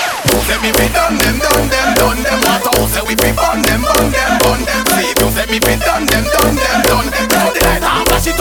say 0.48 0.59
me 0.61 0.70
be 0.72 0.87
done 0.92 1.16
them, 1.18 1.38
done 1.38 1.68
them, 1.68 1.88
done 1.94 2.20
them. 2.22 2.40
What 2.42 2.66
I 2.66 2.87
say 2.88 3.03
we 3.07 3.14
be 3.14 3.31
bun 3.33 3.62
them, 3.62 3.83
bun 3.83 4.11
them, 4.11 4.33
bun 4.42 4.61
them. 4.64 4.83
See 4.96 5.12
you 5.18 5.29
say 5.31 5.46
me 5.51 5.59
be 5.59 5.75
done 5.81 6.07
them, 6.07 6.25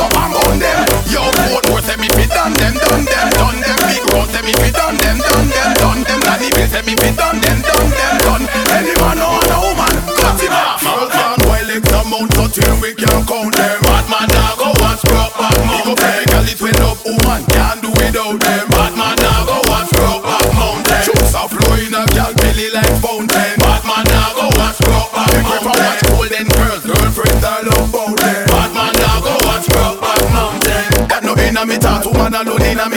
it 0.02 0.14
up 0.16 0.18
and 0.18 0.34
burn 0.34 0.58
them. 0.60 0.86
Yo, 1.10 1.22
boat 1.50 1.64
more 1.70 1.82
say 1.82 1.98
me 1.98 2.08
be 2.18 2.26
done 2.26 2.54
them, 2.54 2.74
done 2.74 3.06
them, 3.06 3.28
done 3.38 3.60
them. 3.62 3.78
Big 3.86 4.04
road 4.14 4.30
say 4.34 4.42
me 4.42 4.54
be 4.58 4.70
done 4.72 4.98
them, 4.98 5.18
done 5.18 5.50
them, 5.50 5.72
done 5.78 6.02
them. 6.04 6.20
Nanny 6.26 6.50
bill 6.50 6.68
say 6.68 6.82
me 6.82 6.96
be 6.96 7.10
done 7.14 7.40
them, 7.40 7.62
done 7.62 7.92
them, 7.92 8.16
done. 8.26 8.46
Any 8.74 8.94
man 8.98 9.22
or 9.22 9.38
a 9.38 9.58
woman, 9.62 9.96
cut 10.18 10.42
him 10.42 10.54
off. 10.54 10.82
Girls 10.82 11.14
and 11.14 11.42
wild 11.46 11.68
legs 11.68 11.92
amount 11.92 12.34
so 12.34 12.48
till 12.48 12.76
we 12.82 12.94
can't 12.94 13.28
count 13.28 13.54
them. 13.56 13.78
Batman 13.82 14.28
now 14.34 14.56
go 14.58 14.70
and 14.74 14.98
scrub 15.00 15.32
back 15.38 15.58
mountain. 15.70 16.24
Girl 16.30 16.48
it 16.50 16.60
when 16.62 16.82
up 16.82 16.98
woman 17.06 17.42
can't 17.54 17.82
do 17.82 17.90
without 17.94 18.40
them. 18.40 18.61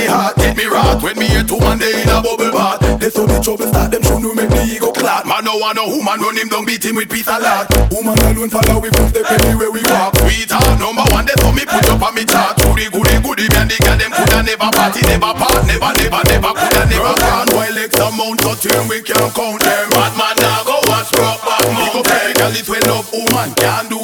Me 0.05 0.11
heart. 0.13 0.37
Get 0.37 0.57
me 0.57 0.65
rot 0.67 1.03
when 1.03 1.17
me 1.19 1.27
hear 1.27 1.45
two 1.45 1.59
man 1.59 1.79
they 1.79 2.03
in 2.03 2.09
a 2.09 2.21
bubble 2.21 2.53
bath. 2.53 2.81
They 3.01 3.11
saw 3.11 3.25
the 3.25 3.41
trouble 3.41 3.67
start, 3.69 3.91
them 3.91 4.03
should 4.05 4.25
make 4.37 4.51
the 4.53 4.63
ego 4.69 4.93
clot. 4.93 5.27
Man 5.27 5.45
no 5.45 5.57
want 5.57 5.77
no 5.77 5.89
woman 5.89 6.21
run 6.21 6.37
him 6.37 6.49
down, 6.49 6.65
beat 6.65 6.85
him 6.85 6.97
with 6.97 7.09
piece 7.09 7.29
of 7.29 7.41
lot. 7.41 7.69
Woman 7.93 8.19
alone 8.29 8.51
follow 8.53 8.81
we 8.81 8.91
from 8.93 9.09
step 9.09 9.25
anywhere 9.41 9.73
we 9.73 9.81
walk. 9.89 10.17
Sweetheart 10.21 10.79
number 10.79 11.05
one, 11.13 11.25
they 11.25 11.37
saw 11.41 11.53
me 11.53 11.65
put 11.65 11.89
up 11.89 12.03
on 12.05 12.13
me 12.15 12.25
chart. 12.25 12.57
Goody 12.61 12.89
goody 12.93 13.17
goody, 13.25 13.47
man 13.57 13.69
the 13.69 13.77
girl 13.81 13.97
them 13.97 14.13
coulda 14.13 14.41
never 14.45 14.71
party, 14.73 15.01
never 15.09 15.33
part, 15.33 15.63
never 15.65 15.93
never 15.97 16.23
never 16.29 16.53
coulda 16.53 16.83
never 16.93 17.15
gone. 17.17 17.49
While 17.57 17.79
X 17.81 17.93
amount 17.97 18.45
of 18.45 18.57
turn 18.61 18.85
we 18.89 19.01
can't 19.01 19.33
count 19.33 19.61
them. 19.65 19.89
Batman 19.89 20.37
now 20.45 20.69
go 20.69 20.77
and 20.85 21.05
scrub 21.09 21.41
back 21.49 21.65
mountain. 21.73 22.33
Girl 22.37 22.53
it 22.53 22.69
well 22.69 22.91
up, 23.01 23.07
woman 23.09 23.51
can't 23.57 23.89
do 23.89 24.04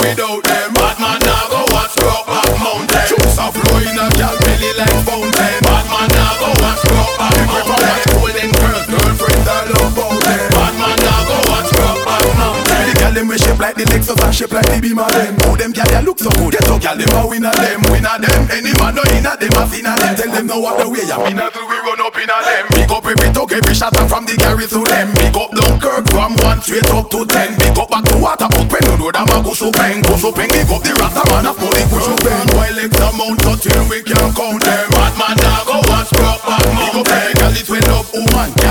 The 13.31 13.39
we 13.39 13.47
shape 13.47 13.63
like 13.63 13.79
the 13.79 13.87
Lexus 13.87 14.19
and 14.19 14.35
shape 14.35 14.51
like 14.51 14.67
the 14.67 14.83
Beamer 14.83 15.07
them. 15.07 15.39
Oh 15.47 15.55
them 15.55 15.71
girl 15.71 15.87
they 15.87 16.03
look 16.03 16.19
so 16.19 16.35
good. 16.35 16.51
Get 16.51 16.67
up 16.67 16.83
girl 16.83 16.99
them 16.99 17.15
a 17.15 17.23
winner 17.31 17.55
them, 17.55 17.79
winner 17.87 18.19
them. 18.19 18.43
Any 18.51 18.75
man 18.75 18.99
no 18.99 19.07
inna 19.15 19.39
them 19.39 19.55
a 19.55 19.63
sinner 19.71 19.95
them. 19.95 20.19
Tell 20.19 20.35
them 20.35 20.51
what 20.59 20.83
the 20.83 20.91
way 20.91 21.07
ya 21.07 21.15
inna 21.31 21.47
till 21.55 21.63
we 21.71 21.79
run 21.79 22.03
up 22.03 22.19
inna 22.19 22.35
them. 22.43 22.67
Pick 22.75 22.91
up 22.91 23.07
every 23.07 23.31
talk, 23.31 23.55
every 23.55 23.71
shot 23.71 23.95
from 24.11 24.27
the 24.27 24.35
Gary 24.35 24.67
to 24.67 24.83
them. 24.83 25.15
Pick 25.15 25.39
up 25.39 25.55
Dunkirk 25.55 26.11
from 26.11 26.35
one 26.43 26.59
straight 26.59 26.91
up 26.91 27.07
to 27.15 27.23
ten. 27.23 27.55
Pick 27.55 27.79
up 27.79 27.87
back 27.87 28.03
to 28.11 28.19
Waterford 28.19 28.67
when 28.67 28.83
you 28.83 28.99
know 28.99 29.15
them 29.15 29.31
a 29.31 29.39
go 29.47 29.55
so 29.55 29.71
bang, 29.79 30.03
go 30.03 30.19
so 30.19 30.35
bang. 30.35 30.51
Pick 30.51 30.67
up 30.67 30.83
the 30.83 30.91
Rasta 30.99 31.23
man 31.31 31.47
a 31.47 31.55
pull 31.55 31.71
it 31.71 31.87
push 31.87 32.11
up 32.11 32.19
bang. 32.27 32.51
While 32.59 32.83
X 32.83 32.99
amount 32.99 33.47
of 33.47 33.63
turn 33.63 33.87
we 33.87 34.03
can't 34.03 34.35
count 34.35 34.59
them. 34.59 34.87
Batman 34.91 35.39
now 35.39 35.63
go 35.71 35.79
scrub 36.03 36.43
back 36.43 36.67
mountain. 36.75 37.31
Girl 37.39 37.55
it 37.55 37.69
went 37.71 37.91
up, 37.95 38.11
woman 38.11 38.51
oh 38.51 38.59
can't 38.59 38.70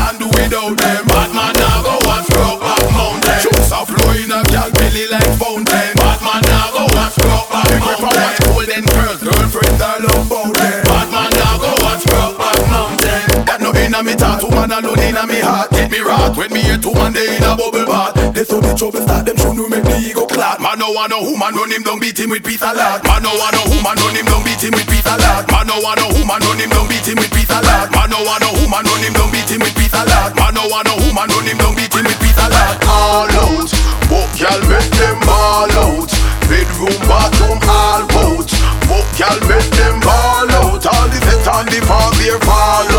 inna 13.99 14.11
me 14.11 14.15
thought, 14.15 14.43
woman 14.43 14.71
alone 14.71 14.99
inna 14.99 15.27
me 15.27 15.39
heart. 15.43 15.71
Get 15.71 15.91
me 15.91 15.99
rot 15.99 16.35
when 16.37 16.51
me 16.53 16.63
two 16.79 16.93
man 16.95 17.11
they 17.11 17.35
in 17.35 17.43
a 17.43 17.51
bubble 17.55 17.83
bath. 17.83 18.15
They 18.33 18.43
saw 18.47 18.59
the 18.63 18.71
trouble 18.71 19.03
start, 19.03 19.27
them 19.27 19.35
should 19.35 19.55
know 19.55 19.67
make 19.67 19.83
the 19.83 19.99
ego 19.99 20.23
clot. 20.25 20.63
Man 20.63 20.79
no 20.79 20.91
want 20.95 21.11
no 21.11 21.19
woman 21.19 21.51
run 21.51 21.71
him 21.71 21.83
down, 21.83 21.99
beat 21.99 22.15
him 22.15 22.31
with 22.31 22.47
of 22.47 22.63
lot. 22.63 23.03
Man 23.03 23.23
no 23.23 23.35
want 23.35 23.53
no 23.55 23.67
woman 23.67 23.95
run 23.99 24.15
him 24.15 24.25
down, 24.25 24.43
beat 24.47 24.63
him 24.63 24.71
with 24.71 24.87
of 24.87 25.19
lot. 25.19 25.43
Man 25.51 25.67
no 25.67 25.75
want 25.83 25.99
no 25.99 26.07
woman 26.15 26.39
run 26.39 26.59
him 26.59 26.71
down, 26.71 26.87
beat 26.87 27.07
him 27.07 27.19
with 27.19 27.51
of 27.51 27.63
lot. 27.67 27.91
Man 27.91 28.07
no 28.07 28.19
want 28.23 28.39
no 28.39 28.49
woman 28.55 28.83
run 28.87 29.03
him 29.03 29.13
down, 29.13 29.27
beat 29.35 29.51
him 29.51 29.59
with 29.59 29.75
of 29.75 30.07
lot. 30.07 30.31
Man 30.35 30.53
no 30.55 30.63
want 30.71 30.85
no 30.87 30.93
woman 30.95 31.27
run 31.27 31.47
him 31.47 31.57
down, 31.59 31.73
beat 31.75 31.91
him 31.91 32.05
with 32.07 32.39
of 32.39 32.49
lot. 32.55 32.75
all 32.87 33.27
out. 33.35 33.71
Book 34.07 34.31
y'all 34.39 34.63
make 34.71 34.91
them 34.95 35.19
all 35.27 35.67
out. 35.75 36.11
Bedroom, 36.47 36.99
bathroom, 37.03 37.59
all 37.67 38.07
out. 38.07 38.47
Book 38.87 39.07
y'all 39.19 39.39
make 39.51 39.71
them 39.75 39.99
all 40.07 40.47
out. 40.55 40.83
All 40.87 41.07
the 41.11 41.19
set 41.19 41.47
on 41.51 41.67
the 41.67 41.79
farm, 41.83 42.15
they 42.15 42.31
fall 42.47 42.87
out. 42.95 42.98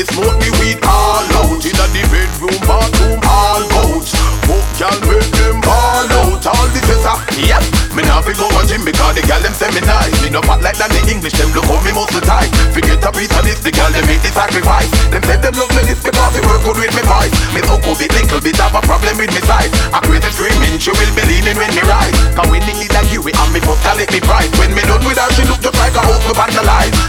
Me 0.00 0.06
smoke 0.16 0.40
the 0.40 0.48
weed 0.56 0.80
all 0.88 1.28
out. 1.44 1.60
Inna 1.60 1.84
the 1.92 2.00
bedroom, 2.08 2.56
bathroom, 2.64 3.20
all 3.20 3.60
out. 3.84 4.08
Book 4.48 4.64
y'all 4.80 4.96
make 5.04 5.28
them 5.36 5.60
all 5.68 6.08
out. 6.08 6.40
All 6.40 6.68
the 6.72 6.80
on, 7.04 7.20
yep. 7.36 7.60
Me 7.92 8.00
nah 8.08 8.24
fi 8.24 8.32
go 8.32 8.48
a 8.48 8.64
gym 8.64 8.80
because 8.80 9.12
the 9.12 9.20
gal 9.28 9.44
them 9.44 9.52
say 9.52 9.68
me 9.76 9.84
nice. 9.84 10.16
Me 10.24 10.32
no 10.32 10.40
fat 10.40 10.64
like 10.64 10.80
that 10.80 10.88
the 10.88 11.04
English, 11.04 11.36
them 11.36 11.52
look 11.52 11.68
how 11.68 11.76
me 11.84 11.92
muscle 11.92 12.24
tight. 12.24 12.48
Forget 12.72 13.04
a 13.04 13.12
piece 13.12 13.28
of 13.28 13.44
this, 13.44 13.60
the 13.60 13.68
gal 13.76 13.92
them 13.92 14.00
make 14.08 14.24
the 14.24 14.32
sacrifice. 14.32 14.88
Them 15.12 15.20
say 15.20 15.36
them 15.36 15.52
love 15.60 15.68
me 15.76 15.84
this 15.84 16.00
because 16.00 16.32
it 16.32 16.48
work 16.48 16.64
good 16.64 16.80
with 16.80 16.96
me 16.96 17.04
voice. 17.04 17.36
Me 17.52 17.60
so 17.60 17.76
cool, 17.84 17.92
bit 18.00 18.08
little 18.16 18.40
bit 18.40 18.56
have 18.56 18.72
a 18.72 18.80
problem 18.80 19.20
with 19.20 19.28
me 19.36 19.42
size. 19.44 19.68
I 19.92 20.00
create 20.00 20.24
them 20.24 20.32
screaming, 20.32 20.80
she 20.80 20.96
will 20.96 21.12
be 21.12 21.28
leaning 21.28 21.60
when 21.60 21.76
me 21.76 21.84
rise. 21.84 22.16
Cause 22.32 22.48
when 22.48 22.64
the 22.64 22.72
like 22.96 23.12
you, 23.12 23.20
and 23.20 23.50
me 23.52 23.60
first 23.60 23.84
call 23.84 24.00
it 24.00 24.08
me 24.08 24.24
price. 24.24 24.48
When 24.56 24.72
me 24.72 24.80
done 24.88 25.04
with 25.04 25.20
her, 25.20 25.28
she 25.36 25.44
look 25.44 25.60
just 25.60 25.76
like 25.76 25.92
a 25.92 26.00
hope 26.00 26.24
me 26.24 26.32
vandalize. 26.32 26.99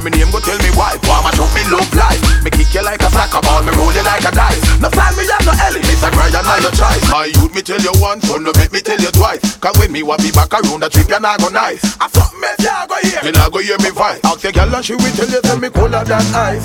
Hear 0.00 0.08
me 0.08 0.16
name 0.16 0.32
go 0.32 0.40
tell 0.40 0.56
me 0.64 0.72
why. 0.80 0.96
Why 1.04 1.20
my 1.20 1.28
show 1.36 1.44
me 1.52 1.60
love 1.68 1.92
life? 1.92 2.24
Me 2.40 2.48
kick 2.48 2.72
you 2.72 2.80
like 2.80 3.04
a 3.04 3.12
soccer 3.12 3.44
ball, 3.44 3.60
me 3.60 3.68
roll 3.76 3.92
you 3.92 4.00
like 4.00 4.24
a 4.24 4.32
dice. 4.32 4.56
No 4.80 4.88
sign 4.96 5.12
me 5.12 5.28
have 5.28 5.44
no 5.44 5.52
Ellie, 5.60 5.84
Miss 5.84 6.00
a 6.00 6.08
Brian, 6.08 6.32
now 6.32 6.56
your 6.56 6.72
choice. 6.72 7.04
My 7.12 7.28
youth 7.28 7.52
me 7.52 7.60
tell 7.60 7.76
you 7.76 7.92
once, 8.00 8.24
so 8.24 8.40
no 8.40 8.48
make 8.56 8.72
me 8.72 8.80
tell 8.80 8.96
you 8.96 9.12
twice. 9.12 9.58
Cause 9.60 9.76
when 9.76 9.92
me 9.92 10.02
want 10.02 10.24
be 10.24 10.32
back 10.32 10.56
around 10.56 10.80
the 10.80 10.88
trip, 10.88 11.04
you 11.12 11.20
not 11.20 11.36
go 11.36 11.52
nice. 11.52 11.84
I 12.00 12.08
thought 12.08 12.32
me 12.32 12.48
you 12.64 12.72
go 12.88 12.96
hear, 13.04 13.20
you 13.28 13.32
not 13.36 13.52
go 13.52 13.60
hear 13.60 13.76
me 13.84 13.90
voice. 13.92 14.24
Ask 14.24 14.40
your 14.40 14.56
girl 14.56 14.72
and 14.72 14.80
she 14.80 14.96
will 14.96 15.12
tell 15.12 15.28
you, 15.28 15.40
tell 15.44 15.60
me 15.60 15.68
colder 15.68 16.00
than 16.00 16.24
ice. 16.32 16.64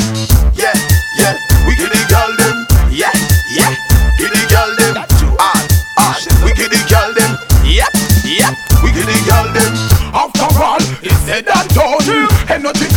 Yeah, 0.56 0.72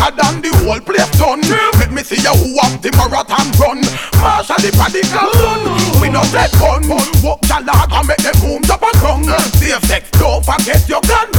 Energetic 0.09 0.17
than 0.17 0.41
the 0.41 0.51
whole 0.65 0.81
place 0.81 1.11
done. 1.19 1.41
Let 1.79 1.93
me 1.93 2.03
see 2.03 2.21
you 2.21 2.33
who 2.33 2.57
have 2.61 2.81
the 2.81 2.91
marathon 2.97 3.49
run. 3.61 3.81
Marshall 4.21 4.57
the 4.61 4.73
prodigal 4.73 5.29
son. 5.37 5.61
We 6.01 6.09
no 6.09 6.23
take 6.33 6.53
gun. 6.57 6.89
Walk 7.21 7.41
the 7.45 7.61
log 7.61 7.93
and 7.93 8.09
make 8.09 8.23
them 8.25 8.37
boom 8.41 8.63
up 8.71 8.83
and 8.83 9.27
down. 9.27 9.41
Safe 9.61 9.83
sex, 9.85 10.11
don't 10.17 10.45
forget 10.45 10.89
your 10.89 11.01
down. 11.03 11.33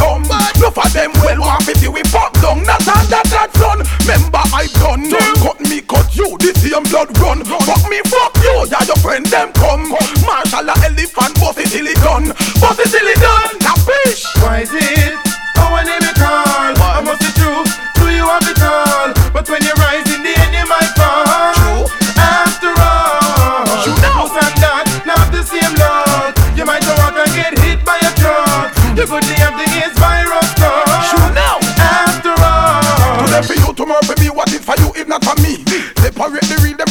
No 0.60 0.70
for 0.70 0.88
them 0.94 1.12
well 1.22 1.40
want 1.42 1.66
to 1.66 1.74
see 1.78 1.88
we 1.88 2.04
fuck 2.14 2.34
down. 2.42 2.64
Not 2.64 2.86
on 2.86 3.06
that 3.10 3.26
that 3.34 3.50
son. 3.58 3.82
Remember 4.06 4.44
I 4.54 4.68
done. 4.78 5.10
Cut 5.42 5.60
me, 5.62 5.82
cut 5.82 6.14
you. 6.16 6.38
The 6.38 6.54
same 6.60 6.86
blood 6.90 7.10
run. 7.18 7.42
Fuck 7.46 7.90
me, 7.90 8.02
fuck 8.06 8.36
you. 8.44 8.70
Yeah, 8.70 8.86
your 8.86 9.00
friend 9.02 9.26
them 9.26 9.50
come. 9.54 9.90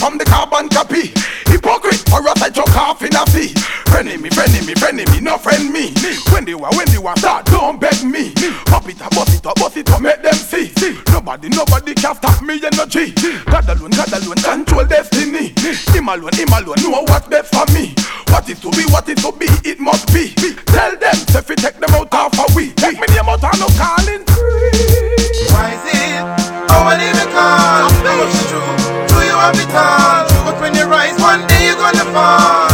From 0.09 0.17
the 0.17 0.25
carbon 0.25 0.69
copy. 0.71 1.13
Hypocrite, 1.53 2.01
or 2.13 2.25
else 2.25 2.41
I 2.41 2.49
choke 2.49 2.73
off 2.77 3.03
in 3.05 3.13
a 3.13 3.27
fee. 3.29 3.53
Me, 3.99 4.31
friend 4.31 4.97
me, 4.97 5.21
no 5.21 5.37
friend 5.37 5.69
me. 5.69 5.93
When 6.33 6.45
they 6.45 6.55
were, 6.55 6.71
when 6.73 6.89
they 6.89 6.99
were 6.99 7.17
start, 7.17 7.45
don't 7.47 7.81
beg 7.81 8.01
me. 8.05 8.33
Pop 8.65 8.89
it 8.89 9.03
up, 9.03 9.11
bust 9.13 9.37
it 9.37 9.45
up, 9.45 9.57
bust 9.57 9.77
it 9.77 9.91
up, 9.91 10.01
make 10.01 10.23
them 10.23 10.33
see. 10.33 10.73
Nobody, 11.13 11.49
nobody 11.51 11.95
can 11.95 12.15
stop 12.15 12.41
me 12.41 12.57
energy. 12.57 13.13
God 13.45 13.69
alone, 13.69 13.91
God 13.93 14.13
alone, 14.17 14.41
control 14.41 14.87
destiny. 14.87 15.53
Him 15.93 16.09
alone, 16.09 16.33
him 16.33 16.53
alone, 16.57 16.81
know 16.81 17.05
what's 17.05 17.29
best 17.29 17.53
for 17.53 17.67
me. 17.75 17.93
What 18.33 18.49
is 18.49 18.61
to 18.61 18.71
be, 18.71 18.85
what 18.89 19.09
is 19.09 19.21
to 19.21 19.33
be, 19.33 19.49
it 19.69 19.79
must 19.81 20.09
be. 20.15 20.33
Tell 20.73 20.97
them, 20.97 21.17
if 21.37 21.49
we 21.49 21.57
take 21.57 21.77
them 21.77 21.93
out 21.93 22.09
half 22.13 22.33
a 22.39 22.47
week. 22.57 22.77
Take 22.77 22.97
me 22.97 23.07
name 23.13 23.29
out 23.29 23.45
and 23.45 23.61
no 23.61 23.69
calling. 23.77 24.25
Why 25.53 25.77
is 25.77 25.85
it? 25.85 26.49
I 26.71 26.97
leave 26.97 27.21
it 27.21 27.29
call. 27.35 27.91
Know 28.05 28.25
it's 28.25 28.49
true. 28.49 29.09
Do 29.09 29.27
you 29.27 29.37
have 29.37 29.59
it 29.59 29.69
one 31.89 31.97
day 31.97 32.05
you're 32.05 32.13
gonna 32.13 32.13
fall. 32.13 32.69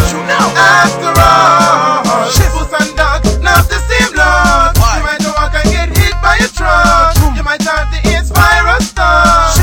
After 0.56 1.12
all, 1.14 2.02
bulls 2.50 2.72
and 2.72 2.96
dogs, 2.96 3.38
not 3.38 3.68
the 3.68 3.78
same 3.86 4.16
lot. 4.16 4.74
You 4.74 5.02
might 5.02 5.22
walk 5.38 5.54
and 5.54 5.70
get 5.70 5.96
hit 5.96 6.14
by 6.22 6.36
a 6.38 6.48
truck. 6.48 7.14
You 7.36 7.42
might 7.42 7.62
have 7.62 7.90
to 7.92 7.98
inspire 8.10 8.66
a 8.66 8.82
star. 8.82 9.54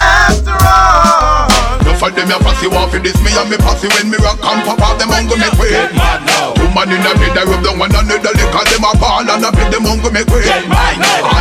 After 0.00 0.54
all. 0.54 1.48
No 1.84 1.94
for 1.94 2.10
them 2.10 2.30
ya 2.30 2.38
fussy 2.38 2.66
want 2.68 2.90
for 2.90 2.98
this 2.98 3.18
me 3.22 3.30
and 3.34 3.50
me 3.50 3.56
fussy 3.58 3.88
when 3.98 4.10
me 4.10 4.16
rock 4.18 4.38
and 4.42 4.62
pop 4.66 4.80
out 4.80 4.98
them 4.98 5.10
hungry 5.10 5.38
make 5.38 5.58
way. 5.58 5.70
Get 5.70 5.94
mad 5.94 6.22
now. 6.26 6.54
Two 6.54 6.70
man 6.74 6.90
in 6.90 7.02
a 7.02 7.12
bed 7.18 7.38
I 7.38 7.44
rub 7.44 7.62
down 7.62 7.78
one 7.78 7.94
another 7.94 8.32
liquor 8.34 8.64
them 8.66 8.86
a 8.86 8.90
ball 8.98 9.26
and 9.26 9.44
a 9.44 9.50
bed 9.52 9.72
them 9.72 9.84
hungry 9.84 10.10
make 10.10 10.30
way. 10.30 10.46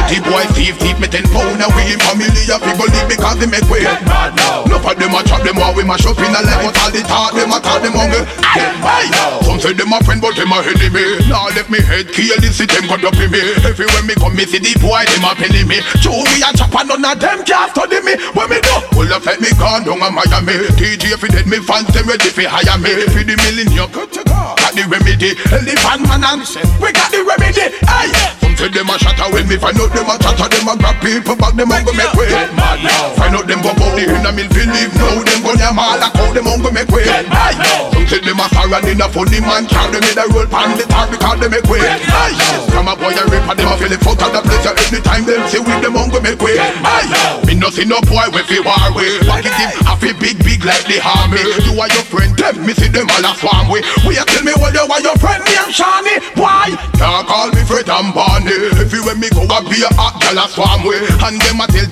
Get 0.07 0.23
mad 0.23 0.31
now. 0.31 0.39
All 0.39 0.47
the 0.47 0.47
boys 0.47 0.51
thief 0.55 0.75
thief 0.79 0.97
me 0.99 1.07
ten 1.07 1.23
pound 1.29 1.61
away. 1.61 1.95
Family 1.99 2.43
a 2.47 2.57
people 2.59 2.87
leave 2.87 3.09
because 3.11 3.37
they 3.39 3.47
make 3.47 3.67
way. 3.69 3.83
Get 3.83 4.03
mad 4.07 4.35
now. 4.35 4.63
No 4.65 4.77
for 4.87 4.95
them 4.95 5.11
a 5.11 5.19
chop 5.23 5.43
them 5.43 5.59
while 5.59 5.75
we 5.75 5.83
mash 5.83 6.05
up 6.07 6.15
in 6.15 6.31
a 6.31 6.41
leg 6.43 6.63
But 6.63 6.79
all 6.79 6.91
the 6.91 7.01
talk 7.03 7.35
them 7.35 7.51
a 7.51 7.59
talk 7.59 7.83
them 7.83 7.91
hungry 7.91 8.23
Get 8.55 8.75
mad 8.79 9.11
now. 9.11 9.43
Some 9.43 9.59
say 9.59 9.73
them 9.75 9.91
a 9.91 9.99
friend 10.03 10.23
but 10.23 10.35
them 10.39 10.55
a 10.55 10.63
enemy 10.63 11.27
Now 11.27 11.51
let 11.51 11.67
me 11.67 11.83
head 11.83 12.07
kill 12.11 12.39
this 12.39 12.55
see 12.55 12.67
them 12.67 12.87
cut 12.87 13.03
up 13.03 13.19
in 13.19 13.27
me 13.27 13.43
Everywhere 13.67 14.03
me 14.07 14.15
come 14.15 14.35
me 14.35 14.47
see 14.47 14.63
the 14.63 14.71
boy 14.79 15.03
them 15.03 15.27
a 15.27 15.35
penny 15.35 15.67
me 15.67 15.83
Show 15.99 16.15
me 16.15 16.39
a 16.39 16.49
chop 16.55 16.71
and 16.71 16.87
none 16.87 17.03
of 17.03 17.19
them 17.19 17.43
can 17.43 17.67
study 17.75 17.99
me 18.03 18.15
When 18.31 18.47
me 18.47 18.63
do 18.63 18.75
Full 18.95 19.11
of 19.11 19.23
let 19.27 19.39
me 19.43 19.51
gone 19.59 19.83
down 19.83 19.99
a 19.99 20.07
Miami 20.07 20.71
DJ 20.79 21.11
if 21.15 21.23
you 21.23 21.31
dead 21.31 21.47
me 21.47 21.59
fans 21.59 21.91
them 21.91 22.07
ready 22.07 22.31
fi 22.31 22.47
hire 22.47 22.79
me 22.79 22.91
For 23.11 23.23
the 23.27 23.35
millennium 23.35 23.91
good 23.91 24.11
to 24.15 24.21
go 24.23 24.55
Got 24.55 24.71
the 24.71 24.87
remedy 24.87 25.35
Elephant 25.51 26.07
man 26.07 26.23
and 26.23 26.43
we 26.79 26.95
got 26.95 27.11
the 27.11 27.23
remedy 27.23 27.75
Hey 27.83 28.11
Some 28.39 28.55
say 28.55 28.71
them 28.71 28.87
a 28.87 28.95
shatter 28.99 29.27
when 29.35 29.47
me 29.47 29.59
find 29.59 29.75
out 29.79 29.91
them 29.97 30.09
a 30.13 30.15
chatter 30.21 30.47
Them 30.53 30.69
a 30.69 30.73
grab 30.77 30.97
people 31.01 31.35
back 31.35 31.53
them 31.57 31.73
a 31.73 31.77
go 31.81 31.91
make 31.97 32.13
way 32.13 32.29
Get 32.29 32.53
mad 32.53 32.77
now. 32.85 33.17
Find 33.17 33.33
out 33.33 33.47
them 33.49 33.61
go 33.65 33.73
body 33.73 34.05
in 34.05 34.21
a 34.21 34.31
mill 34.31 34.49
believe 34.53 34.93
now 34.93 35.17
them 35.25 35.39
gun 35.41 35.57
ya 35.57 35.73
mall 35.73 35.97
a 35.97 36.07
cow 36.13 36.29
them 36.33 36.45
hungry 36.45 36.71
make 36.71 36.91
way. 36.93 37.09
Aye. 37.09 37.57
Some 37.93 38.05
say 38.05 38.21
them 38.21 38.37
a 38.37 38.45
sorrow 38.53 38.77
in 38.85 39.01
a 39.01 39.07
funny 39.09 39.41
man 39.41 39.65
carry 39.65 39.97
them 39.97 40.05
in 40.05 40.17
a 40.21 40.25
roll 40.29 40.45
pan 40.45 40.77
the 40.77 40.85
tar 40.85 41.09
because 41.09 41.39
they 41.41 41.49
make 41.49 41.65
way. 41.65 41.81
Aye. 41.81 42.35
From 42.69 42.87
a 42.91 42.93
boy 42.93 43.15
a 43.15 43.23
rip 43.31 43.41
and 43.47 43.57
them 43.57 43.71
a 43.71 43.75
feel 43.79 43.91
it 43.91 44.03
out 44.05 44.21
of 44.21 44.29
the 44.35 44.41
place 44.45 44.67
anytime 44.69 45.23
them 45.25 45.41
see 45.49 45.63
with 45.63 45.81
them 45.81 45.97
hungry 45.97 46.21
make 46.21 46.41
way. 46.43 46.61
Aye. 46.61 47.41
Me 47.47 47.55
no 47.57 47.73
see 47.73 47.87
no 47.87 47.97
boy 48.05 48.27
we 48.35 48.43
fi 48.45 48.61
war 48.61 48.77
way. 48.93 49.17
Pocket 49.25 49.55
him 49.55 49.71
a 49.87 49.93
fi 49.97 50.11
big 50.21 50.37
big 50.45 50.61
like 50.61 50.85
the 50.85 51.01
army. 51.01 51.41
You 51.65 51.73
are 51.79 51.89
your 51.89 52.05
friend 52.05 52.35
them 52.37 52.61
me 52.61 52.77
see 52.77 52.91
them 52.91 53.09
all 53.17 53.25
a 53.25 53.31
swarm 53.39 53.71
way. 53.71 53.81
We 54.05 54.19
a 54.19 54.23
tell 54.27 54.43
me 54.45 54.53
what 54.61 54.75
you 54.75 54.85
are 54.85 55.01
your 55.01 55.17
friend 55.17 55.41
me 55.47 55.57
and 55.57 55.73
Shani. 55.73 56.21
Why? 56.37 56.75
Can't 56.99 57.25
call 57.25 57.49
me 57.49 57.63
Fred 57.65 57.89
and 57.89 58.13
Barney. 58.13 58.77
Everywhere 58.77 59.17
me 59.17 59.31
go 59.33 59.47
a 59.47 59.57
be 59.65 59.81
a 59.81 59.86
hot 59.95 60.19
gal 60.19 60.37
a 60.37 60.45
swarm 60.49 60.83
way. 60.83 60.99
And 61.23 61.39
them 61.39 61.61
a 61.61 61.67
tell. 61.67 61.87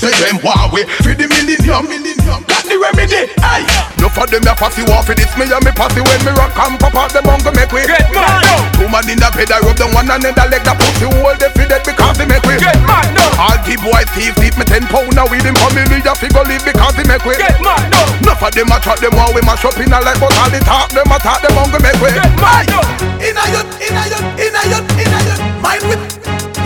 Say 0.00 0.08
them 0.16 0.40
Huawei 0.40 0.88
for 1.04 1.12
the 1.12 1.28
millennium, 1.28 1.84
millennium. 1.84 2.40
Got 2.48 2.64
the 2.64 2.80
remedy, 2.80 3.28
aye. 3.44 3.68
No 4.00 4.08
for 4.08 4.24
them 4.24 4.40
ya 4.48 4.56
fussy 4.56 4.80
war 4.88 5.04
for 5.04 5.12
this 5.12 5.28
me 5.36 5.44
and 5.44 5.60
me 5.60 5.68
pussy 5.76 6.00
when 6.00 6.16
me 6.24 6.32
rock 6.32 6.56
and 6.56 6.80
pop 6.80 6.96
out 6.96 7.12
them 7.12 7.28
hunger 7.28 7.52
make 7.52 7.68
we 7.68 7.84
get 7.84 8.08
mad. 8.16 8.40
No. 8.40 8.56
Two 8.80 8.88
man 8.88 9.04
in 9.12 9.20
the 9.20 9.28
bed 9.36 9.52
I 9.52 9.60
rub 9.60 9.76
them 9.76 9.92
one 9.92 10.08
another 10.08 10.48
leg 10.48 10.64
the 10.64 10.72
pussy 10.72 11.04
hold 11.04 11.36
they 11.36 11.52
feed 11.52 11.68
it 11.68 11.84
because 11.84 12.16
they 12.16 12.24
make 12.24 12.40
we 12.48 12.56
get 12.56 12.80
mad. 12.88 13.12
No. 13.12 13.28
All 13.36 13.60
the 13.60 13.76
boys 13.84 14.08
thief 14.16 14.32
thief 14.40 14.56
me 14.56 14.64
ten 14.64 14.88
pound 14.88 15.12
now 15.12 15.28
with 15.28 15.44
him 15.44 15.52
family 15.60 16.00
ya 16.00 16.16
figure 16.16 16.48
live 16.48 16.64
because 16.64 16.96
they 16.96 17.04
make 17.04 17.20
we 17.28 17.36
get 17.36 17.60
mad. 17.60 17.92
No. 17.92 18.00
No 18.24 18.32
for 18.40 18.48
them 18.48 18.72
a 18.72 18.80
trap 18.80 19.04
them 19.04 19.12
while 19.12 19.36
we 19.36 19.44
mash 19.44 19.68
up 19.68 19.76
in 19.76 19.92
a 19.92 20.00
like 20.00 20.16
but 20.16 20.32
all 20.32 20.48
the 20.48 20.64
talk 20.64 20.88
them 20.96 21.12
a 21.12 21.20
talk 21.20 21.44
them 21.44 21.52
hunger 21.60 21.80
make 21.84 22.00
we 22.00 22.08
get 22.16 22.32
mad. 22.40 22.64
No. 22.72 22.80
Inna 23.20 23.44
your, 23.52 23.68
inna 23.84 24.04
your, 24.08 24.22
inna 24.40 24.62
your, 24.72 24.82
inna 24.96 25.18
your 25.28 25.38
mind 25.60 25.84
with 25.92 26.19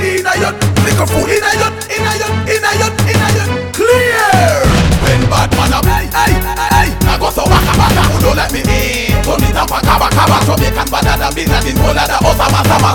inna 0.05 0.33
your 0.37 0.53
liquor 0.85 1.07
food 1.09 1.29
inna 1.33 1.51
your, 1.57 1.71
inna 1.89 2.13
your, 2.21 2.33
inna 2.53 2.71
your, 2.81 2.91
inna 3.09 3.29
your 3.37 3.49
clear. 3.73 4.61
When 5.03 5.21
bad 5.29 5.51
man 5.57 5.73
up, 5.73 5.85
hey, 5.89 6.07
hey, 6.13 6.33
hey, 6.37 6.89
I 7.09 7.17
go 7.19 7.29
so 7.31 7.45
baka 7.45 7.73
baka, 7.77 8.03
who 8.13 8.17
don't 8.21 8.37
let 8.37 8.53
me 8.53 8.61
in? 8.61 9.17
Turn 9.25 9.43
it 9.45 9.57
up 9.57 9.71
a 9.73 9.79
kaba 9.81 10.09
kaba, 10.13 10.37
Jamaican 10.45 10.89
better 10.93 11.17
than 11.17 11.33
Bin 11.35 11.49
Laden, 11.49 11.77
Bola 11.81 12.05
da 12.09 12.19
Osama 12.21 12.61
Sama. 12.69 12.93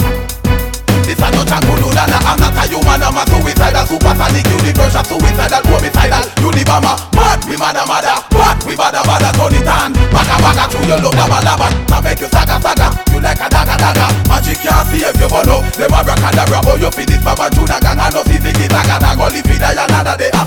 This 1.10 1.18
a 1.18 1.28
no 1.34 1.42
chango 1.42 1.74
no 1.82 1.90
lana 1.90 2.22
I'm 2.22 2.38
not 2.38 2.54
a 2.54 2.70
human, 2.70 3.02
I'm 3.02 3.18
a 3.18 3.26
suicidal. 3.26 3.82
Supersonic, 3.90 4.46
universal, 4.46 5.04
suicidal, 5.10 5.62
homicidal. 5.66 6.22
Unibama, 6.46 6.94
mad, 7.18 7.42
we 7.50 7.58
mada 7.58 7.82
mada 7.90 8.22
Mad, 8.30 8.62
we 8.70 8.78
bada 8.78 9.02
bada, 9.02 9.34
turn 9.34 9.58
it 9.58 9.66
on. 9.66 9.90
Baka 10.14 10.38
baka, 10.38 10.70
through 10.70 10.86
your 10.86 11.02
love, 11.02 11.18
lava 11.18 11.42
lava 11.42 11.68
Now 11.90 12.02
make 12.06 12.22
you 12.22 12.30
saga 12.30 12.62
saga, 12.62 12.94
you 13.10 13.20
like 13.26 13.42
a 13.42 13.50
daga 13.50 13.74
daga. 13.82 14.06
Magic 14.30 14.59
no 16.22 16.32
Them 16.32 16.52
oh, 16.52 16.52
a 16.52 16.52
bracadabra, 16.52 16.60
but 16.64 16.82
you 16.82 16.92
feed 16.92 17.10
this 17.10 17.24
Baba 17.24 17.50
Juna 17.54 17.80
gang 17.80 18.00
And 18.00 18.14
no 18.14 18.24
see 18.24 18.38
the 18.38 18.52
kid, 18.52 18.72
daga 18.72 19.00
daga 19.00 19.26
Only 19.26 19.42
feed 19.42 19.62
a 19.62 19.72
another 19.72 20.18
day 20.18 20.39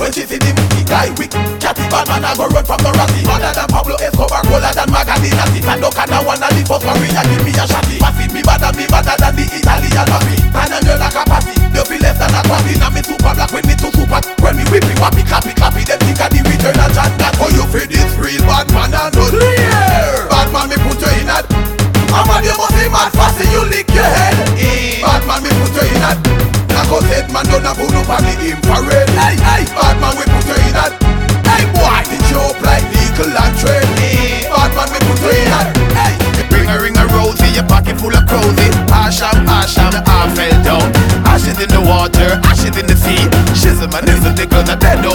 When 0.00 0.08
she 0.16 0.24
see 0.24 0.40
the 0.40 0.48
movie 0.56 0.80
guy 0.88 1.12
Wick 1.20 1.28
chatty 1.60 1.84
bad 1.92 2.08
man 2.08 2.24
I 2.24 2.32
go 2.32 2.48
run 2.48 2.64
from 2.64 2.80
the 2.80 2.88
ratty 2.96 3.20
Harder 3.28 3.52
than 3.52 3.68
Pablo 3.68 4.00
Escobar 4.00 4.40
Cooler 4.48 4.72
than 4.72 4.88
Magadina 4.88 5.44
Stand 5.60 5.84
up 5.84 5.92
and 5.92 6.08
I 6.16 6.24
wanna 6.24 6.48
live 6.56 6.64
for 6.64 6.80
Maria 6.80 7.20
Give 7.28 7.44
me 7.44 7.52
a 7.52 7.68
shotty. 7.68 8.00
Passive 8.00 8.32
me 8.32 8.40
better 8.40 8.72
me 8.72 8.88
better 8.88 9.12
than 9.20 9.36
the 9.36 9.44
Italian 9.44 10.08
nizzle, 44.70 44.80
they 44.80 44.94
gonna 44.96 45.00
dead 45.02 45.09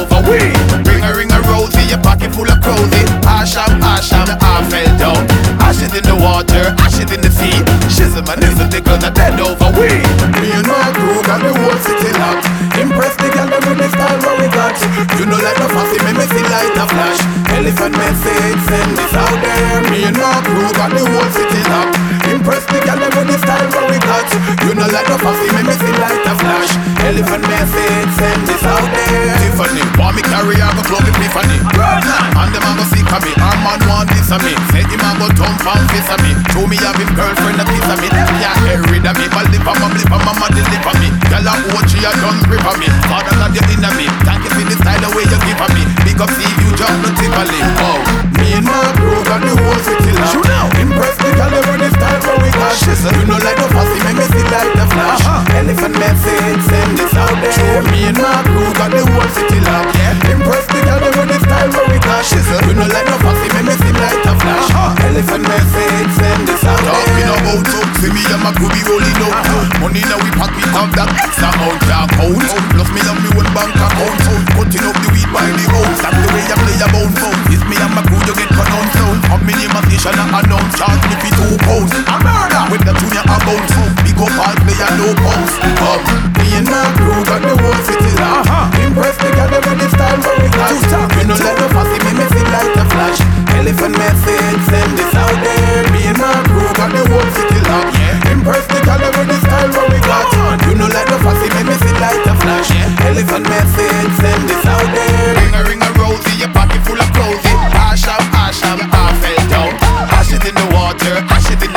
Want 29.97 30.15
me 30.15 30.21
carry, 30.23 30.57
I 30.57 30.73
go 30.75 30.81
flow 30.83 30.99
me 30.99 31.27
funny? 31.29 31.59
And 31.61 32.49
them 32.51 32.63
I 32.65 32.71
go 32.77 32.83
seek 32.89 33.05
for 33.07 33.21
me. 33.21 33.31
Arm 33.39 33.59
man 33.63 33.81
one 33.87 34.14
kiss 34.25 34.33
of 34.33 34.41
me. 34.41 34.53
Say 34.73 34.81
him 34.89 35.05
a 35.05 35.09
go 35.21 35.27
thump 35.37 35.61
and 35.69 35.85
fist 35.93 36.09
of 36.09 36.19
me. 36.25 36.33
Show 36.49 36.65
me 36.65 36.77
have 36.81 36.97
him 36.97 37.13
girlfriend 37.13 37.61
a 37.61 37.65
kiss 37.69 37.85
of 37.85 38.01
me. 38.01 38.09
Can't 38.09 38.57
get 38.65 38.81
rid 38.89 39.05
of 39.05 39.13
me. 39.21 39.25
But 39.29 39.45
lip 39.53 39.67
on 39.69 39.77
my 39.77 39.87
lip 39.93 40.09
on 40.09 40.21
my 40.25 40.33
mama 40.33 40.49
lip 40.49 40.85
on 40.89 40.97
me. 40.97 41.13
Girl 41.29 41.45
a 41.45 41.53
watch 41.77 41.93
she 41.93 42.01
a 42.01 42.09
done 42.17 42.41
grip 42.49 42.65
on 42.65 42.81
me. 42.81 42.89
Father 43.05 43.37
not 43.37 43.53
the 43.53 43.61
inner 43.69 43.93
me. 43.93 44.09
Thank 44.25 44.41
you 44.41 44.51
for 44.57 44.65
the 44.65 44.75
style 44.81 44.97
the 44.97 45.09
way 45.13 45.29
you 45.29 45.39
give 45.45 45.61
on 45.61 45.69
me. 45.77 45.85
Big 46.01 46.17
up 46.17 46.31
see 46.33 46.49
you 46.57 46.69
just 46.73 46.97
no 47.05 47.09
tip 47.13 47.37
a 47.37 47.43
lip. 47.45 47.69
Oh, 47.85 48.01
me 48.41 48.57
and 48.57 48.65
my 48.65 48.89
crew 48.97 49.21
got 49.29 49.41
the 49.45 49.53
whole 49.53 49.79
city 49.85 50.11
locked. 50.17 50.33
You 50.33 50.41
know, 50.49 50.65
impress 50.81 51.15
the 51.21 51.29
girl 51.37 51.53
over 51.53 51.77
the 51.77 51.89
style 51.93 52.21
where 52.25 52.39
we 52.41 52.49
got. 52.49 52.73
She 52.81 52.93
said 52.97 53.13
you 53.13 53.25
know 53.29 53.37
like 53.37 53.57
no 53.61 53.67
fussy, 53.69 53.99
make 54.09 54.17
me 54.17 54.25
see 54.33 54.45
like 54.49 54.73
the 54.73 54.85
flash. 54.89 55.21
Uh-huh. 55.21 55.59
Elephant 55.61 55.95
message, 56.01 56.61
send 56.65 56.91
this 56.97 57.13
out 57.13 57.35
there. 57.45 57.53
Show 57.53 57.77
me 57.93 58.09
and 58.09 58.17
my 58.17 58.41
crew 58.41 58.73
got 58.73 58.89
the 58.89 59.05
whole 59.05 59.29
city 59.37 59.59
locked. 59.61 59.93
Yeah, 59.93 60.33
impress 60.33 60.65
the 60.73 60.79
girl 60.81 61.03
over 61.13 61.25
the 61.29 61.37
style 61.45 61.69
where 61.77 61.87
we 61.93 61.97
got. 62.01 62.25
She 62.25 62.41
said 62.41 62.65
you 62.65 62.73
know 62.73 62.89
like 62.89 63.05
no 63.05 63.17
fussy, 63.21 63.47
make 63.53 63.69
me 63.69 63.75
see 63.77 63.93
like 63.93 64.14
the 64.21 64.33
flash. 64.39 64.69
Uh-huh. 64.71 65.07
Elephant 65.09 65.43
message, 65.47 66.11
send 66.15 66.43
this 66.47 66.63
out. 66.63 66.79
Talking 66.79 67.29
about 67.31 67.67
up, 67.75 67.89
see 67.99 68.11
me 68.11 68.23
and 68.29 68.41
my 68.43 68.51
crew 68.55 68.69
be 68.71 68.81
rolling 68.85 69.19
up. 69.25 69.33
Uh-huh. 69.33 69.81
Money 69.81 70.03
now 70.07 70.19
we 70.21 70.29
pack, 70.35 70.51
we 70.55 70.63
have 70.71 70.91
that 70.95 71.09
X 71.19 71.41
amount 71.41 71.79
to 71.83 71.93
account. 72.05 72.43
Plus 72.75 72.89
me 72.93 73.01
love 73.03 73.19
me 73.19 73.29
one 73.35 73.49
bank 73.51 73.75
account. 73.75 74.19
Cutting 74.55 74.85
up 74.87 74.97
the 75.01 75.09
weed 75.11 75.29
by 75.33 75.45
the 75.51 75.65
house. 75.71 75.99
That's 75.99 76.15
the 76.15 76.27
way 76.31 76.43
I 76.47 76.55
play 76.55 76.77
a 76.79 76.87
bone 76.93 77.13
phone. 77.19 77.39
It's 77.51 77.63
me 77.67 77.75
and 77.75 77.93
my 77.95 78.01
crew, 78.05 78.21
you 78.23 78.35
get 78.35 78.49
pronounced 78.53 78.99
out. 79.03 79.35
Up 79.35 79.41
me 79.43 79.53
name 79.57 79.75
a 79.75 79.79
station 79.89 80.15
and 80.15 80.31
announce. 80.31 80.73
Charge 80.79 81.03
me 81.09 81.15
for 81.19 81.31
two 81.35 81.57
pounds. 81.65 81.91
A 81.91 82.15
murder 82.23 82.63
with 82.71 82.83
the 82.85 82.93
junior 82.95 83.25
account. 83.25 84.04
Big 84.15 84.31
up 84.31 84.39
all 84.39 84.55
player, 84.63 84.91
no 84.95 85.11
pounds. 85.11 85.59
Come, 85.75 86.03
me 86.39 86.47
and 86.55 86.67
my 86.71 86.87
crew 86.95 87.19
got 87.27 87.43
the 87.43 87.51
whole 87.51 87.79
city 87.83 88.15
locked. 88.15 88.47
Uh-huh. 88.47 88.87
Impress 88.87 89.19
the 89.19 89.27
girl 89.35 89.51
with 89.51 89.75
the 89.75 89.87
style 89.91 90.19
where 90.23 90.39
we 90.39 90.47
got. 90.55 90.71
You 90.71 91.27
know 91.27 91.35
let 91.35 91.59
no 91.59 91.67
fussy 91.75 91.99
me, 91.99 92.11
me 92.15 92.25
feel 92.31 92.47
like 92.47 92.79
a 92.79 92.85
flash. 92.95 93.19
Elephant 93.59 93.95
message, 93.99 94.61
send 94.71 94.91
this 94.95 95.11
out 95.19 95.35
there. 95.43 95.83
Me 95.91 96.07
and 96.07 96.15
my 96.15 96.31
crew 96.47 96.63
got 96.79 96.95
the 96.95 97.03
whole 97.11 97.27
city 97.35 97.59
locked. 97.67 97.91
Yeah. 97.99 98.31
Impress 98.31 98.63
the 98.71 98.79
girl 98.87 99.03
with 99.03 99.27
the 99.27 99.39
style 99.43 99.71
where 99.75 99.89
we 99.91 99.99
got. 99.99 100.31
You 100.63 100.79
know 100.79 100.87
let 100.87 101.11
no 101.11 101.19
fussy 101.19 101.51
me, 101.51 101.61
me 101.67 101.75
feel 101.75 101.99
like 101.99 102.23
a 102.23 102.33
flash. 102.39 102.71
Yeah. 102.71 103.11
Elephant 103.11 103.45
message, 103.51 104.11
send 104.15 104.47
this 104.47 104.63
out 104.63 104.87
there. 104.95 105.43
Ring 105.43 105.55
a 105.59 105.61
ring 105.67 105.83
a 105.83 105.91
rosy, 105.99 106.39
your 106.39 106.55
pocket 106.55 106.79
full 106.87 106.95
of 106.95 107.09
clothes. 107.11 107.43
Ash 107.75 108.07
up, 108.07 108.23
ash 108.31 108.63
up, 108.63 108.79
I 108.79 109.11
fell 109.19 109.43
down. 109.51 109.75
Ashes 110.15 110.39
in 110.47 110.55
the 110.55 110.67
water, 110.71 111.19
ashes 111.35 111.59
in 111.59 111.74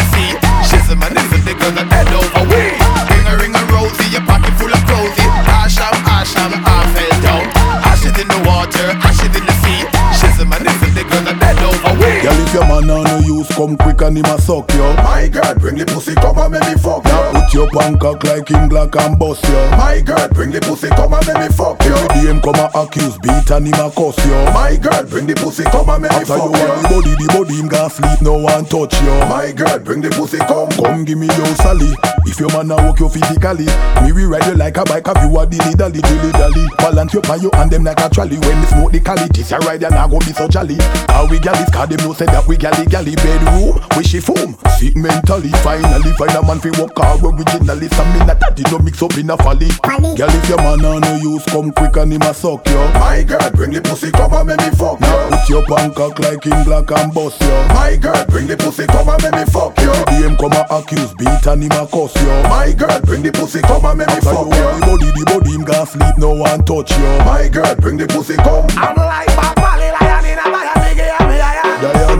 Girl, 12.78 12.90
if 12.90 12.94
your 12.94 12.94
man 12.94 13.08
on 13.08 13.08
no 13.08 13.17
use, 13.38 13.48
come 13.54 13.76
quick 13.76 14.00
and 14.02 14.18
him 14.18 14.24
a 14.26 14.40
suck 14.40 14.70
you. 14.74 14.82
My 15.02 15.28
girl, 15.28 15.54
bring 15.54 15.76
the 15.76 15.86
pussy, 15.86 16.14
come 16.14 16.38
and 16.38 16.52
make 16.52 16.66
me 16.66 16.74
fuck 16.74 17.04
you. 17.06 17.40
Put 17.40 17.54
your 17.54 17.68
pancake 17.70 18.24
like 18.24 18.48
him 18.48 18.68
black 18.68 18.94
and 18.96 19.18
bust 19.18 19.44
you. 19.46 19.60
My 19.78 20.00
girl, 20.00 20.28
bring 20.28 20.50
the 20.50 20.60
pussy, 20.60 20.88
come 20.88 21.14
and 21.14 21.26
make 21.26 21.38
me 21.38 21.48
fuck 21.54 21.82
you. 21.84 21.94
Every 21.94 22.08
DM 22.18 22.42
come 22.42 22.58
a 22.58 22.66
accuse, 22.74 23.18
beat 23.18 23.50
and 23.50 23.66
him 23.66 23.78
a 23.78 23.90
cuss 23.90 24.18
you. 24.26 24.38
My 24.52 24.76
girl, 24.76 25.04
bring 25.04 25.26
the 25.26 25.34
pussy, 25.34 25.64
come 25.64 25.88
and 25.88 26.02
make 26.02 26.12
me 26.12 26.24
fuck 26.24 26.50
you. 26.50 26.50
After 26.50 26.58
you 26.58 26.68
want 26.68 26.82
the 26.82 26.88
body, 26.90 27.12
the 27.14 27.26
body 27.30 27.54
him 27.54 27.68
gon' 27.68 27.90
sleep, 27.90 28.18
no 28.22 28.34
one 28.38 28.64
touch 28.66 28.94
you. 29.00 29.14
My 29.30 29.52
girl, 29.52 29.78
bring 29.78 30.00
the 30.02 30.10
pussy, 30.10 30.38
come, 30.38 30.70
come 30.74 31.04
give 31.04 31.18
me 31.18 31.26
your 31.26 31.54
sally. 31.62 31.92
If 32.26 32.38
your 32.40 32.50
man 32.52 32.70
a 32.70 32.76
work 32.76 33.00
you 33.00 33.08
physically, 33.08 33.70
me 34.04 34.12
we 34.12 34.24
ride 34.26 34.46
you 34.46 34.54
like 34.54 34.76
a 34.76 34.84
bike, 34.84 35.06
have 35.06 35.22
you 35.22 35.32
a 35.38 35.46
dilly 35.46 35.74
dally, 35.74 36.00
dilly 36.02 36.32
dally. 36.32 36.64
Balance 36.78 37.14
your 37.14 37.22
pan, 37.22 37.40
you 37.40 37.50
and 37.54 37.70
them 37.70 37.84
like 37.84 38.00
a 38.00 38.08
trolley. 38.10 38.36
When 38.38 38.58
me 38.60 38.66
smoke 38.66 38.92
the 38.92 39.00
cali, 39.00 39.28
this 39.32 39.50
your 39.50 39.60
ride, 39.60 39.80
you 39.82 39.88
not 39.90 40.10
gonna 40.10 40.24
be 40.26 40.32
so 40.32 40.48
jolly. 40.48 40.76
How 41.08 41.26
we 41.26 41.38
gal 41.38 41.56
is, 41.56 41.70
cause 41.70 41.88
them 41.88 42.00
know 42.04 42.12
say 42.12 42.26
that 42.26 42.46
we 42.46 42.56
galley 42.56 42.84
galley 42.86 43.16
bedroom, 43.28 43.76
we 43.96 44.02
she 44.04 44.20
foam. 44.20 44.56
Sick 44.78 44.96
mentally, 44.96 45.50
finally 45.60 46.12
find 46.16 46.32
a 46.32 46.42
man 46.42 46.60
fi 46.60 46.70
walk 46.80 46.96
hard 46.96 47.20
originally. 47.22 47.88
Some 47.88 48.12
me 48.12 48.20
not 48.24 48.40
daddy 48.40 48.62
no 48.70 48.78
mix 48.78 49.02
up 49.02 49.16
in 49.18 49.30
a 49.30 49.36
folly. 49.36 49.68
Girl, 49.84 50.32
if 50.32 50.48
your 50.48 50.58
man 50.58 50.84
on 50.84 51.00
no 51.00 51.14
use, 51.16 51.44
come 51.46 51.72
quick 51.72 51.96
and 51.96 52.12
him 52.12 52.22
a 52.22 52.32
suck 52.32 52.66
you. 52.68 52.78
My 52.96 53.22
girl, 53.22 53.50
bring 53.52 53.72
the 53.72 53.82
pussy, 53.82 54.10
come 54.10 54.32
and 54.32 54.46
make 54.48 54.60
me 54.60 54.70
fuck 54.70 55.00
you. 55.00 55.16
Put 55.30 55.48
your 55.48 55.64
pancake 55.66 56.18
like 56.20 56.44
him 56.44 56.64
black 56.64 56.90
and 56.90 57.12
bust 57.12 57.40
you. 57.42 57.56
My 57.74 57.96
girl, 58.00 58.24
bring 58.28 58.46
the 58.46 58.56
pussy, 58.56 58.86
come 58.86 59.08
and 59.08 59.22
make 59.22 59.34
me 59.34 59.44
fuck 59.52 59.76
you. 59.78 59.92
DM 60.08 60.38
come 60.38 60.56
a 60.56 60.64
accuse, 60.70 61.12
beat 61.14 61.46
and 61.46 61.62
him 61.62 61.72
a 61.72 61.86
cuss 61.86 62.14
you. 62.16 62.32
My 62.48 62.72
girl, 62.72 63.00
bring 63.02 63.22
the 63.22 63.32
pussy, 63.32 63.60
come 63.60 63.84
and 63.84 63.98
make 63.98 64.08
me 64.08 64.20
fuck 64.20 64.46
you. 64.46 64.66
The 64.78 64.82
body, 64.86 65.10
the 65.12 65.24
body, 65.26 65.50
him 65.52 65.64
gon' 65.64 65.86
sleep, 65.86 66.16
no 66.18 66.32
one 66.32 66.64
touch 66.64 66.92
you. 66.96 67.10
My 67.26 67.48
girl, 67.48 67.74
bring 67.76 67.96
the 67.98 68.06
pussy, 68.06 68.36
come. 68.36 68.66
I'm 68.78 68.96
like 68.96 69.28
Papali 69.34 69.87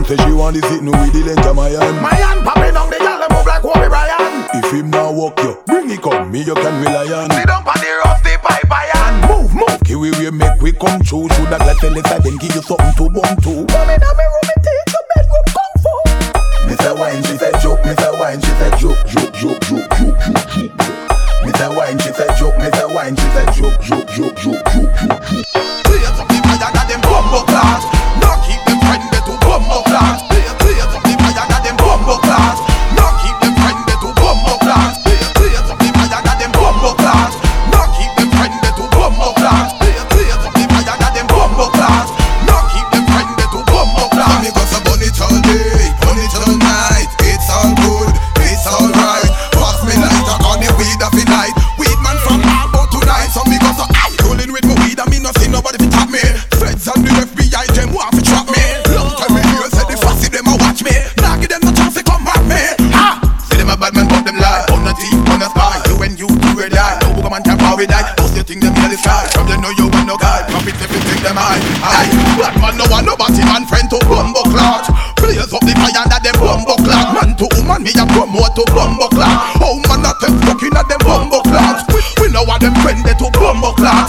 say 0.08 0.16
she 0.24 0.32
want 0.32 0.56
to 0.56 0.62
sit 0.72 0.82
no 0.82 0.90
with 0.92 1.12
the 1.12 1.20
length 1.20 1.44
of 1.44 1.54
my 1.54 1.68
hand. 1.68 2.00
My 2.00 2.16
hand 2.16 2.40
popping 2.40 2.72
on 2.72 2.88
the 2.88 2.96
girl, 2.96 3.20
move 3.28 3.44
like 3.44 3.60
Kobe 3.60 3.88
Bryant. 3.92 4.48
If 4.56 4.72
him 4.72 4.88
now 4.88 5.12
walk 5.12 5.36
you, 5.44 5.60
bring 5.68 5.90
it 5.92 6.00
come, 6.00 6.32
me 6.32 6.40
you 6.40 6.56
can 6.56 6.80
rely 6.80 7.12
on. 7.12 7.28
Sit 7.28 7.44
down 7.44 7.60
on 7.60 7.76
the 7.76 7.92
rough, 8.00 8.22
the 8.24 8.32
pipe 8.40 8.72
iron. 8.72 9.20
Move, 9.28 9.52
move, 9.52 9.76
Kiwi 9.84 10.10
we 10.16 10.30
make 10.32 10.56
we 10.64 10.72
come 10.72 11.04
true. 11.04 11.28
Should 11.36 11.52
that 11.52 11.60
let 11.60 11.76
the 11.84 11.92
then 11.92 12.40
give 12.40 12.56
you 12.56 12.64
something 12.64 12.96
to 12.96 13.04
bump 13.12 13.36
to. 13.44 13.52
Come 13.68 13.90
in 13.92 14.00
me 14.00 14.24
room 14.32 14.48
and 14.48 14.60
teach 14.64 14.88
your 14.96 15.04
bedroom 15.12 15.46
kung 15.52 15.76
fu. 15.84 15.92
Me 16.64 16.74
say 16.80 16.94
wine, 16.96 17.20
she 17.28 17.36
said 17.36 17.60
joke, 17.60 17.84
me 17.84 17.92
say 17.92 18.12
wine, 18.16 18.40
she 18.40 18.52
said 18.56 18.74
joke, 18.80 19.02
joke, 19.12 19.32
joke, 19.36 19.60
joke, 19.60 19.88
joke, 19.92 20.16
joke, 20.24 20.44
joke. 20.56 20.72
Me 21.44 21.52
say 21.52 21.68
wine, 21.68 22.00
she 22.00 22.10
said 22.16 22.32
joke, 22.40 22.56
me 22.56 22.68
say 22.72 22.88
wine, 22.88 23.12
she 23.12 23.28
said 23.36 23.52
joke, 23.52 23.76
joke, 23.84 24.08
joke, 24.08 24.36
joke, 24.40 24.64
joke, 24.72 24.92
joke. 24.96 25.44
Blaze 25.84 26.16
up 26.16 26.24
the 26.32 26.36
fire 26.48 26.72
that 26.72 26.86
them 26.88 27.00
bumbo 27.04 27.44
class. 27.44 27.67
Them 71.28 71.36
high. 71.36 71.60
Aye. 71.84 72.08
Bad 72.40 72.54
man 72.56 72.74
no 72.80 72.84
want 72.88 73.04
nobody 73.04 73.44
man 73.44 73.68
friend 73.68 73.88
to 73.92 74.00
bumbo 74.08 74.40
clot. 74.48 74.88
Blaze 75.20 75.52
up 75.52 75.60
the 75.60 75.76
fire 75.76 76.04
that 76.08 76.24
them 76.24 76.36
bumbo 76.40 76.74
clot. 76.80 77.12
Man 77.12 77.36
to 77.36 77.46
woman 77.60 77.84
me 77.84 77.92
a 77.92 78.04
promote 78.08 78.56
to 78.56 78.64
bumbo 78.72 79.12
clot. 79.12 79.60
Oh 79.60 79.76
man 79.92 80.00
not 80.00 80.16
them 80.24 80.40
fucking 80.48 80.72
at 80.72 80.88
them 80.88 81.00
bumbo 81.04 81.44
clot. 81.44 81.84
We, 81.92 82.00
we 82.20 82.26
know 82.32 82.48
what 82.48 82.64
them 82.64 82.72
friend 82.80 83.04
they 83.04 83.12
to 83.20 83.28
bumbo 83.36 83.76
clot. 83.76 84.07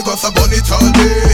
Go 0.00 0.16
so 0.16 0.32
burn 0.32 0.50
it 0.52 0.72
all 0.72 0.90
day, 0.92 1.31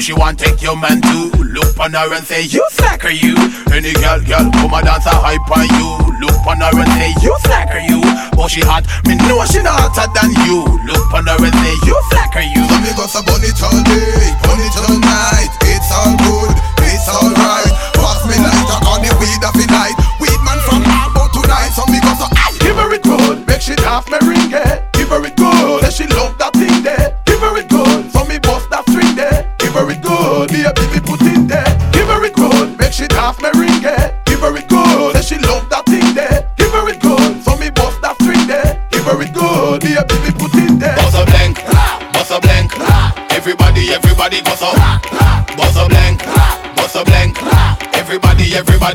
she 0.00 0.12
want 0.14 0.38
take 0.38 0.62
your 0.62 0.76
man 0.76 1.00
too. 1.02 1.28
Look 1.52 1.78
on 1.78 1.92
her 1.92 2.14
and 2.14 2.24
say, 2.24 2.42
you 2.42 2.64
slacker 2.70 3.10
you. 3.10 3.36
Any 3.68 3.92
girl, 3.92 4.20
girl, 4.24 4.48
come 4.50 4.72
a 4.72 4.80
dance 4.80 5.04
a 5.04 5.12
hype 5.12 5.44
on 5.52 5.68
you. 5.76 5.88
Look 6.24 6.40
on 6.48 6.60
her 6.64 6.72
and 6.72 6.90
say, 6.96 7.12
you 7.20 7.36
slacker 7.44 7.80
you. 7.84 8.00
but 8.32 8.48
she 8.48 8.64
hot. 8.64 8.88
Me 9.04 9.14
know 9.28 9.44
she 9.44 9.60
not 9.60 9.76
hotter 9.76 10.08
than 10.16 10.32
you. 10.48 10.64
Look 10.88 11.12
on 11.12 11.28
her 11.28 11.36
and 11.36 11.52
say, 11.52 11.76
you 11.84 11.96
flacker 12.08 12.40
you. 12.40 12.64
So 12.64 12.76
me 12.80 12.90
go 12.96 13.04
so 13.04 13.20
burn 13.20 13.44
it 13.44 13.60
all 13.60 13.76
day, 13.84 14.32
burn 14.40 14.60
it 14.64 14.76
all 14.80 14.96
night. 14.96 15.52
It's 15.68 15.90
all 15.92 16.16
good, 16.16 16.50
it's 16.88 17.04
alright. 17.04 17.68
Pass 18.00 18.24
me 18.24 18.40
lighter 18.40 18.80
on 18.88 19.04
the 19.04 19.12
weed 19.20 19.42
of 19.44 19.52
the 19.52 19.66
night. 19.68 19.96
Weed 20.16 20.40
man 20.48 20.58
from 20.64 20.80
Arbo 20.88 21.28
tonight. 21.36 21.76
So 21.76 21.84
me 21.92 22.00
go 22.00 22.16
so 22.16 22.26
give 22.64 22.76
her 22.80 22.88
it 22.96 23.04
good, 23.04 23.44
make 23.46 23.60
she 23.60 23.76
half 23.84 24.08
me 24.08 24.16
ring 24.24 24.48
it. 24.48 24.88
Give 24.96 25.12
her 25.12 25.20
it 25.24 25.36
good, 25.36 25.84
say 25.84 25.92
she 25.92 26.06
love 26.16 26.29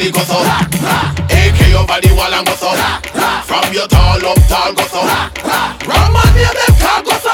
Everybody 0.06 0.22
go 0.22 0.38
so. 0.38 0.38
AK 1.34 1.60
over 1.74 1.98
the 1.98 2.14
wall 2.14 2.30
and 2.30 2.46
go 2.46 2.54
so. 2.54 2.70
From 3.42 3.74
your 3.74 3.88
tall 3.90 4.22
up, 4.22 4.38
tall 4.46 4.70
go 4.78 4.86
so. 4.86 5.02
Ram 5.02 6.14
man, 6.14 6.30
near 6.38 6.54
them 6.54 6.74
car 6.78 7.02
go 7.02 7.16
so. 7.18 7.34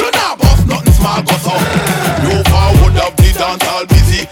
You 0.00 0.08
not 0.16 0.40
bust 0.40 0.64
nothing 0.64 0.96
small 0.96 1.20
go 1.20 1.36
so. 1.44 1.52
You 2.24 2.40
forward 2.48 2.96
up 2.96 3.12
the 3.20 3.28
dance 3.36 3.66
all 3.68 3.84
busy. 3.84 4.24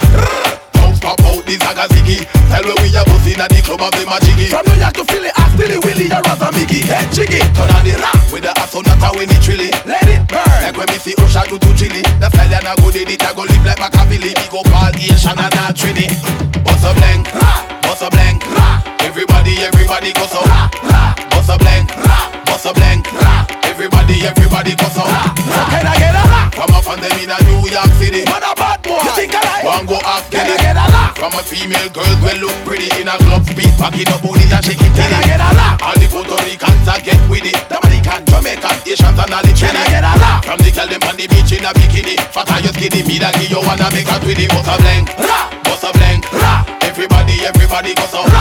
Don't 0.73 0.97
stop 0.97 1.21
out 1.21 1.45
the 1.45 1.61
zaga 1.61 1.85
ziggy. 1.93 2.25
Tell 2.49 2.65
me 2.65 2.73
we 2.81 2.97
a 2.97 3.05
buzzing 3.05 3.37
at 3.37 3.53
the 3.53 3.61
club 3.61 3.85
of 3.85 3.93
the 3.93 4.09
majiggy. 4.09 4.49
From 4.49 4.65
New 4.65 4.81
York 4.81 4.97
to 4.97 5.05
Philly, 5.05 5.29
I 5.37 5.45
still 5.53 5.69
it 5.69 5.85
Willie, 5.85 6.09
a 6.09 6.19
Raza 6.25 6.49
Mickey, 6.57 6.81
head 6.81 7.13
jiggy. 7.13 7.45
Turn 7.53 7.69
on 7.77 7.85
the 7.85 7.93
rap 8.01 8.17
with 8.33 8.49
the 8.49 8.57
asonata 8.57 9.13
when 9.13 9.29
it 9.29 9.43
trilly. 9.45 9.69
Let 9.85 10.09
it 10.09 10.25
burn. 10.33 10.61
Like 10.65 10.77
when 10.81 10.89
me 10.89 10.97
see 10.97 11.15
Usher 11.19 11.45
do 11.49 11.59
to 11.59 11.71
chili 11.75 12.03
The 12.21 12.31
stallion 12.31 12.65
a 12.65 12.77
go 12.81 12.91
did 12.91 13.11
it, 13.11 13.23
I 13.25 13.35
go 13.35 13.43
live 13.43 13.65
like 13.65 13.81
Machiavelli 13.81 14.33
Me 14.39 14.47
go 14.51 14.63
Paul 14.71 14.95
Asian 14.95 15.35
and 15.35 15.55
a 15.59 15.75
Trini 15.75 16.07
Bust 16.63 16.85
a 16.85 16.95
blank, 16.95 17.25
bust 17.27 17.35
a 17.35 17.41
blank 17.41 17.50
Everybody, 19.91 20.15
go 20.23 20.27
so 20.31 20.39
Bust 21.35 21.51
a 21.51 21.59
blank, 21.59 21.91
bust 22.47 22.63
a 22.63 22.71
blank. 22.79 23.11
Everybody, 23.67 24.23
everybody 24.23 24.79
go 24.79 24.87
so 24.87 25.03
Can 25.03 25.83
I 25.83 25.99
get 25.99 26.15
a? 26.15 26.23
Come 26.55 26.71
up 26.79 26.87
and 26.95 27.03
them 27.03 27.19
in 27.19 27.27
a 27.27 27.35
New 27.51 27.67
York 27.67 27.91
City. 27.99 28.23
Man 28.23 28.39
a 28.39 28.55
bad 28.55 28.79
boy. 28.87 29.03
You 29.03 29.11
think 29.19 29.35
I 29.35 29.43
like? 29.43 29.67
One 29.67 29.91
go 29.91 29.99
off, 30.07 30.31
Can 30.31 30.47
get 30.47 30.47
I 30.47 30.55
it 30.55 30.63
get 30.63 30.77
a 30.79 30.87
laugh? 30.95 31.19
From 31.19 31.35
a 31.35 31.43
female 31.43 31.91
girl, 31.91 32.07
well 32.23 32.39
look 32.39 32.55
pretty 32.63 32.87
In 33.03 33.11
a 33.11 33.19
club 33.19 33.43
speed, 33.51 33.75
packing 33.83 34.07
up 34.15 34.23
booty 34.23 34.47
and 34.47 34.63
shake 34.63 34.79
it 34.79 34.95
Can 34.95 35.11
I 35.11 35.27
get 35.27 35.43
a 35.43 35.51
laugh? 35.59 35.83
All 35.83 35.99
the 35.99 36.07
Puerto 36.07 36.39
Ricans 36.47 36.87
a 36.87 36.95
get 37.03 37.19
with 37.27 37.51
it. 37.51 37.59
Dominican, 37.67 38.23
Jamaican, 38.31 38.77
Asians 38.87 39.19
and 39.19 39.35
all 39.35 39.43
the 39.43 39.51
Can 39.59 39.75
I 39.75 39.85
get 39.91 40.07
a 40.07 40.15
laugh? 40.23 40.47
from 40.47 40.63
the 40.63 40.71
girl 40.71 40.87
them 40.87 41.03
on 41.03 41.19
the 41.19 41.27
beach 41.27 41.51
in 41.51 41.67
a 41.67 41.75
bikini. 41.75 42.15
Fat 42.31 42.47
and 42.55 42.63
you 42.63 42.73
skinny, 42.79 43.03
me 43.11 43.19
that 43.19 43.35
give 43.43 43.51
you 43.51 43.59
wanna 43.59 43.91
make 43.91 44.07
a 44.07 44.23
twinny. 44.23 44.47
Bust 44.55 44.71
a 44.71 44.79
blank, 44.79 45.11
bust 45.67 45.83
a 45.83 45.91
blank. 45.99 46.23
Everybody, 46.87 47.43
everybody 47.43 47.91
go 47.99 48.07
so 48.07 48.23
Bust 48.23 48.40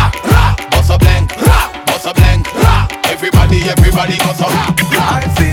Everybody, 3.68 4.18
go 4.18 4.34
so 4.34 4.46
I've 4.48 5.49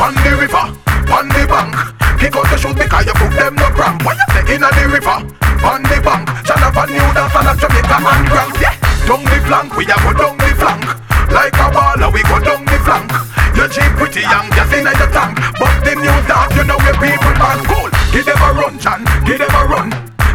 on 0.00 0.16
the 0.24 0.32
river, 0.40 0.66
on 1.12 1.28
the 1.28 1.44
bank. 1.44 1.76
Kick 2.16 2.36
out 2.36 2.48
the 2.48 2.56
shoes 2.56 2.74
because 2.74 3.04
you 3.04 3.14
put 3.20 3.32
them 3.36 3.54
no 3.54 3.68
cramp. 3.76 4.00
When 4.04 4.16
you 4.16 4.26
say 4.32 4.44
in 4.56 4.64
the 4.64 4.84
river, 4.88 5.18
on 5.60 5.82
the 5.84 5.98
bank. 6.00 6.24
Jonathan 6.48 6.88
New 6.96 7.08
dance 7.12 7.36
and 7.36 7.60
Jamaica 7.60 7.96
and 8.00 8.26
Grand. 8.32 8.54
Yeah, 8.56 8.74
down 9.04 9.22
the 9.28 9.38
flank, 9.44 9.70
we 9.76 9.84
a 9.84 9.96
go 10.00 10.10
down 10.16 10.36
the 10.40 10.50
flank. 10.56 10.84
Like 11.30 11.54
a 11.60 11.66
baller, 11.68 12.08
we 12.12 12.24
go 12.24 12.40
down 12.40 12.64
the 12.64 12.78
flank. 12.80 13.12
Your 13.54 13.68
jeep 13.68 13.92
pretty 14.00 14.24
young, 14.24 14.48
just 14.56 14.72
in 14.72 14.88
your 14.88 15.10
tank. 15.12 15.36
But 15.60 15.74
the 15.84 15.92
new 16.00 16.16
dance, 16.24 16.52
you 16.56 16.64
know 16.64 16.80
where 16.80 16.96
people 16.96 17.34
man 17.36 17.60
cool. 17.68 17.92
Give 18.10 18.24
them 18.24 18.40
a 18.40 18.50
run, 18.56 18.74
John. 18.80 19.04
Give 19.28 19.38
them 19.38 19.52
a 19.52 19.62
run. 19.68 19.88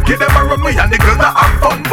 Give 0.06 0.18
them 0.18 0.30
a 0.30 0.42
run, 0.46 0.62
we 0.62 0.78
and 0.78 0.90
the 0.90 0.98
girls 0.98 1.18
that 1.18 1.34
have 1.34 1.58
fun. 1.58 1.85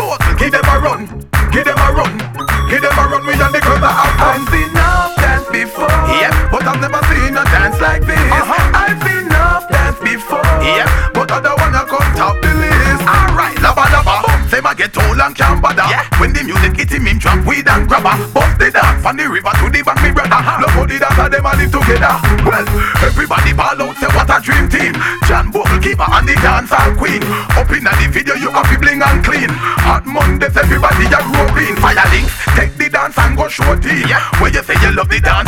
Bother. 15.63 15.87
Yeah. 15.87 16.03
When 16.19 16.35
the 16.35 16.43
music 16.43 16.75
hit 16.75 16.91
him, 16.91 17.07
him 17.07 17.17
drop 17.17 17.39
weed 17.47 17.63
and 17.71 17.87
grabber. 17.87 18.19
Bust 18.35 18.59
the 18.59 18.67
dance 18.67 18.99
from 18.99 19.15
the 19.15 19.31
river 19.31 19.55
to 19.55 19.71
the 19.71 19.79
bank, 19.79 20.03
me 20.03 20.11
brother. 20.11 20.43
Look 20.59 20.75
how 20.75 20.83
the 20.83 20.99
dancer 20.99 21.27
them 21.31 21.47
a 21.47 21.51
live 21.55 21.71
together. 21.71 22.15
Well, 22.43 22.67
everybody 22.99 23.55
ball 23.55 23.79
out, 23.79 23.95
say 23.95 24.11
what 24.11 24.27
a 24.27 24.37
dream 24.43 24.67
team. 24.67 24.93
John 25.23 25.47
Bogle 25.55 25.79
keeper 25.79 26.03
and 26.03 26.27
the 26.27 26.35
dancer 26.43 26.83
queen. 26.99 27.23
Up 27.55 27.71
in 27.71 27.87
the 27.87 28.07
video, 28.11 28.35
you 28.35 28.51
have 28.51 28.67
to 28.67 28.75
bling 28.75 28.99
and 28.99 29.23
clean. 29.23 29.49
Hot 29.87 30.03
Mondays, 30.03 30.59
everybody 30.59 31.07
a 31.07 31.19
groping. 31.31 31.79
Fire 31.79 32.03
links, 32.11 32.35
take 32.59 32.75
the 32.75 32.91
dance 32.91 33.15
and 33.17 33.39
go 33.39 33.47
show 33.47 33.71
team. 33.79 34.03
Yeah. 34.11 34.19
Where 34.43 34.51
you 34.51 34.61
say 34.67 34.75
you 34.83 34.91
love 34.91 35.07
the 35.07 35.23
dance, 35.23 35.47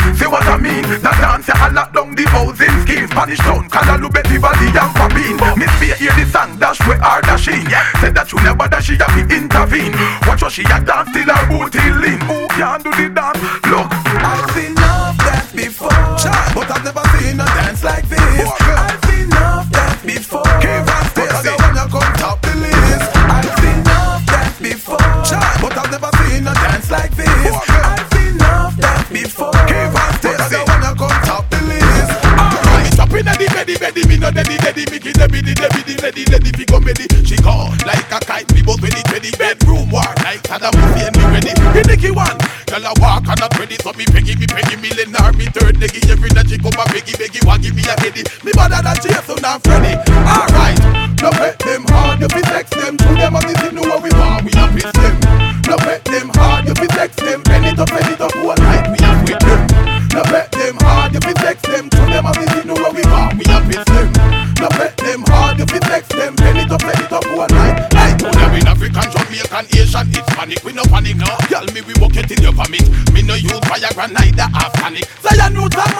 housing 3.15 3.35
scheme. 3.35 3.35
Spanish 3.35 3.39
town, 3.39 3.69
Kalalu, 3.69 4.11
Betty 4.11 4.37
Valley 4.37 4.67
and 4.67 4.93
Papine. 4.95 5.57
Miss 5.57 5.71
Fear 5.79 5.95
hear 5.95 6.13
the 6.13 6.25
song, 6.31 6.57
dash 6.59 6.79
where 6.87 7.01
are 7.01 7.21
dashing. 7.21 7.65
Said 8.01 8.15
that 8.15 8.31
you 8.31 8.39
never 8.43 8.67
dash, 8.67 8.85
she 8.85 8.95
have 8.95 9.13
to 9.15 9.35
intervene. 9.35 9.93
Watch 10.27 10.41
what 10.41 10.51
she 10.51 10.63
a 10.63 10.79
dance 10.83 11.09
till 11.13 11.25
her 11.25 11.47
booty 11.47 11.79
lean. 11.91 12.19
Who 12.27 12.47
can 12.49 12.81
do 12.81 12.91
the 12.91 13.09
dance? 13.09 13.64
The 36.15 36.23
lady 36.31 36.55
fi 36.55 36.63
go 36.63 36.79
meddy. 36.79 37.11
She 37.27 37.35
call 37.35 37.75
like 37.83 38.07
a 38.07 38.23
kite, 38.23 38.47
me 38.55 38.63
both 38.63 38.79
ready 38.79 39.03
ready. 39.11 39.35
Bedroom 39.35 39.91
war 39.91 40.07
like 40.23 40.39
Saddam 40.47 40.71
Hussein, 40.71 41.11
me 41.11 41.23
ready. 41.27 41.51
The 41.75 41.83
Nicky 41.91 42.11
one, 42.15 42.39
girl 42.71 42.87
I 42.87 42.93
walk 43.03 43.27
and 43.27 43.35
not 43.35 43.51
ready, 43.59 43.75
so 43.83 43.91
me 43.99 44.07
peggy 44.07 44.39
me 44.39 44.47
peggy 44.47 44.79
me 44.79 44.95
lenar 44.95 45.35
me 45.35 45.51
third 45.51 45.75
leggy. 45.75 45.99
Every 46.07 46.31
night 46.31 46.47
she 46.47 46.55
come 46.55 46.71
a 46.79 46.87
beggy 46.87 47.19
beggy, 47.19 47.43
want 47.43 47.63
give 47.67 47.75
me 47.75 47.83
a 47.83 47.99
heady. 47.99 48.23
Me 48.47 48.55
better 48.55 48.79
than 48.79 48.95
so 49.27 49.35
now 49.43 49.59
Freddy. 49.59 49.99
Alright, 50.23 50.79
no 51.19 51.35
pet 51.35 51.59
them 51.59 51.83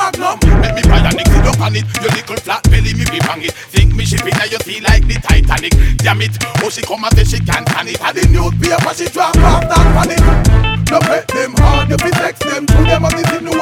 Magnum. 0.05 0.37
Make 0.61 0.75
me 0.75 0.81
bionic, 0.85 1.25
sit 1.33 1.45
up 1.49 1.59
on 1.61 1.75
it. 1.75 1.85
Your 1.97 2.13
little 2.13 2.37
flat 2.37 2.61
belly, 2.69 2.93
me 2.93 3.05
be 3.09 3.17
bang 3.25 3.41
it. 3.41 3.53
Think 3.73 3.95
me 3.95 4.05
shipping, 4.05 4.37
now 4.37 4.45
you 4.45 4.59
see 4.61 4.79
like 4.81 5.01
the 5.07 5.17
Titanic. 5.17 5.73
Damn 5.97 6.21
it, 6.21 6.37
oh 6.61 6.69
she 6.69 6.85
come 6.85 7.03
and 7.05 7.13
say 7.17 7.25
she 7.25 7.39
can't 7.41 7.67
stand 7.67 7.89
it. 7.89 7.97
And 7.97 8.13
the 8.13 8.29
newspaper 8.29 8.93
she 8.93 9.09
drop 9.09 9.35
off 9.41 9.65
that 9.65 9.85
panic. 9.97 10.21
No 10.93 10.99
pet 11.01 11.27
them 11.27 11.57
hard, 11.57 11.89
you 11.89 11.97
fi 11.97 12.11
sex 12.21 12.37
them. 12.37 12.67
To 12.67 12.77
them 12.85 13.05
and 13.05 13.17
this 13.17 13.41
know 13.41 13.54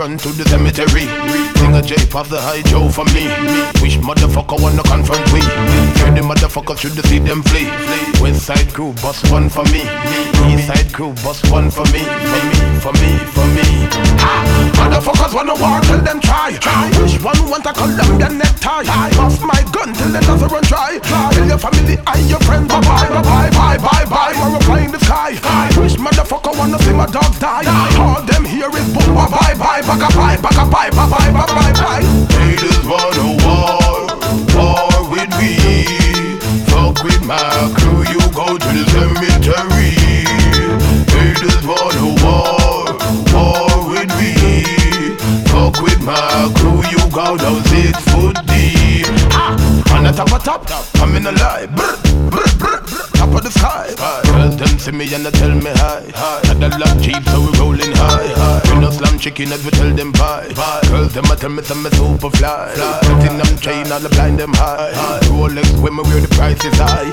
run 0.00 0.16
to 0.16 0.32
the 0.32 0.48
cemetery. 0.48 1.04
Sing 1.60 1.74
a 1.76 1.82
J 1.82 1.92
pop 2.08 2.26
the 2.28 2.40
high 2.40 2.62
Joe 2.62 2.88
for 2.88 3.04
me. 3.12 3.28
Wish 3.84 4.00
motherfucker 4.00 4.56
wanna 4.56 4.82
confront 4.82 5.20
me? 5.28 5.44
Fear 6.00 6.16
the 6.16 6.22
motherfuckers 6.24 6.80
should 6.80 6.96
see 7.04 7.18
them 7.18 7.42
flee. 7.42 7.68
West 8.16 8.46
side 8.48 8.72
crew 8.72 8.94
bust 9.04 9.28
one 9.30 9.50
for 9.50 9.64
me. 9.68 9.84
East 10.48 10.72
side 10.72 10.88
crew 10.94 11.12
bust 11.20 11.44
one 11.52 11.70
for 11.70 11.84
me. 11.92 12.00
For 12.00 12.40
me, 12.48 12.56
for 12.80 12.92
me, 12.96 13.10
for 13.36 13.46
me. 13.52 13.68
Ha! 14.24 14.32
Motherfuckers 14.80 15.34
wanna 15.36 15.54
war 15.60 15.80
till 15.84 16.00
them 16.00 16.18
try. 16.20 16.56
Wish 16.96 17.20
one 17.20 17.42
want 17.52 17.66
a 17.68 17.72
Colombian 17.76 18.38
necktie. 18.38 18.88
Bust 19.20 19.42
my 19.44 19.60
gun 19.68 19.92
till 19.92 20.16
it 20.16 20.24
doesn't 20.24 20.48
run 20.48 20.64
dry. 20.64 20.96
Tell 21.04 21.46
your 21.46 21.60
family 21.60 22.00
and 22.00 22.24
your 22.24 22.40
friends 22.48 22.72
bye 22.72 22.80
bye 22.80 23.20
bye 23.20 23.50
bye 23.52 23.76
bye 23.76 24.06
bye. 24.08 24.32
We're 24.48 24.64
flying 24.64 24.86
in 24.86 24.92
the 24.96 25.00
sky. 25.04 25.36
Wish 25.76 25.96
motherfucker 26.00 26.56
wanna 26.56 26.78
see 26.88 26.94
my 26.96 27.04
dog 27.04 27.36
die. 27.38 27.68
All 28.00 28.24
bye 30.00 30.08
bye 30.14 30.36
back 30.40 30.56
a 30.58 30.64
bye 30.70 30.90
back 30.90 31.08
a 31.08 31.10
bye 31.10 31.20
bye 31.20 31.32
bye 31.32 31.46
bye 31.54 31.72
bye. 31.72 32.02
Haters 32.36 32.84
wanna 32.86 33.26
war, 33.44 34.06
war 34.56 35.10
with 35.10 35.30
me. 35.38 35.54
Fuck 36.70 37.02
with 37.04 37.22
my 37.24 37.38
crew, 37.76 38.00
you 38.12 38.20
go 38.32 38.56
to 38.56 38.68
the 38.76 38.84
cemetery. 38.92 39.92
Haters 41.12 41.62
wanna 41.66 42.06
war, 42.24 42.96
war 43.34 43.90
with 43.92 44.10
me. 44.18 44.32
Fuck 45.52 45.82
with 45.82 46.00
my 46.02 46.50
crew, 46.56 46.80
you 46.90 46.98
go 47.10 47.36
down 47.36 47.62
six 47.64 47.98
foot 48.10 48.36
deep. 48.46 49.06
Ah, 49.32 49.56
On 49.96 50.04
the 50.04 50.12
top 50.12 50.32
of 50.32 50.42
top, 50.44 50.66
I'm 50.96 51.14
in 51.16 51.22
the 51.24 51.32
light. 51.32 51.68
Brr, 51.76 51.96
brr, 52.30 52.48
brr, 52.58 52.80
brr, 52.88 53.06
top 53.14 53.34
of 53.34 53.42
the 53.42 53.50
sky. 53.50 53.92
Girls 54.24 54.56
them 54.56 54.78
see 54.78 54.92
me 54.92 55.12
and 55.14 55.24
they 55.26 55.30
tell 55.30 55.50
me 55.54 55.70
hi. 55.74 56.02
Had 56.46 56.62
a 56.62 56.78
lot 56.78 56.96
cheap, 57.02 57.22
so 57.28 57.40
we 57.40 57.58
rolling 57.58 57.92
high. 57.96 57.99
Chicken 59.20 59.52
as 59.52 59.62
we 59.62 59.70
tell 59.72 59.92
them 59.92 60.12
bye. 60.12 60.48
Girls 60.88 61.12
them 61.12 61.28
a 61.28 61.36
tell 61.36 61.50
me 61.50 61.62
some 61.62 61.82
me 61.82 61.90
super 61.90 62.30
fly. 62.30 62.72
Them 63.20 63.56
chain, 63.60 63.92
all 63.92 64.00
the 64.00 64.08
blind 64.08 64.38
them 64.38 64.52
high. 64.54 64.92
Rolex 65.28 65.68
women 65.82 66.08
where 66.08 66.20
the 66.24 66.28
price 66.32 66.56
is 66.64 66.72
high. 66.80 67.04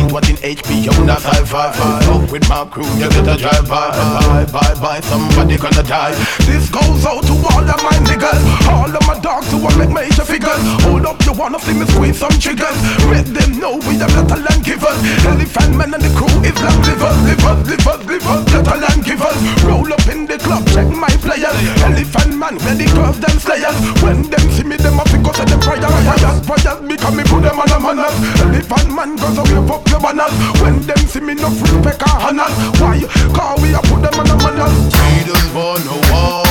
Ain't 0.00 0.10
what 0.10 0.28
in 0.30 0.36
HBO, 0.36 1.04
not 1.04 1.20
high 1.20 1.44
five. 1.44 1.76
Fuck 1.76 2.32
with 2.32 2.48
my 2.48 2.64
crew, 2.64 2.88
you 2.96 3.12
a 3.12 3.36
drive 3.36 3.68
by. 3.68 3.92
Bye, 3.92 4.48
bye, 4.48 4.74
bye, 4.80 5.00
somebody 5.00 5.58
gonna 5.58 5.82
die. 5.84 6.16
This 6.48 6.70
goes 6.72 7.04
out 7.04 7.28
to 7.28 7.34
all 7.52 7.64
of 7.68 7.80
my 7.84 7.96
niggas, 8.08 8.40
all 8.72 8.88
of 8.88 9.04
my 9.06 9.20
dogs 9.20 9.52
who 9.52 9.58
want 9.60 9.76
make 9.76 9.92
major 9.92 10.24
figures. 10.24 10.64
Hold 10.88 11.04
up, 11.04 11.20
you 11.28 11.32
wanna 11.32 11.60
see 11.60 11.76
me 11.76 11.84
squeeze 11.92 12.18
some 12.18 12.32
triggers? 12.40 12.76
Let 13.12 13.28
them 13.28 13.60
know 13.60 13.76
we 13.84 14.00
are 14.00 14.08
not 14.16 14.32
a 14.32 14.40
land 14.40 14.64
givers. 14.64 14.96
Elephant 15.28 15.76
man 15.76 15.92
and 15.92 16.02
the 16.02 16.12
crew 16.16 16.32
is 16.40 16.56
like 16.56 16.80
livers, 16.88 17.20
livers, 17.28 17.60
livers, 17.68 18.00
livers, 18.08 18.42
not 18.48 18.64
a 18.64 18.76
land 18.80 19.04
givers. 19.04 19.38
Roll 19.60 19.92
up 19.92 20.08
in 20.08 20.24
the 20.24 20.38
club, 20.40 20.64
check 20.72 20.88
my 20.88 21.12
players. 21.50 21.82
Elephant 21.82 22.36
man, 22.36 22.56
where 22.58 22.74
the 22.74 22.86
girls 22.94 23.18
them 23.20 23.36
slayers. 23.38 23.76
When 24.02 24.22
them 24.30 24.44
see 24.50 24.64
me, 24.64 24.76
them 24.76 24.98
a 24.98 25.04
pick 25.04 25.26
us 25.26 25.40
at 25.40 25.48
them 25.48 25.60
fire, 25.60 25.80
fire, 25.80 26.34
fire. 26.46 26.76
Because 26.86 27.14
me 27.14 27.24
put 27.24 27.42
them 27.42 27.58
on 27.58 27.70
a 27.70 27.78
manners. 27.80 28.16
Elephant 28.40 28.90
man 28.94 29.16
goes 29.16 29.34
so 29.36 29.42
whip 29.42 29.70
up 29.70 29.88
your 29.88 30.00
banners. 30.00 30.32
When 30.60 30.80
them 30.86 31.02
see 31.06 31.20
me, 31.20 31.34
no 31.34 31.48
respect 31.50 32.02
or 32.02 32.16
honors. 32.20 32.54
Why? 32.78 33.02
Cause 33.34 33.60
we 33.62 33.74
a 33.74 33.80
put 33.82 34.02
them 34.02 34.16
on 34.20 34.30
a 34.30 34.36
manners. 34.38 34.74
Haters 34.94 35.48
wanna 35.54 35.96
war, 36.10 36.46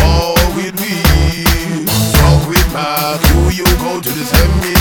war 0.00 0.36
with 0.56 0.76
me. 0.80 0.94
Fuck 2.16 2.48
with 2.48 2.68
my 2.72 3.18
crew, 3.22 3.50
you 3.50 3.68
go 3.84 4.00
to 4.00 4.10
the 4.10 4.24
cemetery. 4.24 4.71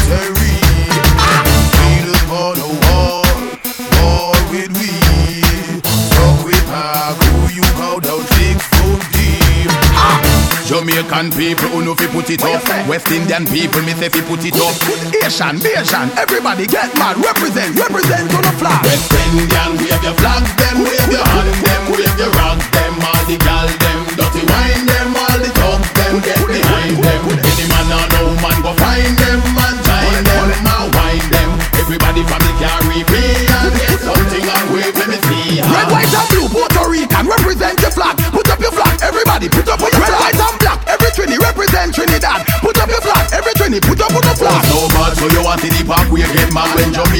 Jamaican 10.71 11.35
people 11.35 11.67
who 11.67 11.83
know 11.83 11.91
fi 11.99 12.07
put 12.07 12.31
it 12.31 12.39
up. 12.47 12.63
West 12.87 13.11
Indian 13.11 13.43
people 13.43 13.83
me 13.83 13.91
say 13.91 14.07
fi 14.07 14.23
put 14.23 14.39
it 14.47 14.55
up. 14.55 14.71
Put 14.87 15.03
Asian, 15.19 15.59
Asian, 15.59 16.07
everybody 16.15 16.63
get 16.63 16.87
mad. 16.95 17.19
Represent, 17.19 17.75
represent 17.75 18.31
on 18.31 18.39
the 18.39 18.55
flag. 18.55 18.79
West 18.87 19.11
Indian, 19.11 19.75
wave 19.83 19.99
your 19.99 20.15
flag, 20.15 20.47
them 20.55 20.87
wave 20.87 21.11
your 21.11 21.27
hand, 21.27 21.51
them 21.59 21.83
wave 21.91 22.15
your 22.15 22.31
rock, 22.39 22.55
them 22.71 22.95
all 23.03 23.23
the 23.27 23.35
gal, 23.43 23.67
them 23.67 23.99
dirty 24.15 24.47
wine, 24.47 24.87
them 24.87 25.11
all 25.11 25.39
the 25.43 25.51
thugs, 25.59 25.91
them 25.91 26.15
get 26.23 26.39
behind 26.39 26.95
them. 27.03 27.21
Any 27.35 27.65
man 27.67 27.91
or 27.91 28.07
no 28.15 28.21
man 28.39 28.57
go 28.63 28.71
find 28.79 29.11
them 29.19 29.43
and 29.43 29.75
join 29.83 30.23
them, 30.23 30.55
and 30.55 30.87
wine 30.95 31.27
them. 31.35 31.51
Everybody 31.83 32.23
from 32.23 32.39
the 32.47 32.53
Caribbean 32.55 33.75
get 33.75 33.99
something 33.99 34.47
and 34.47 34.65
wave, 34.71 34.95
let 34.95 35.11
me 35.11 35.19
see. 35.27 35.59
Red, 35.67 35.91
white 35.91 36.15
and 36.15 36.27
blue, 36.31 36.47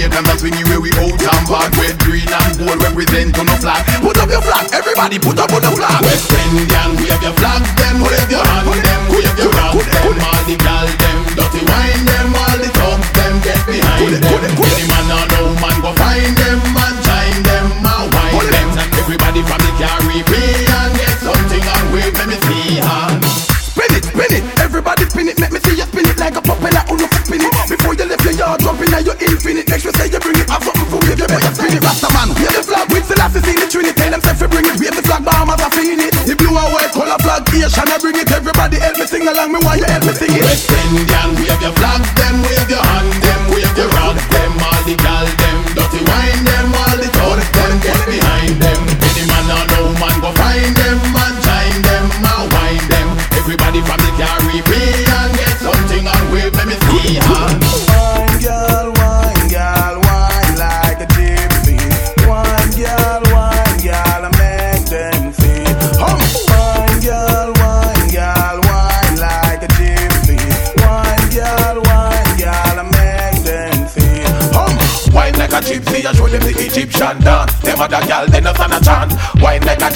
mad 0.10 0.22
when 0.22 0.24
Jamaicans 0.24 0.30
are 0.30 0.40
swinging 0.40 0.68
where 0.70 0.82
we 0.82 0.90
out 0.98 1.22
and 1.22 1.48
back. 1.48 1.72
Red, 1.78 2.00
green 2.00 2.30
and 2.30 2.58
gold 2.58 2.82
represent 2.82 3.38
on 3.38 3.46
the 3.46 3.58
flag. 3.62 3.86
Put 4.02 4.18
up 4.18 4.30
your 4.30 4.42
flag, 4.42 4.70
everybody. 4.74 5.20
Put 5.20 5.40
up, 5.40 5.50
put 5.50 5.64
up 5.64 5.74
flag. 5.74 6.02
West 6.02 6.32
Indian, 6.32 6.96
wave 6.98 7.22
your 7.22 7.34
flag, 7.34 7.62
them 7.78 8.02
wave 8.02 8.32
your 8.32 8.44
hand, 8.44 9.01
West 40.52 40.70
Indian, 40.70 41.34
wave 41.36 41.62
your 41.62 41.81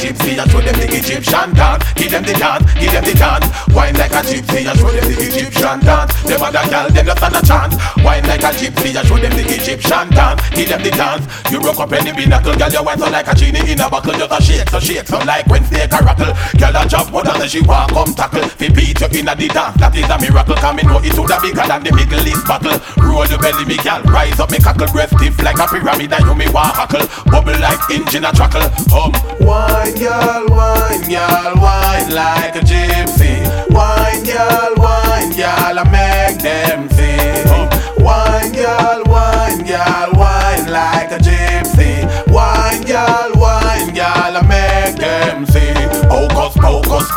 gypsy, 0.05 0.37
I 0.37 0.47
show 0.47 0.61
them 0.61 0.77
the 0.77 0.87
Egyptian 0.95 1.53
dance. 1.53 1.93
Give 1.93 2.11
them 2.11 2.23
the 2.23 2.33
dance, 2.33 2.65
give 2.75 2.91
them 2.91 3.03
the 3.03 3.13
dance. 3.17 3.47
Wine 3.73 3.95
like 4.15 4.23
a 4.23 4.27
gypsy, 4.27 4.67
I 4.67 4.75
show 4.75 4.91
them 4.91 5.03
the 5.11 5.15
Egyptian 5.27 5.79
dance. 5.83 6.13
Them 6.23 6.41
other 6.41 6.63
gal, 6.71 6.87
they 6.89 7.03
not 7.03 7.17
stand 7.17 7.35
a 7.35 7.41
chance. 7.43 7.75
Wine 7.99 8.23
like 8.23 8.43
a 8.43 8.51
gypsy, 8.55 8.95
I 8.95 9.03
show 9.03 9.19
them 9.19 9.33
the 9.35 9.43
Egyptian 9.43 10.07
dance. 10.15 10.39
Give 10.55 10.69
them 10.69 10.81
the 10.83 10.91
dance. 10.91 11.25
You 11.51 11.59
broke 11.59 11.79
up 11.79 11.91
any 11.91 12.13
pinnacle, 12.15 12.55
girl, 12.55 12.71
you 12.71 12.83
wine 12.83 12.99
so 12.99 13.09
like 13.11 13.27
a 13.27 13.35
genie 13.35 13.59
in 13.67 13.79
a 13.79 13.89
buckle. 13.89 14.15
Just 14.15 14.31
a 14.31 14.39
shake, 14.39 14.69
so 14.69 14.79
shake, 14.79 15.07
so 15.07 15.19
like 15.27 15.47
when 15.47 15.63
snake. 15.65 15.91
Girl 15.91 16.75
a 16.75 16.87
jump 16.87 17.11
more 17.11 17.23
than 17.23 17.43
she 17.47 17.59
walk, 17.61 17.91
come 17.91 18.13
tackle. 18.15 18.47
Fi 18.55 18.69
beat 18.69 18.99
you 19.01 19.19
in 19.19 19.27
a 19.27 19.35
the 19.35 19.47
dance, 19.51 19.75
that 19.83 19.95
is 19.95 20.07
a 20.07 20.15
miracle. 20.19 20.55
Come 20.55 20.79
in, 20.79 20.87
know 20.87 21.03
it 21.03 21.13
woulda 21.17 21.37
bigger 21.43 21.65
than 21.67 21.83
the 21.83 21.91
Middle 21.91 22.23
East 22.23 22.47
battle. 22.47 22.79
Roll 23.03 23.27
your 23.27 23.39
belly, 23.39 23.65
me 23.65 23.75
gal, 23.83 24.01
rise 24.07 24.39
up, 24.39 24.51
me 24.51 24.59
cockle, 24.63 24.87
breast 24.95 25.11
stiff 25.19 25.35
like 25.43 25.59
a 25.59 25.67
pyramid, 25.67 26.13
and 26.13 26.23
you 26.23 26.35
me 26.35 26.47
walk 26.55 26.75
hackle. 26.75 27.03
Bubble 27.27 27.59
like 27.59 27.83
engine 27.91 28.23
a 28.23 28.31
truckle. 28.31 28.63
Hum. 28.95 29.11
Wine 29.43 29.95
girl, 29.99 30.47
wine 30.55 31.03
girl, 31.03 31.59
wine 31.59 32.09
like 32.15 32.55
a 32.55 32.63
gypsy. 32.63 33.43
Wine 33.75 34.14
girl, 34.23 34.73
wine 34.77 35.31
girl, 35.35 35.79
I 35.79 35.83
make 35.91 36.39
them 36.41 36.89
see. 36.89 37.17
Wine 38.03 38.51
girl, 38.53 39.03
wine 39.05 39.63
girl, 39.65 40.11
wine 40.13 40.67
like 40.71 41.11
a 41.11 41.17
gypsy. 41.17 42.05
Wine 42.31 42.83
girl, 42.83 43.31
wine 43.35 43.93
girl, 43.93 44.37
I 44.37 44.41
make 44.47 44.97
them 44.97 45.45
see. 45.45 45.73
Focus, 46.07 46.11
oh, 46.11 46.34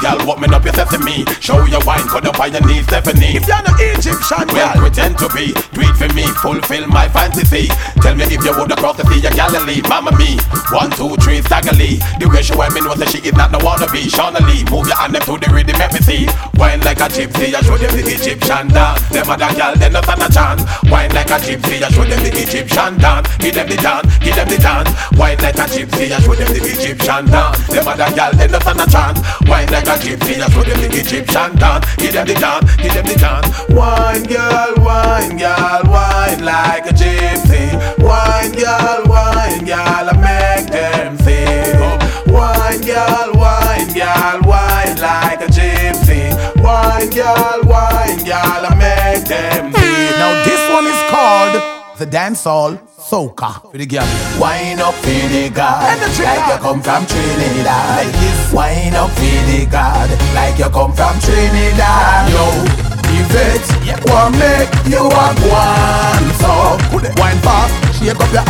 gal, 0.01 0.19
what 0.27 0.41
me 0.41 0.49
up 0.49 0.65
yourself, 0.65 0.91
to 0.91 0.99
me. 0.99 1.25
Show 1.41 1.65
your 1.67 1.83
wine, 1.85 2.07
put 2.09 2.27
up 2.27 2.41
on 2.41 2.53
your 2.53 2.65
knees, 2.67 2.85
Stephanie. 2.85 3.37
If 3.37 3.47
you're 3.47 3.63
no 3.63 3.73
Egyptian 3.79 4.47
Well, 4.49 4.75
girl, 4.75 4.89
pretend 4.89 5.19
to 5.19 5.29
be, 5.31 5.53
do 5.73 5.81
it 5.85 5.97
for 5.97 6.11
me, 6.15 6.25
fulfill 6.41 6.87
my 6.89 7.09
fantasy. 7.09 7.69
Tell 8.03 8.15
me 8.15 8.25
if 8.25 8.45
you 8.45 8.53
would 8.57 8.73
across 8.73 8.97
the 8.97 9.05
sea 9.13 9.27
of 9.27 9.35
Galilee, 9.35 9.83
Mama 9.89 10.13
me. 10.17 10.39
One, 10.73 10.91
two, 10.91 11.17
three, 11.23 11.41
staggerly. 11.43 12.01
The 12.19 12.27
way 12.29 12.43
she 12.43 12.55
wear 12.57 12.71
me 12.71 12.81
know 12.81 12.95
that 12.95 13.09
she 13.09 13.21
is 13.23 13.35
not 13.35 13.53
the 13.53 13.59
wannabe. 13.59 14.09
Shauna 14.11 14.41
Lee, 14.49 14.65
move 14.73 14.89
your 14.89 14.97
hand 14.97 15.15
them 15.15 15.23
to 15.23 15.39
the 15.39 15.49
rhythm, 15.53 15.77
let 15.79 15.93
me 15.93 16.01
see. 16.01 16.27
Wine 16.59 16.81
like 16.83 16.99
a 16.99 17.09
gypsy, 17.09 17.55
I 17.55 17.61
show 17.63 17.79
them 17.79 17.93
the 17.95 18.03
Egyptian 18.03 18.69
dance. 18.69 19.01
Them 19.13 19.29
other 19.29 19.53
girl, 19.55 19.75
they 19.79 19.91
not 19.91 20.05
stand 20.05 20.23
a 20.25 20.29
chance. 20.33 20.63
Wine 20.91 21.13
like 21.15 21.31
a 21.31 21.39
gypsy, 21.39 21.79
I 21.83 21.89
show 21.95 22.05
them 22.05 22.21
the 22.25 22.33
Egyptian 22.35 22.99
dance. 22.99 23.29
Give 23.39 23.55
them 23.55 23.69
the 23.69 23.77
dance, 23.77 24.11
give 24.19 24.35
them 24.35 24.49
the 24.49 24.59
dance. 24.59 24.91
Wine 25.15 25.39
like 25.39 25.59
a 25.59 25.67
gypsy, 25.71 26.11
I 26.11 26.19
show 26.19 26.35
them 26.35 26.51
the 26.51 26.61
Egyptian 26.67 27.23
dance. 27.31 27.59
Them 27.69 27.87
other 27.87 28.11
girl, 28.15 28.33
they 28.35 28.49
not 28.49 28.63
stand 28.63 28.81
a 28.83 28.87
chance. 28.91 29.19
Wine 29.47 29.71
like 29.71 29.78
a 29.87 29.97
gypsy, 30.01 30.41
I 30.41 30.49
show 30.51 30.63
them 30.63 30.81
the 30.81 30.99
Egyptian 30.99 31.57
dance. 31.57 31.97
Give 31.97 32.13
them 32.13 32.27
the 32.27 32.35
dance, 32.35 32.77
give 32.77 32.95
them 32.95 33.07
the 33.07 33.15
dance. 33.15 33.49
Wine 33.71 34.25
girl, 34.25 34.75
wine 34.85 35.37
girl, 35.37 35.83
wine 35.87 36.43
like 36.45 36.87
a 36.87 36.95
gypsy. 36.95 37.69
Wine 37.99 38.53
girl, 38.53 39.05
wine 39.07 39.65
girl, 39.65 40.09
I 40.09 40.15
make 40.19 40.71
them 40.71 41.17
feel. 41.19 42.35
Wine 42.35 42.81
girl, 42.83 43.33
wine 43.35 43.89
girl, 43.95 44.41
wine 44.49 44.97
like 44.99 45.41
a 45.43 45.49
gypsy. 45.53 46.33
Wine 46.63 47.11
girl, 47.11 47.61
wine 47.65 48.25
girl, 48.25 48.63
I 48.67 48.75
make 48.75 49.25
them 49.29 49.73
feel. 49.73 50.19
now 50.19 50.45
this 50.45 50.63
one 50.73 50.87
is 50.87 51.01
called 51.11 51.78
the 51.99 52.07
dancehall 52.07 52.79
soca. 52.97 53.61
For 53.71 53.77
the 53.77 53.87
girl. 53.87 54.07
Wine 54.39 54.79
up 54.81 54.95
for 54.95 55.11
the 55.11 55.51
God. 55.53 55.99
Like 56.23 56.47
you 56.47 56.59
come 56.63 56.81
from 56.81 57.07
Trinidad. 57.07 58.07
Wine 58.55 58.95
up 58.95 59.11
for 59.11 59.41
the 59.51 59.67
God. 59.71 60.11
Like 60.35 60.59
you 60.59 60.71
come 60.71 60.93
from 60.93 61.19
Trinidad. 61.19 62.31
Yo, 62.31 62.89
Yvette 63.11 63.79
Wanna 64.07 64.37
make 64.39 64.71
you 64.87 65.01
a 65.01 65.27
one? 65.51 66.27
So, 66.39 66.79
Wine 67.19 67.41
fast, 67.43 67.73
shake 67.99 68.15
up 68.15 68.31
your 68.31 68.45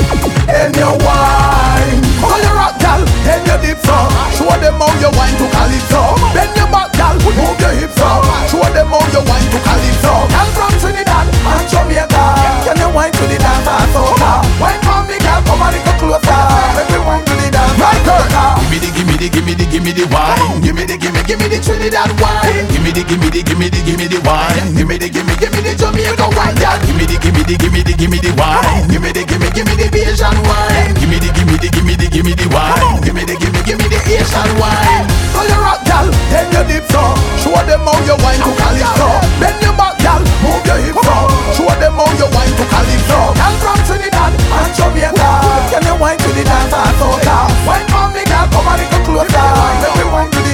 and 0.50 0.74
you 0.76 0.92
wine. 1.06 2.00
Call 2.20 2.38
your 2.42 2.52
rock, 2.52 2.76
gal, 2.82 3.00
then 3.24 3.40
your 3.46 3.58
dip 3.64 3.78
so. 3.80 3.96
Show 4.36 4.50
them 4.60 4.76
how 4.76 4.92
you 5.00 5.10
wine 5.16 5.34
to 5.38 5.46
calypso 5.48 6.02
Bend 6.34 6.52
your 6.58 6.68
back, 6.68 6.92
gal, 6.98 7.14
move 7.22 7.58
your 7.60 7.74
hips 7.80 7.96
so. 7.96 8.08
Show 8.50 8.66
them 8.74 8.88
how 8.92 9.00
you 9.14 9.22
wine 9.24 9.48
to 9.48 9.58
calypso 9.62 10.12
Gal 10.28 10.48
from 10.52 10.72
Trinidad 10.82 11.26
and 11.30 11.64
Jamaica. 11.70 12.24
Can 12.66 12.76
you 12.82 12.90
wine 12.94 13.12
to 13.12 13.24
the 13.30 13.37
dance 13.78 13.94
soca? 13.94 14.42
Wine 14.58 14.82
for 14.82 15.00
me, 15.06 15.16
gal, 15.22 15.42
come 15.46 15.62
a 15.62 15.70
little 15.70 15.94
closer 16.02 16.68
wine 17.08 17.24
to 17.24 17.34
the 17.40 17.48
dance 17.48 17.78
Right, 17.80 18.02
girl 18.04 18.26
Give 18.60 18.68
me 18.68 18.78
the, 18.78 18.90
give 18.92 19.06
me 19.08 19.16
the, 19.16 19.28
give 19.32 19.44
me 19.48 19.54
the, 19.56 19.64
give 19.64 19.82
me 19.82 19.92
the 19.96 20.04
wine 20.12 20.60
Give 20.60 20.76
me 20.76 20.84
the, 20.84 20.96
give 21.00 21.14
me, 21.14 21.22
give 21.24 21.40
me 21.40 21.48
the 21.48 21.58
Trinidad 21.64 22.12
wine 22.20 22.68
Give 22.68 22.82
me 22.84 22.90
the, 22.92 23.02
give 23.08 23.20
me 23.20 23.28
the, 23.32 23.40
give 23.40 23.58
me 23.58 23.68
the, 23.72 23.80
give 23.80 23.96
me 23.98 24.06
the 24.06 24.20
wine 24.28 24.76
Give 24.76 24.86
me 24.86 24.96
the, 25.00 25.08
give 25.08 25.24
me, 25.24 25.34
give 25.40 25.52
me 25.56 25.60
the 25.64 25.72
Jamaica 25.72 26.28
wine 26.36 26.56
yeah. 26.60 26.76
Give 26.84 26.96
me 26.96 27.04
the, 27.08 27.16
give 27.16 27.34
me 27.34 27.42
the, 27.48 27.54
give 27.56 27.72
me 27.72 27.80
the, 27.82 27.92
give 27.96 28.10
me 28.12 28.18
the 28.20 28.32
wine 28.36 28.84
Give 28.92 29.00
me 29.02 29.10
the, 29.16 29.24
give 29.24 29.40
me, 29.40 29.48
give 29.56 29.66
me 29.66 29.74
the 29.80 29.88
Asian 29.88 30.36
wine 30.44 30.92
Give 31.00 31.08
me 31.08 31.16
the, 31.18 31.30
give 31.32 31.48
me 31.48 31.56
the, 31.56 31.68
give 31.72 31.84
me 31.88 31.94
the, 31.96 32.06
give 32.12 32.24
me 32.28 32.32
the 32.36 32.46
wine 32.52 33.00
Give 33.00 33.16
me 33.16 33.24
the, 33.24 33.34
give 33.40 33.52
me, 33.52 33.60
give 33.64 33.78
me 33.80 33.86
the 33.88 34.00
Asian 34.04 34.50
wine 34.60 35.06
Call 35.32 35.46
your 35.48 35.60
rock, 35.64 35.80
gal, 35.88 36.06
then 36.28 36.46
your 36.52 36.64
dip 36.68 36.84
so 36.92 37.02
Show 37.40 37.56
them 37.64 37.86
how 37.88 37.96
you 38.04 38.16
wine 38.20 38.40
to 38.42 38.50
calypso 38.52 39.08
Bend 39.40 39.56
your 39.64 39.74
back, 39.74 39.97
gal, 40.08 40.22
move 40.40 40.64
your 40.64 40.78
hips 40.80 41.04
so 41.04 41.16
Show 41.52 41.68
them 41.76 41.92
how 42.00 42.08
you 42.16 42.28
wine 42.32 42.54
to 42.56 42.64
calypso. 42.72 43.18
Gal 43.36 43.54
from 43.60 43.78
Trinidad 43.84 44.32
and 44.32 44.70
Jamaica. 44.76 45.30
Can 45.68 45.84
you 45.84 45.96
wine 46.00 46.18
to 46.18 46.28
the 46.32 46.44
dance 46.44 46.72
and 46.72 46.94
soca? 46.96 47.36
Wine 47.68 47.88
for 47.92 48.06
me, 48.14 48.22
gal, 48.24 48.46
come 48.48 48.68
a 48.68 48.74
little 48.80 49.02
closer. 49.04 49.48
Make 49.82 49.96
me 49.98 50.04
wine 50.08 50.30
to 50.32 50.40
the 50.46 50.47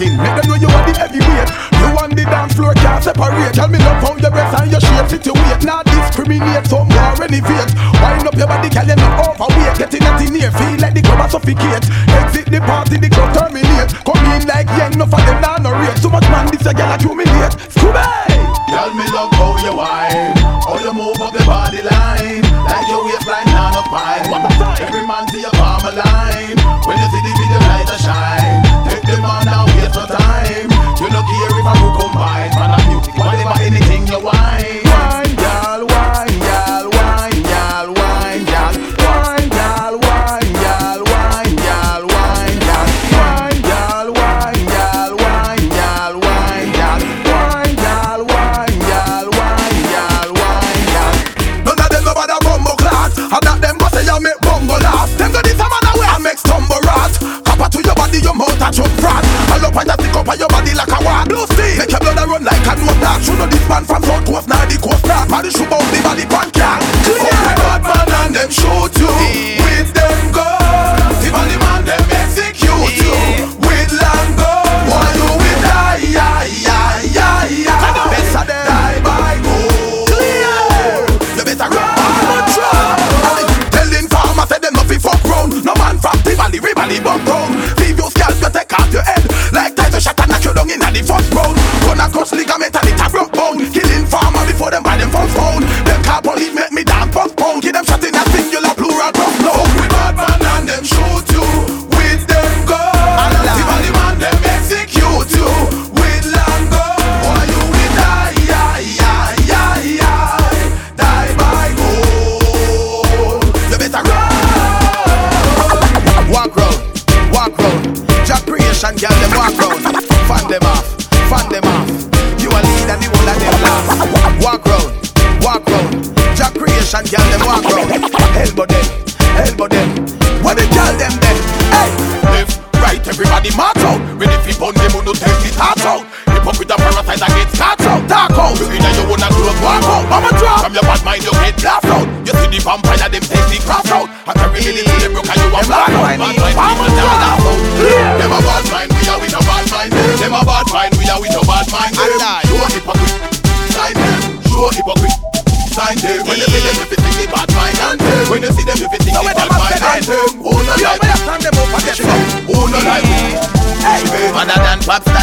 In 0.00 0.16
dancing, 0.16 0.16
make 0.16 0.32
them 0.40 0.48
know 0.48 0.56
you 0.56 0.72
are 0.72 0.84
the 0.88 0.92
heavyweight. 0.96 1.48
You 1.76 1.88
on 2.00 2.10
the 2.16 2.24
dance 2.24 2.56
floor, 2.56 2.72
can't 2.72 3.04
separate. 3.04 3.52
Tell 3.52 3.68
me 3.68 3.76
love 3.76 4.00
how 4.00 4.16
your 4.16 4.32
breast 4.32 4.56
and 4.56 4.70
your 4.72 4.80
shape 4.80 5.08
situate. 5.12 5.60
Not 5.68 5.84
discriminate, 5.84 6.64
some 6.66 6.88
more 6.88 7.12
renovate 7.20 7.70
Wind 8.00 8.24
up 8.24 8.34
your 8.34 8.48
body, 8.48 8.72
girl, 8.72 8.88
you're 8.88 8.96
not 8.96 9.36
overweight. 9.36 9.76
Getting 9.76 10.02
at 10.08 10.20
in 10.24 10.34
here, 10.34 10.50
feel 10.50 10.80
like 10.80 10.96
the 10.96 11.02
club 11.04 11.28
suffocate 11.28 11.84
Exit 12.08 12.48
the 12.48 12.60
party, 12.64 12.96
the 12.96 13.12
club 13.12 13.36
terminate. 13.36 13.92
Come 14.00 14.24
in 14.32 14.48
like 14.48 14.70
young, 14.80 14.96
no 14.96 15.04
for 15.04 15.20
them 15.28 15.38
nah 15.44 15.60
no 15.60 15.76
rate. 15.76 16.00
Too 16.00 16.08
much 16.08 16.24
man, 16.32 16.48
this 16.48 16.64
a 16.64 16.72
girl 16.72 16.88
accumulate. 16.88 17.52
Scooby! 17.68 18.32
Girl, 18.72 18.90
me 18.96 19.04
love 19.12 19.32
how 19.36 19.60
you 19.60 19.76
whine. 19.76 20.32
How 20.64 20.80
you 20.80 20.92
move 20.96 21.20
up 21.20 21.36
your 21.36 21.44
body 21.44 21.84
line. 21.84 22.40
Like 22.64 22.88
your 22.88 23.04
waistline 23.04 23.52
on 23.52 23.76
a 23.76 23.82
pine 23.92 24.24
Every 24.80 25.04
man 25.04 25.28
see 25.28 25.44
you 25.44 25.51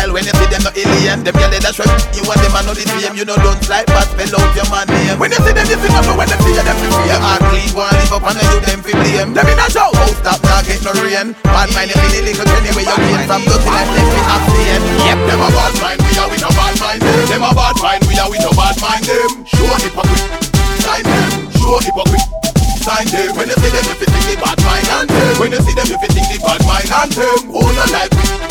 style, 0.09 0.13
when 0.13 0.25
you 0.25 0.33
see 0.33 0.49
them 0.49 0.61
no 0.65 0.71
alien 0.73 1.23
Them 1.23 1.35
girl 1.37 1.49
they 1.49 1.61
dash 1.61 1.77
when 1.77 1.89
you 2.17 2.23
want 2.25 2.41
them 2.41 2.55
and 2.57 2.65
know 2.65 2.73
the 2.73 2.83
same. 2.85 3.15
You 3.15 3.25
know 3.25 3.37
don't 3.37 3.61
like 3.69 3.85
but 3.87 4.09
spell 4.09 4.41
out 4.41 4.55
your 4.57 4.67
man 4.73 4.87
name. 4.89 5.17
When 5.19 5.31
you 5.31 5.39
see 5.45 5.53
them, 5.53 5.67
you 5.69 5.77
see 5.77 5.89
them, 5.89 6.17
when 6.17 6.27
them 6.29 6.39
see 6.41 6.53
you, 6.53 6.63
them 6.65 6.77
fi 6.77 6.87
free 6.89 7.13
heart 7.13 7.41
clean, 7.49 7.69
one 7.77 7.93
live 7.93 8.13
up 8.13 8.25
and 8.25 8.39
you 8.41 8.59
them 8.65 8.79
fi 8.81 8.91
blame 8.97 9.31
Them 9.33 9.47
in 9.47 9.59
a 9.59 9.67
show, 9.69 9.89
oh 9.93 10.11
stop, 10.17 10.41
now 10.43 10.61
get 10.65 10.81
no 10.81 10.91
rain. 11.05 11.37
Bad 11.45 11.69
mind, 11.77 11.93
you 11.93 11.97
feel 12.01 12.11
the 12.11 12.19
little 12.25 12.45
penny 12.45 12.71
where 12.73 12.85
you 12.85 12.97
came 12.97 13.23
from 13.29 13.41
Dirty 13.45 13.69
like 13.69 13.89
them 13.93 14.07
fi 14.09 14.21
abstain 14.33 14.81
Yep, 15.05 15.19
them 15.29 15.41
a 15.45 15.49
bad 15.53 15.73
mind, 15.79 15.99
we 16.01 16.11
are 16.17 16.29
with 16.29 16.41
no 16.41 16.49
bad 16.57 16.75
mind. 16.81 17.01
Them 17.29 17.43
a 17.45 17.51
bad 17.53 17.77
mind, 17.79 18.01
we 18.09 18.15
are 18.17 18.29
with 18.29 18.41
no 18.43 18.51
bad 18.57 18.75
mind 18.81 19.03
Them, 19.05 19.31
show 19.45 19.69
hypocrite, 19.77 20.25
sign 20.81 21.03
them. 21.05 21.29
Show 21.53 21.77
hypocrite 21.85 22.27
Sign 22.79 23.05
them. 23.11 23.35
When 23.35 23.45
you 23.49 23.59
see 23.59 23.69
them, 23.75 23.85
if 23.91 23.99
you 23.99 24.07
think 24.07 24.25
the 24.25 24.35
bad 24.39 24.57
mind 24.63 24.87
and 24.87 25.09
them. 25.09 25.35
When 25.37 25.51
you 25.51 25.59
see 25.59 25.75
them, 25.75 25.83
if 25.91 25.99
you 25.99 26.09
think 26.15 26.31
the 26.31 26.39
bad 26.39 26.63
mind 26.63 26.87
and 26.87 27.11
them. 27.11 27.51
Who 27.51 27.59
no 27.59 27.85
like 27.91 28.13
me? 28.15 28.48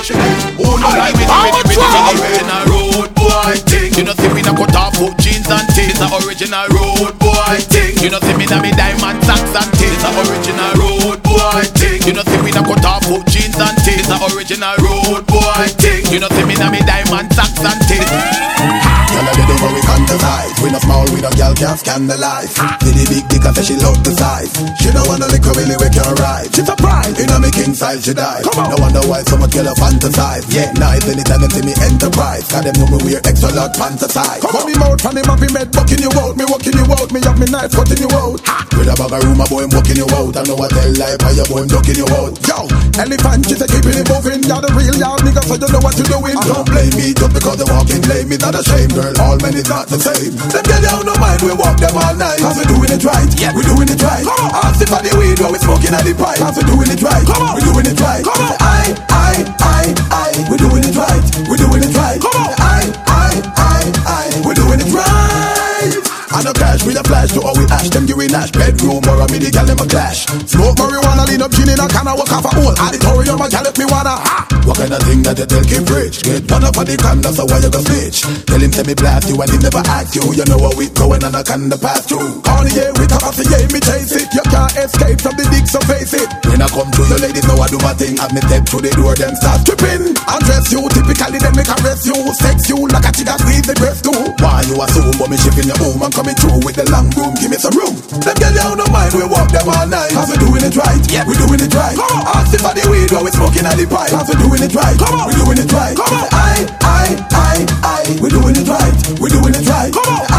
Who 0.00 0.64
no 0.80 0.88
like? 0.96 1.12
With 1.12 1.28
the 1.28 2.00
original 2.16 2.64
road 2.72 3.12
boy 3.12 3.52
thing. 3.68 3.92
You 3.92 4.04
know 4.08 4.16
see 4.16 4.32
me 4.32 4.40
na 4.40 4.56
cut 4.56 4.72
off 4.72 4.96
foot 4.96 5.12
jeans 5.20 5.44
and 5.44 5.68
things. 5.76 6.00
A 6.00 6.08
original 6.24 6.64
road 6.72 7.12
boy 7.20 7.60
thing. 7.68 8.00
You 8.00 8.08
know 8.08 8.20
see 8.24 8.32
me 8.32 8.48
na 8.48 8.64
me 8.64 8.72
diamond 8.72 9.20
socks 9.28 9.52
and 9.52 9.68
things. 9.76 10.00
A 10.00 10.08
original 10.24 10.72
road 10.80 11.20
boy 11.20 11.68
thing. 11.76 12.00
You 12.08 12.16
know 12.16 12.24
see 12.24 12.40
me 12.40 12.48
na 12.48 12.64
cut 12.64 12.80
off 12.88 13.04
foot 13.04 13.28
jeans 13.28 13.60
and 13.60 13.76
things. 13.84 14.08
A 14.08 14.16
original 14.32 14.72
road 14.80 15.28
boy 15.28 15.68
thing. 15.76 16.08
You 16.08 16.24
know 16.24 16.32
see 16.32 16.48
me 16.48 16.56
na 16.56 16.72
me 16.72 16.80
diamond 16.88 17.28
socks 17.36 17.60
and 17.60 17.80
things. 17.84 18.08
Girl, 18.08 19.28
I 19.28 19.32
did 19.36 19.52
over 19.52 19.68
we 19.68 19.84
fantasize. 19.84 20.59
We 20.70 20.78
no 20.78 20.86
small, 20.86 21.02
we 21.10 21.18
no 21.18 21.34
girl 21.34 21.50
can't 21.58 21.74
scandalize. 21.82 22.54
Did 22.78 22.94
the 22.94 23.02
big 23.10 23.26
dick 23.26 23.42
and 23.42 23.58
say 23.58 23.74
she 23.74 23.76
love 23.82 23.98
the 24.06 24.14
size. 24.14 24.54
She 24.78 24.94
don't 24.94 25.02
wanna 25.10 25.26
lick 25.26 25.42
her 25.42 25.50
really 25.58 25.74
we 25.74 25.90
can 25.90 26.14
ride. 26.22 26.46
She's 26.54 26.70
a 26.70 26.78
pride. 26.78 27.10
In 27.18 27.26
a 27.26 27.42
me 27.42 27.50
king 27.50 27.74
size 27.74 28.06
she 28.06 28.14
die. 28.14 28.46
No 28.54 28.78
wonder 28.78 29.02
why 29.10 29.26
so 29.26 29.34
much 29.34 29.50
girl 29.50 29.66
a 29.66 29.74
fantasize. 29.74 30.46
Yeah, 30.46 30.70
nice 30.78 31.02
anytime 31.10 31.42
them 31.42 31.50
see 31.50 31.66
me 31.66 31.74
enterprise. 31.74 32.46
Cause 32.46 32.62
them 32.62 32.78
know 32.78 32.86
me 32.86 33.02
wear 33.02 33.18
extra 33.26 33.50
large 33.50 33.74
fantasize. 33.74 34.46
Come 34.46 34.62
on 34.62 34.70
me 34.70 34.78
mouth 34.78 35.02
from 35.02 35.18
him 35.18 35.26
up 35.26 35.42
in 35.42 35.50
bed, 35.50 35.74
bucking 35.74 36.06
you 36.06 36.12
out. 36.22 36.38
Me 36.38 36.46
walking 36.46 36.78
you 36.78 36.86
out. 36.86 37.10
Me 37.10 37.18
have 37.18 37.34
me 37.42 37.50
knife 37.50 37.74
cutting 37.74 38.06
you 38.06 38.10
out. 38.14 38.38
With 38.78 38.86
a 38.86 38.94
bag 38.94 39.10
of 39.10 39.26
room, 39.26 39.42
a 39.42 39.50
boy, 39.50 39.66
I'm 39.66 39.74
walking 39.74 39.98
you 39.98 40.06
out. 40.22 40.38
I 40.38 40.46
know 40.46 40.54
I 40.54 40.70
tell 40.70 40.86
lie, 40.94 41.18
by 41.18 41.34
your 41.34 41.50
boy, 41.50 41.66
I'm 41.66 41.68
ducking 41.68 41.98
you 41.98 42.06
out. 42.14 42.38
Yo, 42.46 42.70
elephant, 42.94 43.42
she 43.42 43.58
say 43.58 43.66
keeping 43.66 43.98
it 43.98 44.06
moving. 44.06 44.46
You're 44.46 44.62
the 44.62 44.70
real 44.78 44.94
y'all 45.02 45.18
nigga, 45.18 45.42
so 45.50 45.58
you 45.58 45.66
know 45.66 45.82
what 45.82 45.98
you're 45.98 46.14
doing. 46.14 46.38
Don't 46.46 46.62
blame 46.62 46.94
me 46.94 47.10
just 47.10 47.34
because 47.34 47.58
they 47.58 47.66
walking 47.66 48.06
lame. 48.06 48.30
Me 48.30 48.38
not 48.38 48.54
ashamed, 48.54 48.94
girl. 48.94 49.10
All 49.18 49.34
men 49.42 49.58
is 49.58 49.66
not 49.66 49.90
the 49.90 49.98
same. 49.98 50.38
Them 50.60 50.76
get 50.76 50.84
down 50.84 51.08
no 51.08 51.16
mind, 51.16 51.40
we 51.40 51.56
walk 51.56 51.80
them 51.80 51.96
all 51.96 52.12
night. 52.20 52.36
Cause 52.36 52.60
we 52.60 52.68
doing 52.68 52.92
it 52.92 53.00
right, 53.00 53.24
yeah, 53.40 53.48
we 53.56 53.64
doing 53.64 53.88
it 53.88 53.96
right. 54.04 54.20
Ask 54.60 54.84
if 54.84 54.92
I 54.92 55.00
the 55.00 55.16
weed 55.16 55.40
while 55.40 55.52
we 55.52 55.56
smoking 55.56 55.96
at 55.96 56.04
the 56.04 56.12
pipe. 56.12 56.36
Cause 56.36 56.60
we 56.60 56.68
doing 56.68 56.90
it 56.92 57.00
right, 57.00 57.24
Come 57.24 57.48
on. 57.48 57.56
we 57.56 57.64
doing 57.64 57.88
it 57.88 57.96
right. 57.96 58.20
Come 58.20 58.36
on. 58.44 58.60
I, 58.60 58.92
I, 59.08 59.32
I, 59.56 59.80
I, 60.12 60.28
we 60.52 60.60
doing 60.60 60.84
it 60.84 60.92
right, 60.92 61.24
we 61.48 61.56
doing 61.56 61.80
it 61.80 61.96
right. 61.96 62.20
Come 62.20 62.36
on. 62.44 62.52
I, 62.60 62.92
I, 63.08 63.30
I, 63.56 63.80
I, 64.04 64.22
we 64.44 64.52
doing 64.52 64.84
it 64.84 64.92
right. 64.92 65.96
I 66.28 66.44
no 66.44 66.52
cash, 66.52 66.84
we 66.84 66.92
the 66.92 67.04
flash 67.08 67.32
to 67.32 67.40
all 67.40 67.56
we 67.56 67.64
ash. 67.72 67.88
Them 67.88 68.04
giving 68.04 68.28
ash, 68.36 68.52
bedroom 68.52 69.00
or 69.08 69.16
a 69.16 69.26
mini 69.32 69.48
gal 69.48 69.64
them 69.64 69.80
a 69.80 69.88
clash. 69.88 70.28
Smoke 70.44 70.76
marijuana, 70.76 71.24
lean 71.24 71.40
up, 71.40 71.56
gin 71.56 71.72
in 71.72 71.80
a 71.80 71.88
can 71.88 72.04
of 72.04 72.20
walk 72.20 72.36
off 72.36 72.44
a 72.44 72.52
hole. 72.52 72.76
Auditorium, 72.76 73.40
a 73.40 73.48
gal 73.48 73.64
if 73.64 73.80
me 73.80 73.88
wanna 73.88 74.12
ha. 74.12 74.49
What 74.90 74.98
kind 74.98 75.06
of 75.06 75.14
thing 75.14 75.22
that 75.22 75.38
you 75.38 75.46
tell 75.46 75.62
keep 75.70 75.86
rich? 75.86 76.18
Get 76.26 76.50
one 76.50 76.66
up 76.66 76.74
on 76.74 76.82
the 76.82 76.98
can, 76.98 77.22
that's 77.22 77.38
why 77.38 77.62
you 77.62 77.70
go 77.70 77.78
snitch. 77.78 78.26
Tell 78.42 78.58
him 78.58 78.74
say 78.74 78.82
me 78.82 78.98
blast 78.98 79.30
you 79.30 79.38
and 79.38 79.46
he 79.46 79.58
never 79.62 79.86
ask 79.86 80.18
you. 80.18 80.26
You 80.34 80.42
know 80.50 80.58
how 80.58 80.74
we 80.74 80.90
going 80.98 81.22
and 81.22 81.30
I 81.30 81.46
can 81.46 81.70
the 81.70 81.78
pass 81.78 82.10
through. 82.10 82.42
Kanye 82.42 82.90
with 82.98 83.14
a 83.14 83.18
posse, 83.22 83.46
yeah, 83.46 83.70
me 83.70 83.78
chase 83.78 84.18
it. 84.18 84.26
You 84.34 84.42
can't 84.50 84.74
escape 84.74 85.22
from 85.22 85.38
the 85.38 85.46
dick, 85.46 85.70
so 85.70 85.78
face 85.86 86.10
it. 86.18 86.26
When 86.42 86.58
I 86.58 86.66
come 86.66 86.90
to 86.90 87.02
you 87.06 87.22
ladies, 87.22 87.46
know 87.46 87.54
I 87.62 87.70
do 87.70 87.78
my 87.86 87.94
thing. 87.94 88.18
Have 88.18 88.34
me 88.34 88.42
step 88.42 88.66
through 88.66 88.82
the 88.82 88.90
door, 88.98 89.14
then 89.14 89.38
start 89.38 89.62
stripping. 89.62 90.10
Undress 90.26 90.74
you, 90.74 90.82
typically 90.90 91.38
then 91.38 91.54
me 91.54 91.62
caress 91.62 92.02
you. 92.02 92.18
Sex 92.34 92.66
you 92.66 92.82
like 92.90 93.06
a 93.06 93.14
chick 93.14 93.30
that 93.30 93.38
squeeze 93.38 93.62
the 93.70 93.78
breast 93.78 94.02
too. 94.02 94.18
Why 94.42 94.66
you 94.66 94.74
assume, 94.74 95.14
but 95.22 95.30
me 95.30 95.38
shipping 95.38 95.70
your 95.70 95.78
home 95.78 96.02
and 96.02 96.10
coming 96.10 96.34
through 96.34 96.66
with 96.66 96.74
the 96.74 96.90
long 96.90 97.06
room. 97.14 97.38
Give 97.38 97.54
me 97.54 97.62
some 97.62 97.78
room. 97.78 97.94
Them 98.26 98.34
girl 98.42 98.54
down 98.58 98.74
no 98.74 98.90
mind, 98.90 99.14
we 99.14 99.22
walk 99.22 99.54
them 99.54 99.70
all 99.70 99.86
night. 99.86 100.10
Cause 100.18 100.34
we 100.34 100.36
doing 100.42 100.66
it 100.66 100.74
right, 100.74 100.98
yeah, 101.14 101.22
we 101.30 101.38
doing 101.38 101.62
it 101.62 101.70
right. 101.78 101.94
Come 101.94 102.10
on, 102.10 102.26
ask 102.42 102.50
if 102.58 102.66
I 102.66 102.74
the 102.74 102.82
weed 102.90 103.06
while 103.14 103.22
we 103.22 103.30
smoking 103.30 103.62
at 103.70 103.78
the 103.78 103.86
pipe. 103.86 104.10
Cause 104.10 104.26
we 104.26 104.34
doing 104.42 104.66
it 104.66 104.74
right, 104.74 104.79
come 104.98 105.14
on, 105.20 105.28
we 105.28 105.34
doing 105.34 105.58
it 105.58 105.72
right. 105.72 105.96
Come 105.96 106.14
on, 106.14 106.28
I, 106.32 106.66
I, 106.82 107.04
I, 107.32 107.54
I, 107.82 108.18
we 108.20 108.28
doing 108.30 108.56
it 108.56 108.66
right, 108.68 108.94
we 109.20 109.28
doing 109.28 109.54
it 109.54 109.66
right. 109.68 109.92
Come 109.92 110.08
on, 110.14 110.29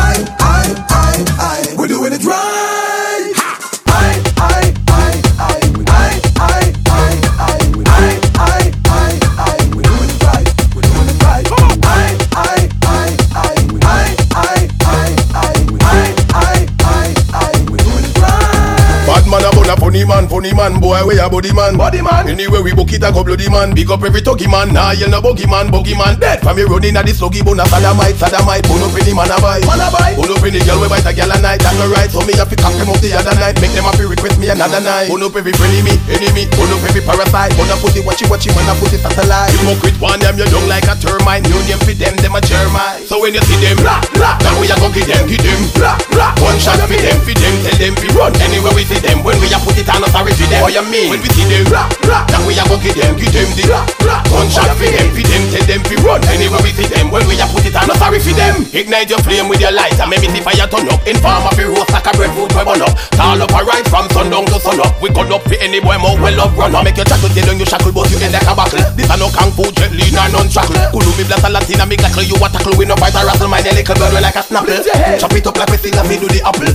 funny 20.42 20.58
man, 20.58 20.82
boy, 20.82 20.98
we 21.06 21.22
a 21.22 21.30
body 21.30 21.54
man. 21.54 21.78
Body 21.78 22.02
man. 22.02 22.26
Anyway, 22.26 22.66
we 22.66 22.74
book 22.74 22.89
it 22.89 23.06
a 23.06 23.14
go 23.14 23.22
bloody 23.22 23.46
man. 23.46 23.78
Big 23.78 23.94
up 23.94 24.02
every 24.02 24.26
tuggy 24.26 24.50
man. 24.50 24.74
Nah, 24.74 24.89
you 24.98 25.06
no 25.06 25.22
buggy 25.22 25.46
man, 25.46 25.70
buggy 25.70 25.94
man. 25.94 26.18
Dead 26.18 26.42
from 26.42 26.58
me 26.58 26.66
running 26.66 26.98
at 26.98 27.06
the 27.06 27.14
sluggy 27.14 27.46
bone, 27.46 27.62
a 27.62 27.66
salamite, 27.70 28.18
salamite. 28.18 28.66
Pull 28.66 28.82
up 28.82 28.98
in 28.98 29.06
the 29.06 29.14
man 29.14 29.30
a 29.30 29.38
buy. 29.38 29.62
Man 29.70 29.78
a 29.78 29.94
buy. 29.94 30.18
Pull 30.18 30.34
up 30.34 30.42
in 30.42 30.58
the 30.58 30.62
girl, 30.66 30.82
we 30.82 30.89
bite 30.89 31.06
a 31.06 31.14
girl 31.14 31.30
a 31.30 31.38
night. 31.38 31.62
That 31.62 31.78
no 31.78 31.86
right, 31.94 32.10
so 32.10 32.26
me 32.26 32.34
have 32.42 32.50
to 32.50 32.58
cock 32.58 32.74
them 32.74 32.89
up 32.89 32.98
the 33.06 33.14
other 33.14 33.38
night. 33.38 33.62
Make 33.62 33.70
them 33.78 33.86
happy, 33.86 34.10
request 34.10 34.42
me 34.42 34.50
another 34.50 34.82
night. 34.82 35.14
Pull 35.14 35.22
up 35.22 35.38
every 35.38 35.54
friendly 35.54 35.86
me, 35.86 35.94
enemy. 36.10 36.50
Pull 36.58 36.74
up 36.74 36.82
every 36.89 37.06
parasite. 37.06 37.54
Up 37.54 37.78
put 37.78 37.94
it, 37.94 38.02
watch 38.02 38.26
it, 38.26 38.28
watch 38.34 38.50
it, 38.50 38.58
I 38.58 38.74
put 38.82 38.89
it 38.89 39.06
satellite. 39.06 39.54
You 39.54 39.62
smoke 39.62 39.86
with 39.86 39.98
one, 40.02 40.18
them 40.26 40.42
you 40.42 40.50
don't 40.50 40.66
like 40.66 40.89
a 40.89 40.98
termite. 40.98 41.46
New 41.46 41.62
name 41.70 41.78
for 41.86 41.94
them, 41.94 42.18
them 42.18 42.34
a 42.34 42.42
germite. 42.42 43.06
So 43.06 43.22
when 43.22 43.38
you 43.38 43.44
see 43.46 43.62
them, 43.62 43.78
blah, 43.78 44.02
blah, 44.18 44.42
now 44.42 44.58
we 44.58 44.66
a 44.66 44.76
go 44.82 44.89
get 44.89 45.06
them, 45.06 45.30
get 45.30 45.46
them, 45.46 45.62
blah, 45.78 46.02
blah. 46.10 46.34
One 46.42 46.58
shot 46.58 46.82
for 46.82 46.98
them, 46.98 47.18
for 47.22 47.38
them, 47.38 47.54
tell 47.62 47.78
them 47.78 47.94
fi 47.94 48.10
run. 48.18 48.34
Anywhere 48.42 48.74
we 48.74 48.89
see 48.89 48.98
them, 48.98 49.22
when 49.22 49.38
we 49.38 49.48
a 49.54 49.62
put 49.62 49.78
it 49.78 49.86
on 49.86 50.02
authority, 50.32 50.48
them. 50.48 50.62
What 50.64 50.74
you 50.74 50.84
mean? 50.88 51.10
When 51.12 51.20
we 51.22 51.30
see 51.36 51.48
them, 51.48 51.68
now 52.32 52.42
we 52.48 52.56
a 52.56 52.64
go 52.68 52.78
give 52.80 52.96
them, 52.96 53.16
give 53.20 53.32
them 53.32 53.50
the 53.56 53.66
gunshot 54.32 54.72
for 54.80 54.88
them, 54.88 55.08
for 55.12 55.24
them, 55.28 55.44
tell 55.52 55.66
them 55.68 55.82
fi 55.84 55.96
run. 56.04 56.22
Anywhere 56.32 56.62
we 56.64 56.72
see 56.72 56.88
them, 56.88 57.12
when 57.12 57.24
we 57.28 57.36
a 57.40 57.46
put 57.52 57.66
it 57.68 57.76
on, 57.76 57.88
no 57.88 57.96
sorry 58.00 58.20
for 58.20 58.36
them. 58.36 58.64
Ignite 58.72 59.10
your 59.12 59.20
flame 59.24 59.48
with 59.52 59.60
your 59.60 59.72
light 59.72 59.96
and 60.00 60.10
make 60.10 60.24
me 60.24 60.30
see 60.32 60.44
fire 60.44 60.68
turn 60.68 60.88
up. 60.88 61.04
Inform 61.08 61.44
of 61.48 61.54
fi 61.56 61.66
roast 61.68 61.92
like 61.92 62.08
a 62.08 62.12
breadfruit 62.16 62.52
we 62.56 62.64
burn 62.64 62.82
up. 62.82 62.94
Tall 63.16 63.42
up 63.42 63.52
a 63.52 63.62
right 63.66 63.86
from 63.88 64.08
sundown 64.16 64.46
to 64.48 64.60
sun 64.60 64.80
up. 64.80 64.96
We 65.02 65.12
cut 65.12 65.32
up 65.32 65.44
for 65.44 65.58
any 65.60 65.80
boy 65.80 65.98
more 66.00 66.16
well 66.20 66.40
up 66.40 66.56
run 66.56 66.76
up. 66.76 66.84
Make 66.88 66.98
your 66.98 67.08
shackle 67.08 67.32
get 67.36 67.50
on 67.50 67.60
your 67.60 67.68
shackle, 67.68 67.92
but 67.92 68.08
you 68.12 68.18
end 68.24 68.34
like 68.34 68.48
a 68.48 68.54
buckle. 68.56 68.84
This 68.96 69.10
a 69.12 69.16
no 69.20 69.28
kung 69.32 69.52
fu 69.52 69.68
jet 69.76 69.92
lean 69.92 70.16
and 70.16 70.32
none 70.32 70.50
shackle. 70.50 70.80
Kulu 70.96 71.12
me 71.20 71.24
blast 71.28 71.46
a 71.46 71.50
Latina, 71.52 71.86
me 71.86 71.96
gackle 72.00 72.24
you 72.24 72.38
a 72.40 72.48
tackle. 72.48 72.76
We 72.80 72.86
no 72.88 72.96
fight 72.96 73.16
a 73.16 73.22
rattle, 73.28 73.52
my 73.52 73.60
little 73.62 73.96
bird 73.96 74.12
we 74.16 74.20
like 74.24 74.38
a 74.38 74.44
snapple. 74.44 74.80
Chop 75.20 75.34
it 75.36 75.48
up 75.48 75.58
like 75.58 75.70
we 75.70 75.78
sing 75.78 75.96
and 75.96 76.08
me 76.08 76.16
do 76.18 76.28
the 76.28 76.40
apple. 76.44 76.72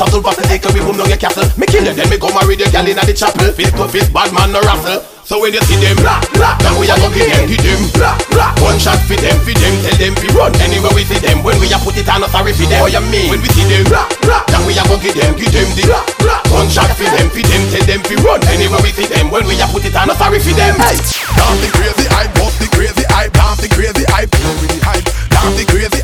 We 0.00 0.08
no 0.08 0.16
tackle 0.16 0.32
for 0.32 0.32
the 0.32 0.48
take 0.48 0.64
we 0.72 0.80
boom 0.80 0.96
down 0.96 1.12
your 1.12 1.20
castle. 1.20 1.44
Me 1.60 1.68
kill 1.68 1.84
you, 1.84 1.92
then 1.92 2.08
me 2.08 2.16
go 2.16 2.32
marry 2.32 2.56
the 2.56 2.64
gal 2.72 2.88
inna 2.88 3.04
the 3.04 3.12
chapel. 3.12 3.52
Fist 3.52 3.76
to 3.76 3.84
fist, 3.84 4.08
bad 4.16 4.32
man 4.32 4.48
no 4.48 4.64
rustle. 4.64 5.04
So 5.28 5.36
when 5.44 5.52
you 5.52 5.60
see 5.68 5.76
them, 5.76 6.00
blah, 6.00 6.24
blah, 6.32 6.56
now 6.64 6.72
we 6.80 6.88
a 6.88 6.96
go 6.96 7.12
give 7.12 7.28
them, 7.28 7.44
give 7.44 7.60
them, 7.60 7.84
blah, 8.00 8.16
blah. 8.32 8.50
One 8.64 8.80
shot 8.80 8.96
for 9.04 9.20
them, 9.20 9.36
for 9.44 9.52
them, 9.52 9.74
tell 9.84 9.96
them 10.00 10.16
fi 10.16 10.26
run. 10.32 10.56
Anywhere 10.64 10.90
we 10.96 11.04
see 11.04 11.20
them, 11.20 11.44
when 11.44 11.60
we 11.60 11.68
a 11.68 11.76
put 11.84 12.00
it 12.00 12.08
on, 12.08 12.24
no 12.24 12.32
sorry 12.32 12.56
for 12.56 12.64
them. 12.64 12.80
What 12.80 12.96
you 12.96 13.04
mean? 13.12 13.28
When 13.28 13.44
we 13.44 13.52
see 13.52 13.68
them, 13.68 13.84
blah, 13.92 14.08
blah, 14.24 14.40
now 14.48 14.64
we 14.64 14.72
a 14.72 14.82
go 14.88 14.96
give 14.96 15.20
them, 15.20 15.36
give 15.36 15.52
them 15.52 15.68
the 15.76 15.84
blah, 15.84 16.02
blah. 16.24 16.40
One 16.48 16.72
shot 16.72 16.88
for 16.96 17.04
them, 17.04 17.28
for 17.28 17.44
them, 17.44 17.62
tell 17.68 17.84
them 17.84 18.00
fi 18.08 18.16
run. 18.24 18.40
Anywhere 18.48 18.80
we 18.80 18.96
see 18.96 19.04
them, 19.04 19.28
when 19.28 19.44
we 19.44 19.60
a 19.60 19.68
put 19.68 19.84
it 19.84 19.92
on, 20.00 20.08
no 20.08 20.16
sorry 20.16 20.40
for 20.40 20.56
them. 20.56 20.80
Hey, 20.80 20.96
down 21.36 21.60
the 21.60 21.68
crazy 21.76 22.08
hype, 22.08 22.32
bust 22.40 22.56
the 22.56 22.72
crazy 22.72 23.04
hype, 23.12 23.36
down 23.36 23.54
the 23.60 23.68
crazy 23.68 24.08
hype, 24.08 24.32
kill 24.32 24.56
with 24.64 24.72
the 24.72 24.80
hype. 24.80 25.04
Down 25.30 25.52
the 25.54 25.64
crazy 25.68 25.99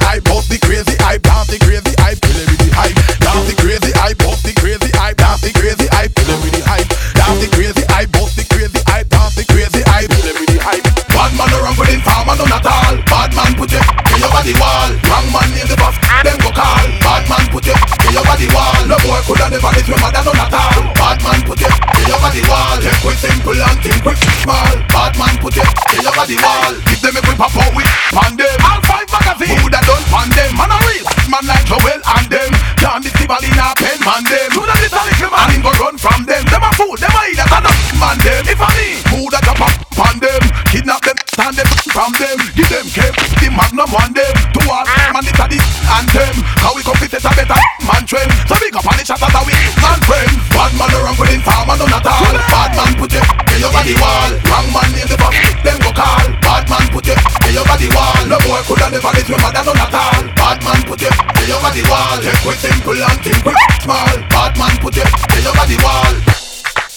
Bad 13.26 13.34
man 13.34 13.58
put 13.58 13.74
your 13.74 13.82
in 13.82 14.22
your 14.22 14.30
body 14.30 14.54
wall. 14.54 14.86
Wrong 15.10 15.26
man 15.34 15.50
name 15.50 15.66
the 15.66 15.74
boss, 15.74 15.98
them 16.22 16.38
go 16.38 16.54
call. 16.54 16.86
Bad 17.02 17.26
man 17.26 17.42
put 17.50 17.66
your 17.66 17.74
in 18.06 18.14
your 18.14 18.22
body 18.22 18.46
wall. 18.54 18.78
No 18.86 18.94
boy 19.02 19.18
coulda 19.26 19.50
never 19.50 19.66
this 19.74 19.82
your 19.90 19.98
mother 19.98 20.22
no 20.22 20.30
not 20.30 20.54
all. 20.54 20.94
Bad 20.94 21.18
man 21.26 21.42
put 21.42 21.58
your 21.58 21.74
in 21.74 22.06
your 22.06 22.22
body 22.22 22.38
wall. 22.46 22.78
Take 22.78 23.02
quick 23.02 23.18
simple 23.18 23.58
and 23.58 23.78
think 23.82 23.98
quick 24.06 24.22
small. 24.46 24.78
Bad 24.94 25.18
man 25.18 25.34
put 25.42 25.58
your 25.58 25.66
in 25.66 26.06
your 26.06 26.14
body 26.14 26.38
wall. 26.38 26.70
Give 26.86 27.02
them 27.02 27.18
a 27.18 27.20
quick 27.26 27.34
pop 27.34 27.50
out 27.58 27.74
with 27.74 27.90
pan 28.14 28.32
them. 28.38 28.58
All 28.62 28.78
five 28.86 29.10
magazine. 29.10 29.58
Who 29.58 29.74
that 29.74 29.82
done 29.82 30.06
pan 30.06 30.30
them? 30.30 30.50
Man 30.54 30.70
a 30.70 30.78
real 30.86 31.06
man 31.26 31.44
like 31.50 31.66
Joel 31.66 31.98
and 31.98 32.26
them. 32.30 32.50
Can't 32.78 33.02
be 33.02 33.10
Tibal 33.10 33.42
in 33.42 33.58
a 33.58 33.74
pen 33.74 33.98
man 34.06 34.22
them. 34.22 34.54
Who 34.54 34.62
that 34.70 34.78
little 34.78 35.02
little 35.02 35.34
man? 35.34 35.50
And 35.50 35.58
him 35.58 35.62
go 35.66 35.74
run 35.82 35.98
from 35.98 36.22
them. 36.30 36.46
Them 36.46 36.62
a 36.62 36.70
fool. 36.78 36.94
Them 36.94 37.10
a 37.10 37.26
idiot 37.26 37.50
and 37.50 37.66
a 37.66 37.72
man 37.98 38.22
them. 38.22 38.42
If 38.46 38.62
I 38.62 38.70
me, 38.78 39.02
who 39.10 39.26
that 39.34 39.42
drop 39.42 39.66
up 39.66 39.74
pan 39.98 40.14
them? 40.22 40.42
Kidnap 40.70 41.02
them, 41.02 41.18
stand 41.52 41.62
them 41.62 41.70
from 41.94 42.12
them. 42.18 42.38
Give 42.58 42.66
them 42.66 42.86
cape, 42.90 43.14
the 43.38 43.48
magnum 43.54 43.92
on 43.94 44.10
them. 44.10 44.34
To 44.34 44.60
all 44.66 44.86
man 45.14 45.22
it's 45.22 45.38
a 45.38 45.46
the 45.46 45.58
anthem. 45.94 46.34
How 46.58 46.74
we 46.74 46.82
come 46.82 46.98
fit 46.98 47.14
a 47.14 47.20
better 47.22 47.60
man 47.86 48.02
trend. 48.06 48.30
So 48.50 48.58
big 48.58 48.74
up 48.74 48.86
on 48.86 48.96
the 48.98 49.04
shot 49.06 49.22
that 49.22 49.44
we 49.46 49.54
man 49.78 50.00
friend. 50.02 50.32
Bad 50.50 50.72
man 50.74 50.90
around 50.98 51.18
with 51.18 51.30
him, 51.30 51.42
farmer 51.46 51.78
no 51.78 51.86
not 51.86 52.06
all. 52.06 52.34
Bad 52.50 52.70
man 52.74 52.92
put 52.98 53.14
it 53.14 53.22
in 53.22 53.58
your 53.62 53.70
body 53.70 53.94
wall. 54.02 54.30
Wrong 54.50 54.66
man 54.74 54.88
name 54.90 55.06
the 55.06 55.16
fuck, 55.18 55.34
them 55.62 55.78
go 55.82 55.90
call. 55.94 56.26
Bad 56.42 56.64
man 56.66 56.86
put 56.90 57.06
it 57.06 57.18
in 57.46 57.52
your 57.54 57.66
body 57.66 57.88
wall. 57.94 58.20
No 58.26 58.36
boy 58.42 58.60
coulda 58.66 58.90
never 58.90 59.12
this 59.14 59.28
your 59.30 59.38
mother 59.38 59.62
no 59.62 59.72
not 59.76 59.94
all. 59.94 60.22
Bad 60.34 60.58
man 60.66 60.80
put 60.82 61.02
it 61.02 61.14
in 61.14 61.46
your 61.46 61.60
body 61.62 61.82
wall. 61.86 62.18
Take 62.18 62.40
quick 62.42 62.58
simple 62.58 62.98
and 62.98 63.18
think 63.22 63.38
quick 63.46 63.58
small. 63.86 64.16
Bad 64.34 64.52
man 64.58 64.74
put 64.82 64.98
it 64.98 65.06
in 65.06 65.42
your 65.46 65.54
body 65.54 65.78
wall. 65.78 66.14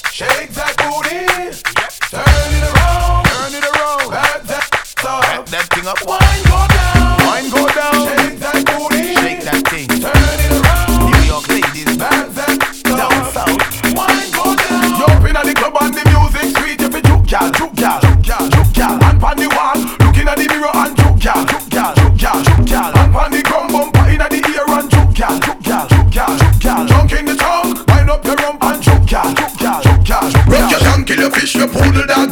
Shake 0.10 0.52
that 0.58 0.74
booty, 0.82 1.22
Turn 2.10 2.52
it 2.58 2.66
around. 2.66 3.29
Up, 5.10 5.22
Back 5.22 5.46
that 5.50 5.66
thing 5.74 5.88
up. 5.88 5.98
wine 6.06 6.44
go 6.46 6.60
down, 6.70 7.18
Wine 7.26 7.50
go 7.50 7.64
down. 7.74 7.98
shake 8.06 8.40
that 8.40 8.58
booty, 8.66 9.16
Shake 9.18 9.42
that 9.44 9.62
thing. 9.70 9.88
turn 9.90 10.40
it 10.46 10.52
around, 10.54 11.10
New 11.10 11.22
York 11.26 11.46
ladies. 11.50 11.98
back 11.98 12.30
that 12.38 12.54
Down 12.86 13.18
south. 13.34 13.58
wine 13.98 14.30
go 14.32 14.46
down. 14.54 14.86
Jump 15.00 15.26
inna 15.30 15.42
the 15.46 15.54
club 15.58 15.76
and 15.82 15.94
the 15.98 16.04
music 16.14 16.48
sweet, 16.58 16.82
if 16.82 16.94
it 16.96 17.04
juke 17.06 17.26
gal, 17.26 17.50
juke 17.58 17.74
gal, 17.76 18.00
juke 18.02 18.22
gal, 18.22 18.46
juke 18.50 18.74
gal, 18.74 18.94
and 19.04 19.18
pon 19.22 19.36
the 19.38 19.48
wall, 19.58 19.78
looking 20.06 20.28
at 20.30 20.38
the 20.38 20.46
mirror 20.50 20.74
and 20.74 20.94
juke 20.98 21.20
gal, 21.20 21.42
juke 21.46 21.70
gal, 21.70 21.92
juke 21.98 22.18
gal, 22.18 22.38
juke 22.46 22.66
gal, 22.70 22.92
and 22.98 23.10
pon 23.14 23.32
the 23.32 23.42
drum 23.42 23.68
bumper 23.74 24.06
inna 24.14 24.28
the 24.30 24.40
ear 24.54 24.66
and 24.70 24.88
juke 24.92 25.14
gal, 25.18 25.36
juke 25.42 25.62
gal, 25.66 25.86
juke 25.90 26.12
gal, 26.14 26.34
juke 26.38 26.60
gal, 26.62 26.82
junk 26.86 27.12
in 27.18 27.26
the 27.26 27.36
trunk, 27.36 27.82
wind 27.90 28.10
up 28.10 28.22
your 28.26 28.36
rump 28.38 28.62
and 28.64 28.80
juke 28.84 29.06
gal, 29.10 29.30
juke 29.34 29.58
gal, 29.58 29.80
juke 29.82 30.04
gal. 30.06 30.26
Rock 30.50 30.72
your 30.72 30.80
shank, 30.86 31.08
kill 31.08 31.20
your 31.20 31.32
fish, 31.32 31.56
your 31.56 31.68
poodle 31.68 32.06
dog 32.06 32.30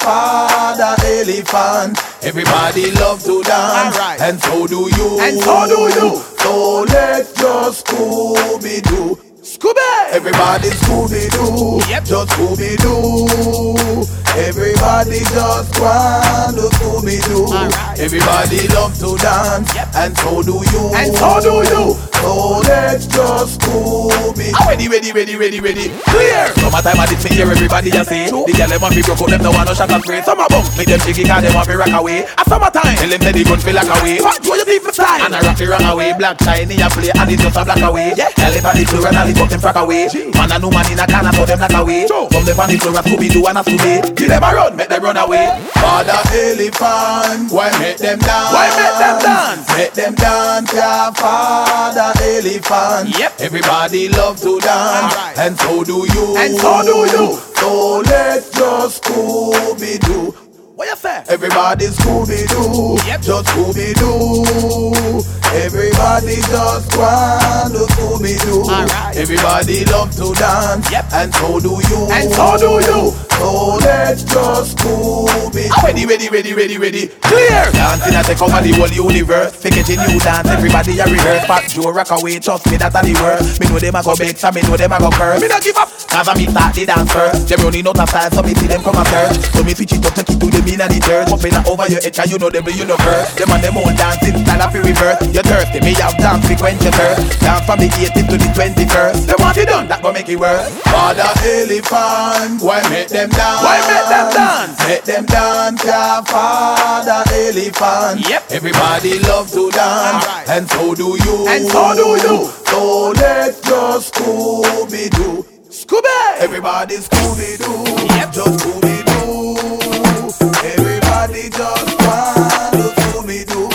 father 0.00 0.96
elephant. 1.04 1.98
Everybody 2.22 2.90
love 2.92 3.22
to 3.24 3.42
dance, 3.42 3.96
Alright. 3.96 4.20
and 4.20 4.40
so 4.42 4.66
do 4.66 4.88
you. 4.96 5.18
And 5.20 5.40
so 5.40 5.66
do 5.66 5.80
you. 5.98 6.16
So 6.38 6.82
let's 6.88 7.32
just 7.34 7.86
Scooby 7.86 8.82
Doo. 8.82 9.18
Scooby. 9.42 9.80
Everybody 10.12 10.68
Scooby 10.70 11.30
Doo, 11.30 11.80
Yep. 11.90 12.04
just 12.04 12.30
Scooby 12.32 12.76
Doo. 12.82 14.06
Everybody 14.36 15.18
just 15.20 15.80
want 15.80 16.56
to 16.56 16.66
Scooby 16.76 17.18
Doo. 17.26 17.44
Alright. 17.44 17.98
Everybody 18.00 18.68
love 18.68 18.94
to 19.00 19.16
dance, 19.16 19.74
Yep. 19.74 19.88
and 19.96 20.18
so 20.18 20.42
do 20.42 20.60
you. 20.72 20.90
And 20.94 21.16
so 21.16 21.40
do 21.40 21.54
you. 21.70 22.09
So 22.20 22.60
let's 22.68 23.06
just 23.06 23.60
Scooby. 23.60 24.52
Ah, 24.54 24.68
ready, 24.68 24.88
ready, 24.88 25.12
ready, 25.12 25.36
ready, 25.36 25.60
ready. 25.60 25.88
Clear. 26.04 26.52
Summertime 26.60 27.00
I 27.00 27.06
did 27.06 27.20
say 27.20 27.34
here, 27.34 27.50
everybody 27.50 27.90
just 27.90 28.08
say. 28.10 28.28
The 28.28 28.52
girl 28.52 28.68
them 28.68 28.80
want 28.80 28.94
be 28.94 29.02
broke 29.02 29.20
out, 29.22 29.30
them 29.30 29.42
no 29.42 29.50
want 29.50 29.68
no 29.68 29.74
shot 29.74 29.90
and 29.90 30.02
spray. 30.02 30.22
Summer 30.22 30.46
bum, 30.48 30.64
make 30.76 30.88
them 30.88 31.00
'cause 31.00 31.16
them 31.16 31.54
want 31.54 31.68
be 31.68 31.74
rock 31.74 31.92
away. 31.96 32.26
A 32.36 32.42
summertime, 32.48 32.96
tell 32.96 33.08
them 33.08 33.20
say 33.20 33.32
the 33.32 33.44
gun 33.44 33.60
feel 33.60 33.74
like 33.74 33.88
away. 33.88 34.18
Fat 34.20 34.42
boy, 34.44 34.56
you 34.60 34.64
need 34.68 34.82
style. 35.00 35.24
And 35.24 35.34
a 35.34 35.40
rocky 35.40 35.64
run 35.66 35.84
away, 35.88 36.12
black 36.12 36.36
shiny 36.44 36.76
a 36.76 36.88
play, 36.92 37.10
and 37.10 37.30
it's 37.32 37.42
just 37.42 37.56
a 37.56 37.64
black 37.64 37.80
away. 37.80 38.12
Yeah. 38.16 38.28
On 38.60 38.76
the 38.76 38.84
floor 38.84 39.08
and 39.08 39.30
it 39.30 39.40
up 39.40 39.48
them 39.48 39.60
frack 39.60 39.78
away. 39.80 40.06
Man 40.36 40.52
a 40.52 40.58
no 40.60 40.68
man 40.70 40.84
in 40.92 41.00
a 41.00 41.06
can, 41.08 41.32
so 41.32 41.44
them 41.48 41.58
black 41.58 41.72
away. 41.74 42.04
From 42.06 42.44
the 42.44 42.52
on 42.60 42.68
the 42.68 42.76
floor, 42.76 42.98
a 42.98 43.02
Scooby 43.02 43.28
Doo 43.32 43.46
and 43.48 43.58
a 43.58 43.62
Scooby. 43.64 44.14
Give 44.16 44.28
them 44.28 44.42
a 44.44 44.50
run, 44.52 44.76
make 44.76 44.88
them 44.92 45.02
run 45.02 45.16
away. 45.16 45.48
Father 45.80 46.20
elephant, 46.36 47.48
why 47.52 47.72
make 47.80 47.96
them 47.98 48.18
dance? 48.20 48.52
Why 48.52 48.68
make 48.76 48.96
them 49.00 49.16
dance? 49.24 49.64
Make 49.76 49.92
them 49.96 50.14
dance, 50.14 50.72
yeah, 50.74 51.10
father 51.16 52.12
elephant. 52.20 53.18
Yep. 53.18 53.32
Everybody 53.40 54.08
love 54.10 54.40
to 54.42 54.60
dance, 54.60 55.14
Alright. 55.16 55.38
and 55.38 55.58
so 55.58 55.84
do 55.84 56.04
you. 56.12 56.36
And 56.36 56.56
so 56.56 56.82
do 56.84 56.98
you. 57.08 57.26
So 57.56 58.02
let's 58.04 58.50
just 58.50 59.02
Scooby 59.02 59.98
Doo. 60.00 60.49
What 60.80 60.88
you 60.88 60.96
say? 60.96 61.22
Everybody 61.28 61.88
Scooby 61.88 62.48
Doo, 62.48 62.96
Yep. 63.06 63.20
just 63.20 63.48
Scooby 63.52 63.92
Doo. 64.00 65.20
Everybody 65.52 66.36
just 66.40 66.96
want 66.96 67.74
to 67.76 67.84
Scooby 67.92 68.40
Doo. 68.40 68.64
Alright. 68.64 69.14
Everybody 69.14 69.84
love 69.84 70.08
to 70.16 70.32
dance, 70.40 70.90
Yep. 70.90 71.04
and 71.12 71.34
so 71.34 71.60
do 71.60 71.76
you. 71.84 72.08
And 72.08 72.32
so 72.32 72.56
do 72.56 72.72
you. 72.80 73.12
So 73.36 73.76
let's 73.84 74.22
just 74.22 74.78
Scooby. 74.78 75.68
Ready, 75.84 76.06
ready, 76.06 76.30
ready, 76.30 76.54
ready, 76.54 76.78
ready. 76.78 77.08
Clear. 77.28 77.60
Dancing 77.76 78.16
I 78.16 78.22
take 78.22 78.40
over 78.40 78.62
the 78.62 78.72
whole 78.72 78.88
universe. 78.88 79.52
Forgetting 79.56 80.00
new 80.08 80.18
dance, 80.20 80.48
everybody 80.48 80.98
a 80.98 81.04
rehearse. 81.04 81.44
Fat 81.44 81.68
Joe 81.68 81.92
rock 81.92 82.10
away, 82.10 82.38
trust 82.38 82.64
me 82.70 82.78
that 82.78 82.96
a 82.96 83.04
the 83.04 83.12
word. 83.20 83.44
Me 83.60 83.68
know 83.68 83.78
them 83.78 83.96
a 83.96 84.02
go 84.02 84.16
and 84.16 84.54
me 84.56 84.62
know 84.62 84.76
them 84.78 84.92
a 84.92 84.98
go 84.98 85.10
curse. 85.10 85.42
Me 85.42 85.48
not 85.48 85.62
give 85.62 85.76
up. 85.76 85.92
Cause 86.08 86.26
I 86.26 86.34
me 86.34 86.46
start 86.46 86.74
the 86.74 86.86
dance 86.86 87.12
first. 87.12 87.48
Them 87.48 87.60
running 87.60 87.86
out 87.86 88.00
of 88.00 88.08
style, 88.08 88.30
so 88.30 88.42
me 88.42 88.54
see 88.54 88.66
them 88.66 88.82
come 88.82 88.96
a 88.96 89.04
search. 89.04 89.36
So 89.52 89.62
me 89.62 89.74
switch 89.74 89.92
it 89.92 90.06
up, 90.06 90.14
take 90.14 90.30
it 90.30 90.40
to 90.40 90.46
the 90.50 90.69
and 90.78 90.92
the. 90.92 91.26
Pumping 91.26 91.54
it 91.54 91.66
over 91.66 91.86
your 91.90 91.98
head, 91.98 92.14
you 92.30 92.38
know 92.38 92.50
them, 92.50 92.66
you 92.70 92.84
know 92.84 92.96
curse. 93.00 93.34
Them 93.34 93.50
and 93.50 93.62
them 93.64 93.76
old 93.76 93.96
dancing 93.96 94.38
style 94.44 94.62
of 94.62 94.74
reverse. 94.74 95.18
You're 95.34 95.42
thirsty, 95.42 95.80
me 95.80 95.94
have 95.98 96.14
dance 96.18 96.46
your 96.46 96.92
thirst. 96.94 97.40
Dance 97.40 97.64
from 97.66 97.78
the 97.80 97.88
18th 97.88 98.28
to 98.30 98.36
the 98.38 98.48
21st. 98.54 99.26
Them 99.26 99.38
want 99.40 99.56
it 99.56 99.66
done, 99.66 99.88
that 99.88 100.02
go 100.02 100.12
make 100.12 100.28
it 100.28 100.38
worse. 100.38 100.68
Father 100.86 101.26
elephant, 101.42 102.62
why 102.62 102.78
make 102.90 103.08
them 103.08 103.30
dance? 103.30 103.62
Why 103.64 103.78
make 103.90 104.06
them 104.06 104.28
dance? 104.30 104.78
Make 104.86 105.04
them 105.04 105.24
dance, 105.26 105.84
yeah, 105.84 106.22
Father 106.22 107.24
elephant. 107.32 108.28
Yep. 108.28 108.42
Everybody 108.50 109.18
love 109.20 109.50
to 109.52 109.70
dance, 109.70 110.26
and 110.48 110.68
so 110.70 110.94
do 110.94 111.16
you. 111.18 111.36
And 111.48 111.66
so 111.66 111.94
do 111.94 112.08
you. 112.20 112.50
So 112.70 113.10
let's 113.16 113.60
just 113.60 114.14
Scooby 114.14 115.10
Doo. 115.10 115.44
Scooby. 115.70 116.38
Everybody 116.38 116.96
Scooby 116.96 117.58
Doo. 117.58 118.14
Yep. 118.16 118.32
Just 118.32 118.58
Scooby 118.60 119.04
Doo. 119.06 120.09
Everybody 120.30 121.50
just 121.50 121.98
want 121.98 122.94
to 123.10 123.22
me 123.26 123.42
do. 123.42 123.66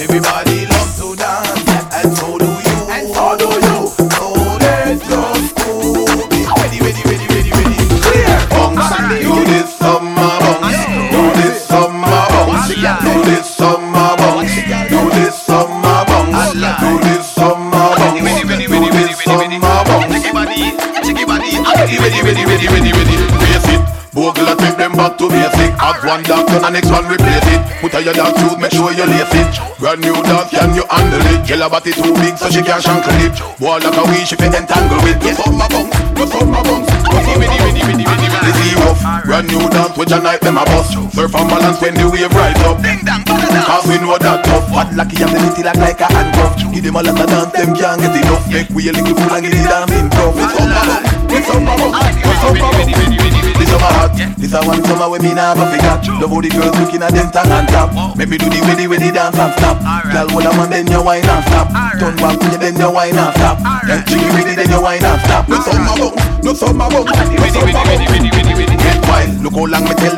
Everybody 0.00 0.64
love 0.64 0.96
to 0.96 1.12
dance, 1.14 1.68
and 1.92 2.16
so 2.16 2.38
do 2.38 2.48
you. 2.48 2.78
And 2.88 3.12
so 3.12 3.36
do 3.36 3.44
you. 3.44 3.92
So 4.16 4.32
let's 4.56 5.04
just 5.04 5.52
Scooby. 5.52 6.48
Ready, 6.48 6.80
ready, 6.80 7.02
ready, 7.04 7.26
ready, 7.28 7.50
ready. 7.52 7.76
Clear. 8.00 8.40
Bounce, 8.48 8.88
do 9.20 9.36
this 9.52 9.68
summer 9.76 10.32
bounce, 10.40 10.80
do 11.12 11.22
this 11.36 11.68
summer 11.68 12.24
bounce, 12.32 12.68
do 12.68 13.12
this 13.28 13.44
summer 13.54 14.16
bounce, 14.16 14.56
do 14.88 15.00
this 15.12 15.36
summer 15.44 15.92
bounce, 16.08 16.08
do 16.08 16.08
this 16.08 16.08
summer 16.08 16.08
bounce, 16.08 16.56
do 16.56 16.90
this 17.04 17.28
summer 17.36 17.92
bounce. 18.00 18.16
Ready, 18.24 18.48
ready, 18.48 18.64
ready, 22.24 22.46
ready, 22.48 22.92
ready, 22.92 22.92
ready. 22.92 23.47
It. 24.18 24.34
Bogle 24.34 24.56
take 24.58 24.76
them 24.76 24.92
back 24.98 25.14
to 25.18 25.28
basic. 25.30 25.70
Have 25.78 26.02
one 26.02 26.22
doctor 26.26 26.58
and 26.58 26.74
the 26.74 26.82
next 26.82 26.90
one 26.90 27.06
replace 27.06 27.46
it. 27.54 27.62
Put 27.78 27.94
on 27.94 28.02
your 28.02 28.14
dance 28.14 28.34
shoes, 28.42 28.58
make 28.58 28.74
sure 28.74 28.90
you 28.90 29.06
lace 29.06 29.30
it. 29.30 29.54
Brand 29.78 30.02
new 30.02 30.18
dance, 30.26 30.50
can 30.50 30.74
you 30.74 30.82
handle 30.90 31.22
it? 31.22 31.46
Girl 31.46 31.62
her 31.62 31.70
body 31.70 31.92
too 31.94 32.10
big 32.18 32.34
so 32.34 32.50
she 32.50 32.62
can't 32.66 32.82
shankle 32.82 33.14
it. 33.22 33.34
Boy 33.62 33.78
like 33.78 33.94
a 33.94 34.02
wee, 34.10 34.26
she 34.26 34.34
fit 34.34 34.50
entangle 34.50 34.98
with. 35.06 35.22
Yes, 35.22 35.38
on 35.46 35.54
my 35.54 35.70
bounce, 35.70 35.94
yes, 36.18 36.34
on 36.34 36.50
my 36.50 36.58
bounce. 36.66 36.90
Ready, 37.08 37.34
ready, 37.38 37.58
ready, 37.62 37.82
ready, 37.86 38.04
ready, 38.10 38.26
ready. 38.26 38.42
This 38.42 38.58
is 38.58 38.74
rough. 38.82 39.00
Brand 39.22 39.46
new 39.46 39.62
dance 39.70 39.94
with 39.94 40.10
your 40.10 40.22
night, 40.22 40.42
them 40.42 40.58
a 40.58 40.64
bust. 40.66 40.98
Surf 41.14 41.34
and 41.38 41.46
balance 41.46 41.78
when 41.78 41.94
the 41.94 42.10
wave 42.10 42.34
rise 42.34 42.58
up. 42.66 42.82
Ding 42.82 43.06
Cause 43.06 43.86
we 43.86 44.02
know 44.02 44.18
that 44.18 44.42
tough. 44.42 44.66
Hot 44.74 44.90
lucky 44.98 45.22
and 45.22 45.30
the 45.30 45.38
little 45.38 45.62
like 45.62 45.78
like 45.78 46.00
a 46.02 46.08
handcuff. 46.10 46.58
Give 46.74 46.82
them 46.82 46.98
a 46.98 47.02
lot 47.06 47.14
of 47.14 47.26
dance, 47.30 47.52
them 47.54 47.70
can't 47.76 48.02
get 48.02 48.18
enough. 48.18 48.44
Make 48.50 48.70
we 48.74 48.90
a 48.90 48.92
little 48.92 49.14
fool 49.14 49.30
and 49.30 49.46
get 49.46 49.54
the 49.54 49.62
dancing 49.62 50.10
tough. 50.10 50.34
It's 50.34 50.58
on 50.58 50.66
my 50.74 50.82
bounce, 50.90 51.22
it's 51.30 51.50
on 51.54 51.62
my 51.62 51.74
bounce, 51.78 52.18
it's 52.18 52.42
on 52.42 52.54
my 52.58 52.70
bounce. 52.74 52.98
This 53.58 53.70
this 54.38 54.54
a 54.54 54.60
one 54.64 54.82
summer 54.84 55.08
when 55.10 55.22
me 55.22 55.34
nah 55.34 55.54
go 55.54 55.66
figure. 55.68 55.98
Love 56.20 56.30
how 56.30 56.40
the 56.40 56.48
girls 56.48 56.76
looking 56.78 57.02
at 57.02 57.12
them 57.12 57.30
tongue 57.30 57.50
and 57.50 57.68
top. 57.68 58.16
Make 58.16 58.28
me 58.28 58.38
do 58.38 58.48
the 58.48 58.60
ready 58.64 58.86
ready 58.86 59.10
dance 59.10 59.38
and 59.38 59.52
stop. 59.58 59.76
Girl, 60.12 60.28
hold 60.28 60.44
a 60.44 60.50
man 60.56 60.70
then 60.70 60.86
you 60.86 61.02
wine 61.02 61.24
and 61.24 61.44
stop. 61.44 61.68
Turn 61.98 62.16
back 62.16 62.38
to 62.38 62.46
you 62.50 62.58
then 62.58 62.76
you 62.76 62.90
wine 62.90 63.18
and 63.18 63.34
stop. 63.36 63.58
Then 63.86 64.04
jiggy 64.06 64.54
then 64.54 64.70
you 64.70 64.80
wine 64.82 65.04
and 65.04 65.20
stop. 65.22 65.48
No 65.48 65.60
summer 65.60 65.94
bounce, 65.98 66.44
no 66.44 66.52
summer 66.54 66.88
bounce, 66.90 67.10
no 67.10 67.46
summer 67.52 67.72
bounce. 67.72 68.17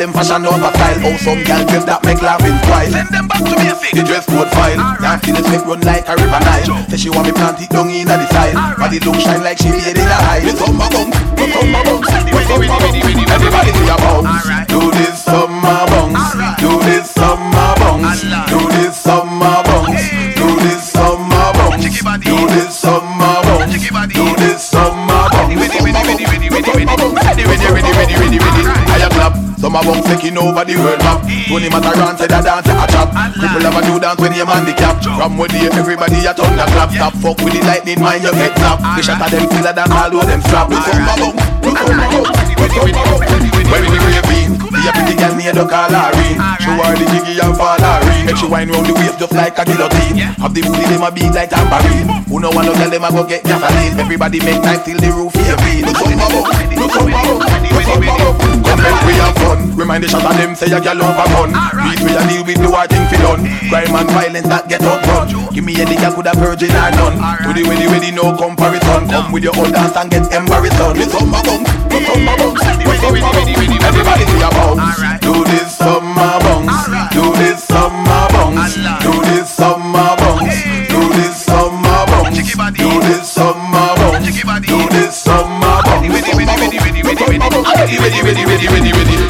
Them 0.01 0.12
fashion 0.16 0.46
over 0.48 0.72
style. 0.72 0.96
Oh, 1.05 1.16
some 1.20 1.44
girl 1.44 1.61
give 1.68 1.84
that 1.84 2.01
make 2.09 2.24
laughing 2.24 2.57
twice. 2.64 2.88
Send 2.88 3.12
them 3.12 3.28
back 3.28 3.44
to 3.44 3.53
me, 3.53 3.68
basic. 3.68 3.92
The 3.92 4.03
dress 4.09 4.24
code 4.24 4.48
file, 4.57 4.80
dance 4.96 5.28
in 5.28 5.36
the 5.36 5.44
sweat 5.44 5.68
run 5.68 5.84
like 5.84 6.09
a 6.09 6.16
river 6.16 6.40
Nile. 6.40 6.88
Say 6.88 6.96
she 6.96 7.11
want 7.12 7.28
me 7.28 7.36
plant 7.36 7.61
it 7.61 7.68
down 7.68 7.92
in 7.92 8.09
the 8.09 8.16
style. 8.32 8.57
Body 8.80 8.96
look 9.05 9.20
shine 9.20 9.44
like 9.44 9.61
she 9.61 9.68
made 9.68 10.01
in 10.01 10.09
a 10.09 10.18
high. 10.24 10.40
No 10.40 10.57
summer 10.57 10.88
bounce, 10.88 11.20
no 11.36 11.44
summer 11.53 11.84
bounce, 11.84 12.09
no 12.32 12.40
summer 12.48 12.80
bounce. 12.80 13.28
Everybody 13.28 13.70
do 13.76 13.82
your 13.84 14.01
bounce. 14.01 14.48
Do 14.72 14.80
this 14.96 15.20
summer 15.20 15.84
bounce. 15.92 16.32
Do 16.57 16.80
clap. 29.70 29.84
Summer 29.84 29.94
bounce 29.94 30.06
taking 30.06 30.38
over 30.38 30.64
the 30.64 30.76
world 30.76 30.98
map. 31.00 31.22
Tony 31.48 31.68
Matterhorn 31.68 32.16
said 32.16 32.32
a 32.32 32.42
dance 32.42 32.66
a 32.66 32.86
chop. 32.90 33.08
People 33.34 33.66
a 33.66 33.80
new 33.86 33.98
dance 34.00 34.20
when 34.20 34.34
you're 34.34 34.46
handicap. 34.46 35.02
From 35.02 35.38
where 35.38 35.48
they 35.48 35.68
everybody 35.70 36.26
a 36.26 36.34
turn 36.34 36.56
the 36.56 36.64
clap. 36.74 36.90
Stop 36.90 37.14
fuck 37.14 37.38
with 37.42 37.54
the 37.54 37.60
lightning, 37.66 38.00
mind 38.00 38.22
your 38.22 38.32
get 38.32 38.56
snap. 38.58 38.78
The 38.96 39.02
shot 39.02 39.22
of 39.22 39.30
them 39.30 39.48
killer 39.48 39.72
dance 39.72 39.90
all 39.90 40.14
over 40.14 40.26
them 40.26 40.40
strap. 40.42 40.68
Look 40.70 40.84
bounce. 40.84 41.38
Look 41.62 41.74
bounce. 41.74 42.50
Look 42.58 42.72
summer 42.72 42.92
bounce. 42.92 43.40
Where 43.70 43.82
we 43.86 43.94
the 43.94 43.98
ravine? 44.02 44.58
Be 44.58 44.82
a 44.82 44.90
pretty 44.90 45.14
girl 45.14 45.34
near 45.38 45.54
the 45.54 45.62
ring. 45.62 46.38
Show 46.58 46.74
her 46.74 46.94
the 46.98 47.06
jiggy 47.06 47.38
and 47.38 47.54
fall 47.54 47.78
her 47.78 47.98
ring. 48.02 48.26
Make 48.26 48.36
she 48.36 48.46
wine 48.50 48.66
round 48.66 48.86
the 48.86 48.94
waist 48.98 49.18
just 49.18 49.32
like 49.32 49.54
a 49.58 49.64
guillotine. 49.64 50.18
Have 50.42 50.54
the 50.54 50.62
booty 50.66 50.84
them 50.90 51.06
a 51.06 51.10
beat 51.14 51.30
like 51.30 51.50
tambourine. 51.50 52.10
Who 52.26 52.40
no 52.40 52.50
one 52.50 52.66
no 52.66 52.74
tell 52.74 52.90
them 52.90 53.04
a 53.04 53.10
go 53.14 53.22
get 53.22 53.44
gasoline. 53.44 53.94
Everybody 53.94 54.40
make 54.42 54.62
time 54.62 54.82
till 54.82 54.98
the 54.98 55.10
roof 55.14 55.34
here 55.38 55.54
be. 55.62 55.86
Look 55.86 56.02
bounce. 56.02 56.74
Look 56.74 56.90
summer 56.90 57.14
bounce. 57.14 57.46
Look 57.70 57.84
summer 57.86 58.10
bounce. 58.10 58.66
Come 58.66 58.82
make 58.82 59.02
we 59.06 59.14
have 59.22 59.36
fun. 59.38 59.59
Remind 59.76 60.04
the 60.04 60.08
shot 60.08 60.24
of 60.24 60.36
them 60.36 60.54
say 60.54 60.70
a 60.72 60.80
girl 60.80 61.02
over 61.02 61.26
gun. 61.32 61.50
Beat 61.52 62.00
we 62.04 62.12
a 62.12 62.22
deal 62.28 62.44
with 62.44 62.61
the 62.61 62.68
war 62.68 62.86
thing 62.86 63.04
fi 63.08 63.16
done. 63.20 63.42
Crime 63.68 63.94
and 63.96 64.11
violence 64.11 64.48
that 64.48 64.68
get 64.68 64.82
out 64.82 65.00
front. 65.04 65.32
Give 65.54 65.64
me 65.64 65.74
any 65.80 65.96
girl 65.96 66.12
could 66.14 66.28
a 66.28 66.34
virgin 66.36 66.70
or 66.70 66.90
none. 66.92 67.16
To 67.44 67.50
the 67.56 67.62
way 67.68 67.76
the 67.80 67.86
way 67.88 68.00
the 68.00 68.11
no 68.12 68.36
comparison. 68.36 69.08
Come 69.08 69.32
with 69.32 69.44
your 69.44 69.56
old 69.56 69.72
dance 69.72 69.96
and 69.96 70.11
get 70.11 70.28
embarrassed. 70.32 70.78
Look 70.80 71.08
summer 71.08 71.40
bounce. 71.42 71.68
Look 71.88 72.04
summer 72.04 72.36
bounce. 72.36 72.61
Look 72.84 72.96
summer 73.00 73.32
bounce. 73.32 73.48
Everybody 73.80 74.24
do 74.28 74.36
your 74.36 74.52
bounce. 74.52 75.00
Do 75.24 75.34
this 75.48 75.72
summer 75.76 76.36
bounce. 76.44 76.88
Do 77.14 77.24
this 77.40 77.64
summer 77.64 78.24
bounce. 78.36 78.76
Do 78.76 79.12
this 79.24 79.48
summer 79.48 80.12
bounce. 80.20 80.61
Do 80.88 81.00
this 81.16 81.36
summer 81.40 82.04
bounce. 82.04 82.36
Do 82.76 82.90
this 83.08 83.24
summer 83.32 83.90
bounce. 83.96 84.28
Do 84.68 84.78
this 84.92 85.16
summer 85.16 85.80
bounce. 85.88 86.06
Ready, 87.90 88.20
ready, 88.20 88.22
ready, 88.22 88.44
ready, 88.46 88.68
ready, 88.68 88.92
ready. 88.92 89.30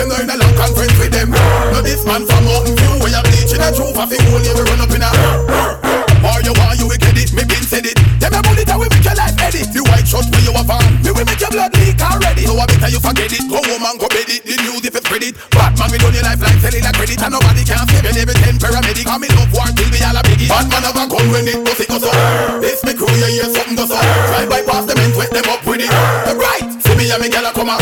leak. 12.41 12.49
So 12.49 12.57
I 12.57 12.65
better 12.65 12.89
you 12.89 12.99
forget 12.99 13.29
it. 13.29 13.45
Go 13.45 13.61
home 13.61 13.85
and 13.85 13.97
go 14.01 14.07
bed 14.09 14.29
it. 14.29 14.41
The 14.41 14.55
news 14.65 14.81
if 14.81 14.95
it's 14.97 15.05
spread 15.05 15.23
it. 15.23 15.37
Batman 15.53 15.89
we 15.93 15.97
done 16.01 16.13
your 16.17 16.25
life 16.25 16.41
like 16.41 16.57
selling 16.57 16.85
a 16.85 16.91
credit 16.91 17.21
and 17.21 17.33
nobody 17.37 17.63
can 17.63 17.85
save 17.85 18.05
you. 18.05 18.21
Every 18.21 18.35
ten 18.41 18.55
paramedic. 18.57 19.05
I'm 19.05 19.23
in 19.23 19.31
love 19.37 19.53
war 19.53 19.69
till 19.77 19.89
we 19.93 19.99
all 20.01 20.17
a 20.17 20.21
biggie. 20.25 20.49
Batman 20.49 20.83
have 20.83 20.97
a 20.97 21.05
gun 21.05 21.25
when 21.29 21.45
it 21.45 21.59
goes 21.61 21.79
it 21.79 21.87
goes 21.89 22.05
up. 22.05 22.15
This 22.61 22.81
me 22.83 22.93
crew 22.97 23.11
you 23.13 23.29
hear 23.37 23.49
something 23.49 23.77
goes 23.77 23.91
up. 23.93 24.01
Drive 24.01 24.49
by 24.49 24.61
past 24.65 24.87
them 24.89 24.97
and 24.97 25.13
wet 25.13 25.29
them 25.29 25.45
up 25.51 25.61
with 25.67 25.85
it. 25.85 25.91
Them 25.91 26.37
right, 26.41 26.65
see 26.81 26.95
me 26.97 27.05
and 27.11 27.21
me 27.21 27.27
gyal 27.29 27.45
a 27.45 27.51
come 27.53 27.69
out. 27.69 27.81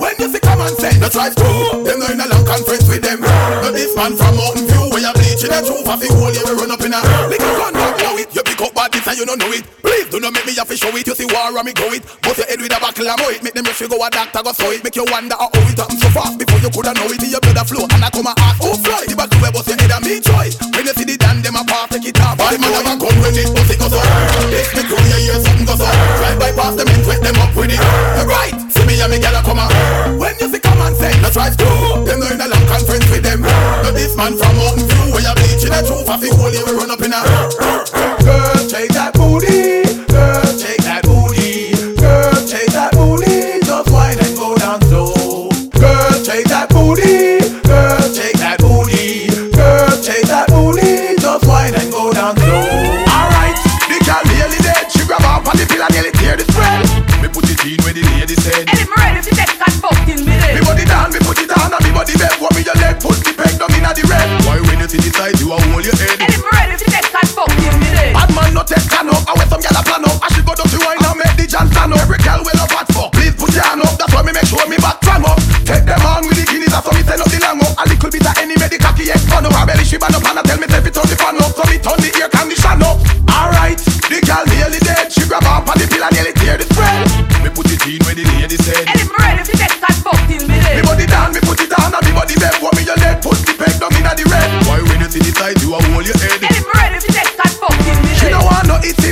When 0.00 0.14
you 0.18 0.28
see 0.30 0.42
come 0.42 0.60
and 0.60 0.74
say, 0.76 0.92
let's 0.98 1.14
drive 1.14 1.34
through. 1.38 1.86
Them 1.86 2.00
no 2.02 2.06
in 2.10 2.20
a 2.20 2.26
long 2.26 2.44
conference 2.44 2.86
with 2.90 3.02
them. 3.02 3.20
But 3.22 3.72
this 3.78 3.94
man 3.94 4.16
from 4.16 4.34
Mountain 4.36 4.66
View 4.66 4.90
where 4.90 5.02
you 5.02 5.12
bleaching 5.14 5.52
a 5.54 5.60
truth. 5.62 5.86
I 5.86 5.96
think 5.96 6.12
whole 6.14 6.32
you 6.32 6.42
will 6.46 6.56
run 6.58 6.70
up 6.70 6.82
in 6.82 6.94
a. 6.94 7.00
Little 7.28 7.54
gun, 7.58 7.74
don't 7.74 8.18
it. 8.18 8.28
You 8.34 8.42
pick 8.42 8.60
up 8.60 8.74
bad 8.74 8.89
and 9.10 9.18
you 9.18 9.26
don't 9.26 9.42
know 9.42 9.50
it. 9.50 9.66
Please 9.82 10.06
do 10.06 10.22
not 10.22 10.30
make 10.30 10.46
me 10.46 10.54
have 10.54 10.70
to 10.70 10.78
show 10.78 10.94
it. 10.94 11.02
You 11.02 11.18
see 11.18 11.26
war 11.26 11.50
and 11.50 11.66
me 11.66 11.74
go 11.74 11.90
it. 11.90 12.06
Bust 12.22 12.38
your 12.38 12.46
head 12.46 12.62
with 12.62 12.70
a 12.70 12.78
buckle 12.78 13.10
and 13.10 13.20
it. 13.34 13.42
Make 13.42 13.54
them 13.58 13.66
rush 13.66 13.82
you 13.82 13.90
go 13.90 13.98
a 13.98 14.06
doctor 14.06 14.38
go 14.38 14.54
sew 14.54 14.70
it. 14.70 14.86
Make 14.86 14.94
you 14.94 15.04
wonder 15.10 15.34
how 15.34 15.50
it 15.50 15.74
happen 15.74 15.98
so 15.98 16.08
fast 16.14 16.38
before 16.38 16.62
you 16.62 16.70
coulda 16.70 16.94
know 16.94 17.10
it. 17.10 17.18
Your 17.26 17.42
blood 17.42 17.58
a 17.58 17.64
flow 17.66 17.90
and 17.90 18.06
I 18.06 18.08
come 18.14 18.30
a 18.30 18.32
ask 18.38 18.62
oh 18.62 18.78
fly. 18.78 19.02
The 19.10 19.18
buckle 19.18 19.42
where 19.42 19.50
bust 19.50 19.66
your 19.66 19.78
head 19.82 19.90
and 19.90 20.04
me 20.06 20.22
choice. 20.22 20.54
When 20.78 20.86
you 20.86 20.94
see 20.94 21.06
the 21.10 21.18
dan 21.18 21.42
them 21.42 21.58
apart 21.58 21.90
take 21.90 22.06
it 22.06 22.22
off. 22.22 22.38
Bad 22.38 22.62
man 22.62 22.70
have 22.70 22.86
a 22.86 22.94
gun 23.02 23.14
when 23.18 23.34
it 23.34 23.50
bust 23.50 23.70
it 23.74 23.78
goes 23.82 23.94
up. 23.98 24.06
This 24.46 24.70
me 24.78 24.82
crew 24.86 25.02
you 25.02 25.18
hear 25.26 25.38
something 25.42 25.66
goes 25.66 25.82
up. 25.82 25.90
Drive 25.90 26.38
by 26.38 26.52
past 26.54 26.78
them 26.78 26.86
and 26.86 27.02
wet 27.02 27.20
them 27.26 27.36
up 27.42 27.50
with 27.58 27.74
it. 27.74 27.82
Right, 28.30 28.54
see 28.70 28.86
me 28.86 28.94
and 29.02 29.10
me 29.10 29.18
gyal 29.18 29.34
a 29.34 29.40
come 29.42 29.58
a. 29.58 29.66
When 30.22 30.38
you 30.38 30.46
see 30.54 30.62
come 30.62 30.78
and 30.86 30.94
say 30.94 31.10
let's 31.18 31.34
drive 31.34 31.58
through. 31.58 32.06
Them 32.06 32.22
no 32.22 32.30
in 32.30 32.38
a 32.38 32.46
long 32.46 32.66
conference 32.70 33.10
with 33.10 33.26
them. 33.26 33.42
But 33.42 33.98
this 33.98 34.14
man 34.14 34.38
from 34.38 34.54
Mountain 34.54 34.86
View 34.86 35.18
where 35.18 35.24
you 35.26 35.34
bleaching 35.34 35.74
a 35.74 35.82
truth. 35.82 36.06
the 36.06 36.30
hole, 36.30 36.54
yeah, 36.54 36.62
we 36.62 36.78
run 36.78 36.89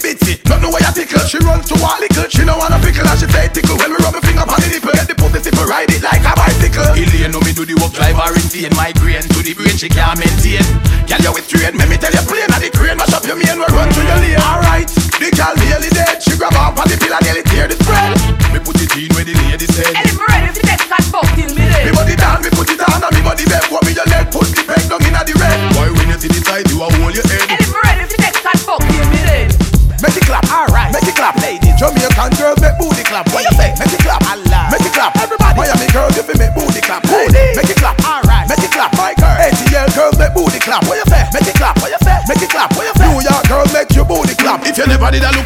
bitsy, 0.00 0.38
not 0.48 0.62
know 0.62 0.70
where 0.70 0.82
you 0.82 0.92
tickle. 0.94 1.22
She 1.26 1.38
runs 1.42 1.68
to 1.68 1.76
a 1.76 1.90
little. 2.00 2.26
She 2.30 2.42
don't 2.44 2.58
want 2.58 2.74
a 2.74 2.78
pickle 2.80 3.06
and 3.06 3.18
she 3.18 3.26
say 3.28 3.48
tickle. 3.48 3.76
When 3.78 3.90
we 3.92 3.98
rub 4.00 4.14
my 4.14 4.22
finger 4.22 4.46
on 4.46 4.58
the 4.58 4.68
nipple, 4.70 4.92
get 4.94 5.06
the 5.08 5.14
pussy 5.14 5.40
tip 5.42 5.58
ride 5.66 5.90
it 5.90 6.02
like 6.02 6.24
a 6.24 6.32
bicycle. 6.34 6.94
Elaine 6.94 7.30
know 7.30 7.42
me 7.42 7.52
do 7.52 7.64
the 7.64 7.74
work, 7.78 7.92
drive 7.92 8.16
her 8.16 8.32
insane. 8.34 8.72
Migraine 8.74 9.26
to 9.26 9.40
the 9.42 9.52
brain, 9.54 9.76
she 9.76 9.88
can't 9.88 10.18
maintain. 10.18 10.64
Girl, 11.06 11.20
you 11.20 11.32
with 11.34 11.48
train, 11.48 11.76
make 11.76 11.90
me 11.90 11.96
tell 11.96 12.12
you 12.12 12.24
plain. 12.24 12.48
And 12.48 12.62
the 12.62 12.70
crane 12.72 12.96
mash 12.96 13.12
up 13.12 13.24
your 13.26 13.36
main, 13.36 13.58
we 13.58 13.66
run 13.68 13.88
to 13.88 14.02
your 14.02 14.18
lane. 14.22 14.37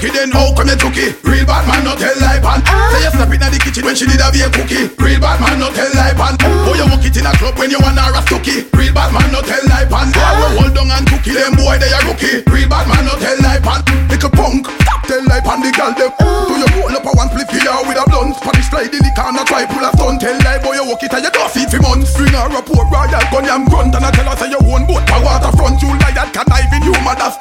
A 0.02 0.08
lookie, 0.08 0.12
then 0.12 0.30
how 0.30 0.54
come 0.54 0.68
you 0.68 0.76
took 0.76 0.96
it? 0.96 1.14
Real 1.22 1.46
bad 1.46 1.66
man 1.66 1.84
no 1.84 1.94
tell 1.94 2.14
lie 2.18 2.40
pan. 2.42 2.62
Ah. 2.66 2.90
Say 2.90 3.06
you 3.06 3.10
step 3.10 3.30
in 3.30 3.40
the 3.40 3.58
kitchen 3.62 3.84
when 3.84 3.94
she 3.94 4.06
did 4.06 4.20
a 4.20 4.30
be 4.32 4.42
a 4.42 4.50
cookie. 4.50 4.90
Real 4.98 5.20
bad 5.20 5.38
man 5.40 5.58
no 5.58 5.70
tell 5.70 5.90
lie 5.94 6.14
pan. 6.14 6.34
Oh 6.66 6.74
you 6.74 6.86
walk 6.90 7.04
it 7.04 7.16
in 7.16 7.26
a 7.26 7.32
club 7.38 7.58
when 7.58 7.70
you 7.70 7.78
want 7.78 7.98
a 7.98 8.10
rastookie. 8.10 8.66
Real 8.74 8.92
bad 8.94 9.12
man 9.14 9.30
no 9.30 9.40
tell 9.42 9.62
lie 9.70 9.86
pan. 9.86 10.10
Ah. 10.18 10.34
Boy 10.34 10.50
we 10.50 10.58
hold 10.58 10.74
down 10.74 10.90
and 10.90 11.06
cookie 11.06 11.34
them 11.34 11.54
boy 11.54 11.78
they 11.78 11.90
a 11.90 12.00
rookie. 12.02 12.42
Real 12.50 12.68
bad 12.68 12.86
man 12.90 13.06
no 13.06 13.14
tell 13.18 13.38
lie 13.42 13.62
pan. 13.62 13.80
Little 14.10 14.32
punk, 14.34 14.66
stop 14.82 15.02
tell 15.06 15.22
lie 15.30 15.42
pan 15.42 15.62
the 15.62 15.70
girl 15.70 15.92
them. 15.94 16.10
Do 16.18 16.54
you 16.58 16.68
roll 16.78 16.94
up 16.94 17.06
a 17.06 17.12
one 17.14 17.30
flip 17.30 17.50
here 17.50 17.70
with 17.86 17.98
a 17.98 18.04
blunt? 18.10 18.34
Spanish 18.38 18.68
slide 18.70 18.90
in 18.90 19.02
the 19.02 19.12
corner 19.14 19.46
try 19.46 19.66
pull 19.66 19.86
a 19.86 19.90
stunt. 19.94 20.18
Tell 20.18 20.36
lie 20.42 20.58
boy 20.58 20.74
you 20.78 20.84
walk 20.86 21.02
it 21.06 21.14
and 21.14 21.22
you 21.22 21.32
don't 21.32 21.50
see 21.50 21.64
it 21.66 21.70
for 21.70 21.82
months. 21.82 22.14
Bring 22.18 22.34
her 22.34 22.50
a 22.50 22.62
port 22.62 22.90
royal 22.90 23.22
gun 23.30 23.46
yam 23.46 23.66
grunt 23.70 23.94
and 23.94 24.04
I 24.04 24.10
tell 24.10 24.26
her 24.26 24.36
say 24.36 24.50
you 24.50 24.60
own 24.66 24.84
boat 24.86 25.06
a 25.06 25.16
waterfront. 25.22 25.78
You 25.78 25.94
lie 26.02 26.14
that 26.16 26.34
connive 26.34 26.72
in 26.74 26.82
you 26.90 26.96
mothers. 27.06 27.38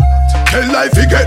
Tell 0.52 0.68
lie 0.70 0.92
it. 0.92 1.12
You 1.12 1.21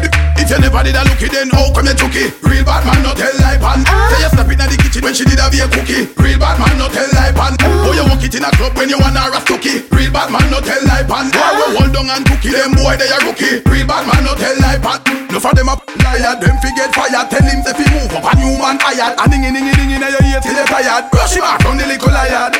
never 0.74 0.90
did 0.90 0.98
a 0.98 1.02
lookie, 1.06 1.30
then 1.30 1.50
how 1.54 1.70
come 1.70 1.86
you 1.86 1.94
took 1.94 2.16
it? 2.18 2.34
Real 2.42 2.66
bad 2.66 2.82
man 2.82 2.98
no 3.06 3.14
tell 3.14 3.30
lie 3.38 3.58
pan. 3.62 3.86
Say 4.10 4.26
you 4.26 4.30
step 4.34 4.50
in 4.50 4.58
the 4.58 4.74
kitchen 4.74 5.02
when 5.06 5.14
she 5.14 5.22
did 5.22 5.38
a 5.38 5.46
be 5.46 5.62
a 5.62 5.70
cookie. 5.70 6.10
Real 6.18 6.38
bad 6.42 6.58
man 6.58 6.74
no 6.74 6.90
tell 6.90 7.06
lie 7.14 7.30
pan. 7.30 7.54
Oh 7.86 7.94
you 7.94 8.02
walk 8.10 8.26
it 8.26 8.34
in 8.34 8.42
a 8.42 8.50
club 8.58 8.74
when 8.74 8.90
you 8.90 8.98
want 8.98 9.14
a 9.14 9.30
rastookie. 9.30 9.86
Real 9.94 10.10
bad 10.10 10.34
man 10.34 10.50
no 10.50 10.58
tell 10.58 10.82
lie 10.82 11.06
pan. 11.06 11.30
Boy 11.30 11.50
we 11.54 11.78
hold 11.78 11.94
down 11.94 12.10
and 12.10 12.26
cookie 12.26 12.50
them 12.50 12.74
boy 12.74 12.98
they 12.98 13.06
a 13.06 13.18
rookie. 13.22 13.62
Real 13.70 13.86
bad 13.86 14.02
man 14.02 14.26
no 14.26 14.34
tell 14.34 14.56
lie 14.58 14.82
pan. 14.82 14.98
No 15.30 15.38
for 15.38 15.54
them 15.54 15.70
up 15.70 15.86
liar, 16.02 16.34
them 16.42 16.58
forget 16.58 16.90
fire. 16.90 17.22
Tell 17.30 17.46
him 17.46 17.62
if 17.62 17.78
he 17.78 17.86
move 17.94 18.10
up 18.10 18.26
a 18.26 18.32
new 18.34 18.58
man 18.58 18.82
hired. 18.82 19.14
And 19.14 19.30
ding 19.30 19.46
ding 19.46 19.54
ding 19.54 19.70
ding 19.78 19.94
in 19.94 20.02
your 20.02 20.22
ear 20.26 20.42
till 20.42 20.58
you 20.58 20.66
tired. 20.66 21.06
Brush 21.14 21.38
him 21.38 21.46
out 21.46 21.62
from 21.62 21.78
the 21.78 21.86
little 21.86 22.10
liar. 22.10 22.50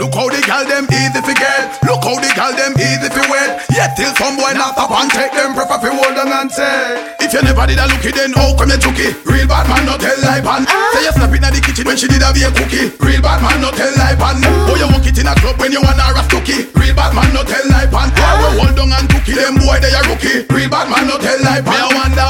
Look 0.00 0.16
how 0.16 0.32
the 0.32 0.40
gal 0.40 0.64
them 0.64 0.88
easy 0.88 1.20
to 1.20 1.34
get. 1.36 1.76
Look 1.84 2.00
how 2.00 2.16
the 2.16 2.32
gal 2.32 2.56
them 2.56 2.72
easy 2.80 3.12
to 3.12 3.22
wet. 3.28 3.68
Yet 3.68 4.00
till 4.00 4.08
some 4.16 4.32
boy 4.40 4.56
not 4.56 4.72
stop 4.72 4.88
and 4.96 5.12
take 5.12 5.28
them 5.36 5.52
prefer 5.52 5.76
fi 5.76 5.92
hold 5.92 6.16
on 6.16 6.32
and 6.32 6.48
say. 6.48 7.20
If 7.20 7.36
you 7.36 7.44
never 7.44 7.68
did 7.68 7.76
a 7.76 7.84
lookie, 7.84 8.08
then 8.08 8.32
how 8.32 8.56
come 8.56 8.72
you 8.72 8.80
took 8.80 8.96
it? 8.96 9.12
Real 9.28 9.44
bad 9.44 9.68
man 9.68 9.84
no 9.84 10.00
tell 10.00 10.16
lie 10.24 10.40
pan. 10.40 10.64
Ah. 10.64 10.96
Say 10.96 11.04
you 11.04 11.12
step 11.12 11.28
in 11.36 11.44
the 11.44 11.60
kitchen 11.60 11.84
when 11.84 12.00
she 12.00 12.08
did 12.08 12.24
a 12.24 12.32
be 12.32 12.40
a 12.40 12.48
cookie. 12.48 12.88
Real 12.96 13.20
bad 13.20 13.44
man 13.44 13.60
no 13.60 13.68
tell 13.76 13.92
lie 14.00 14.16
pan. 14.16 14.40
Oh 14.72 14.72
you 14.80 14.88
walk 14.88 15.04
it 15.04 15.20
in 15.20 15.28
a 15.28 15.36
club 15.36 15.60
when 15.60 15.68
you 15.68 15.84
want 15.84 16.00
a 16.00 16.16
rastookie. 16.16 16.72
Real 16.80 16.96
bad 16.96 17.12
man 17.12 17.28
no 17.36 17.44
tell 17.44 17.60
lie 17.68 17.84
pan. 17.84 18.08
Ah. 18.16 18.40
Boy 18.40 18.56
we 18.56 18.64
hold 18.64 18.72
down 18.80 18.96
and 18.96 19.04
cookie 19.04 19.36
them 19.36 19.60
boy 19.60 19.76
they 19.84 19.92
a 19.92 20.00
rookie. 20.08 20.48
Real 20.48 20.72
bad 20.72 20.88
man 20.88 21.12
no 21.12 21.20
tell 21.20 21.36
lie 21.44 21.60
pan. 21.60 21.76
Me 21.76 21.84
I 21.84 21.88
wonder 21.92 22.29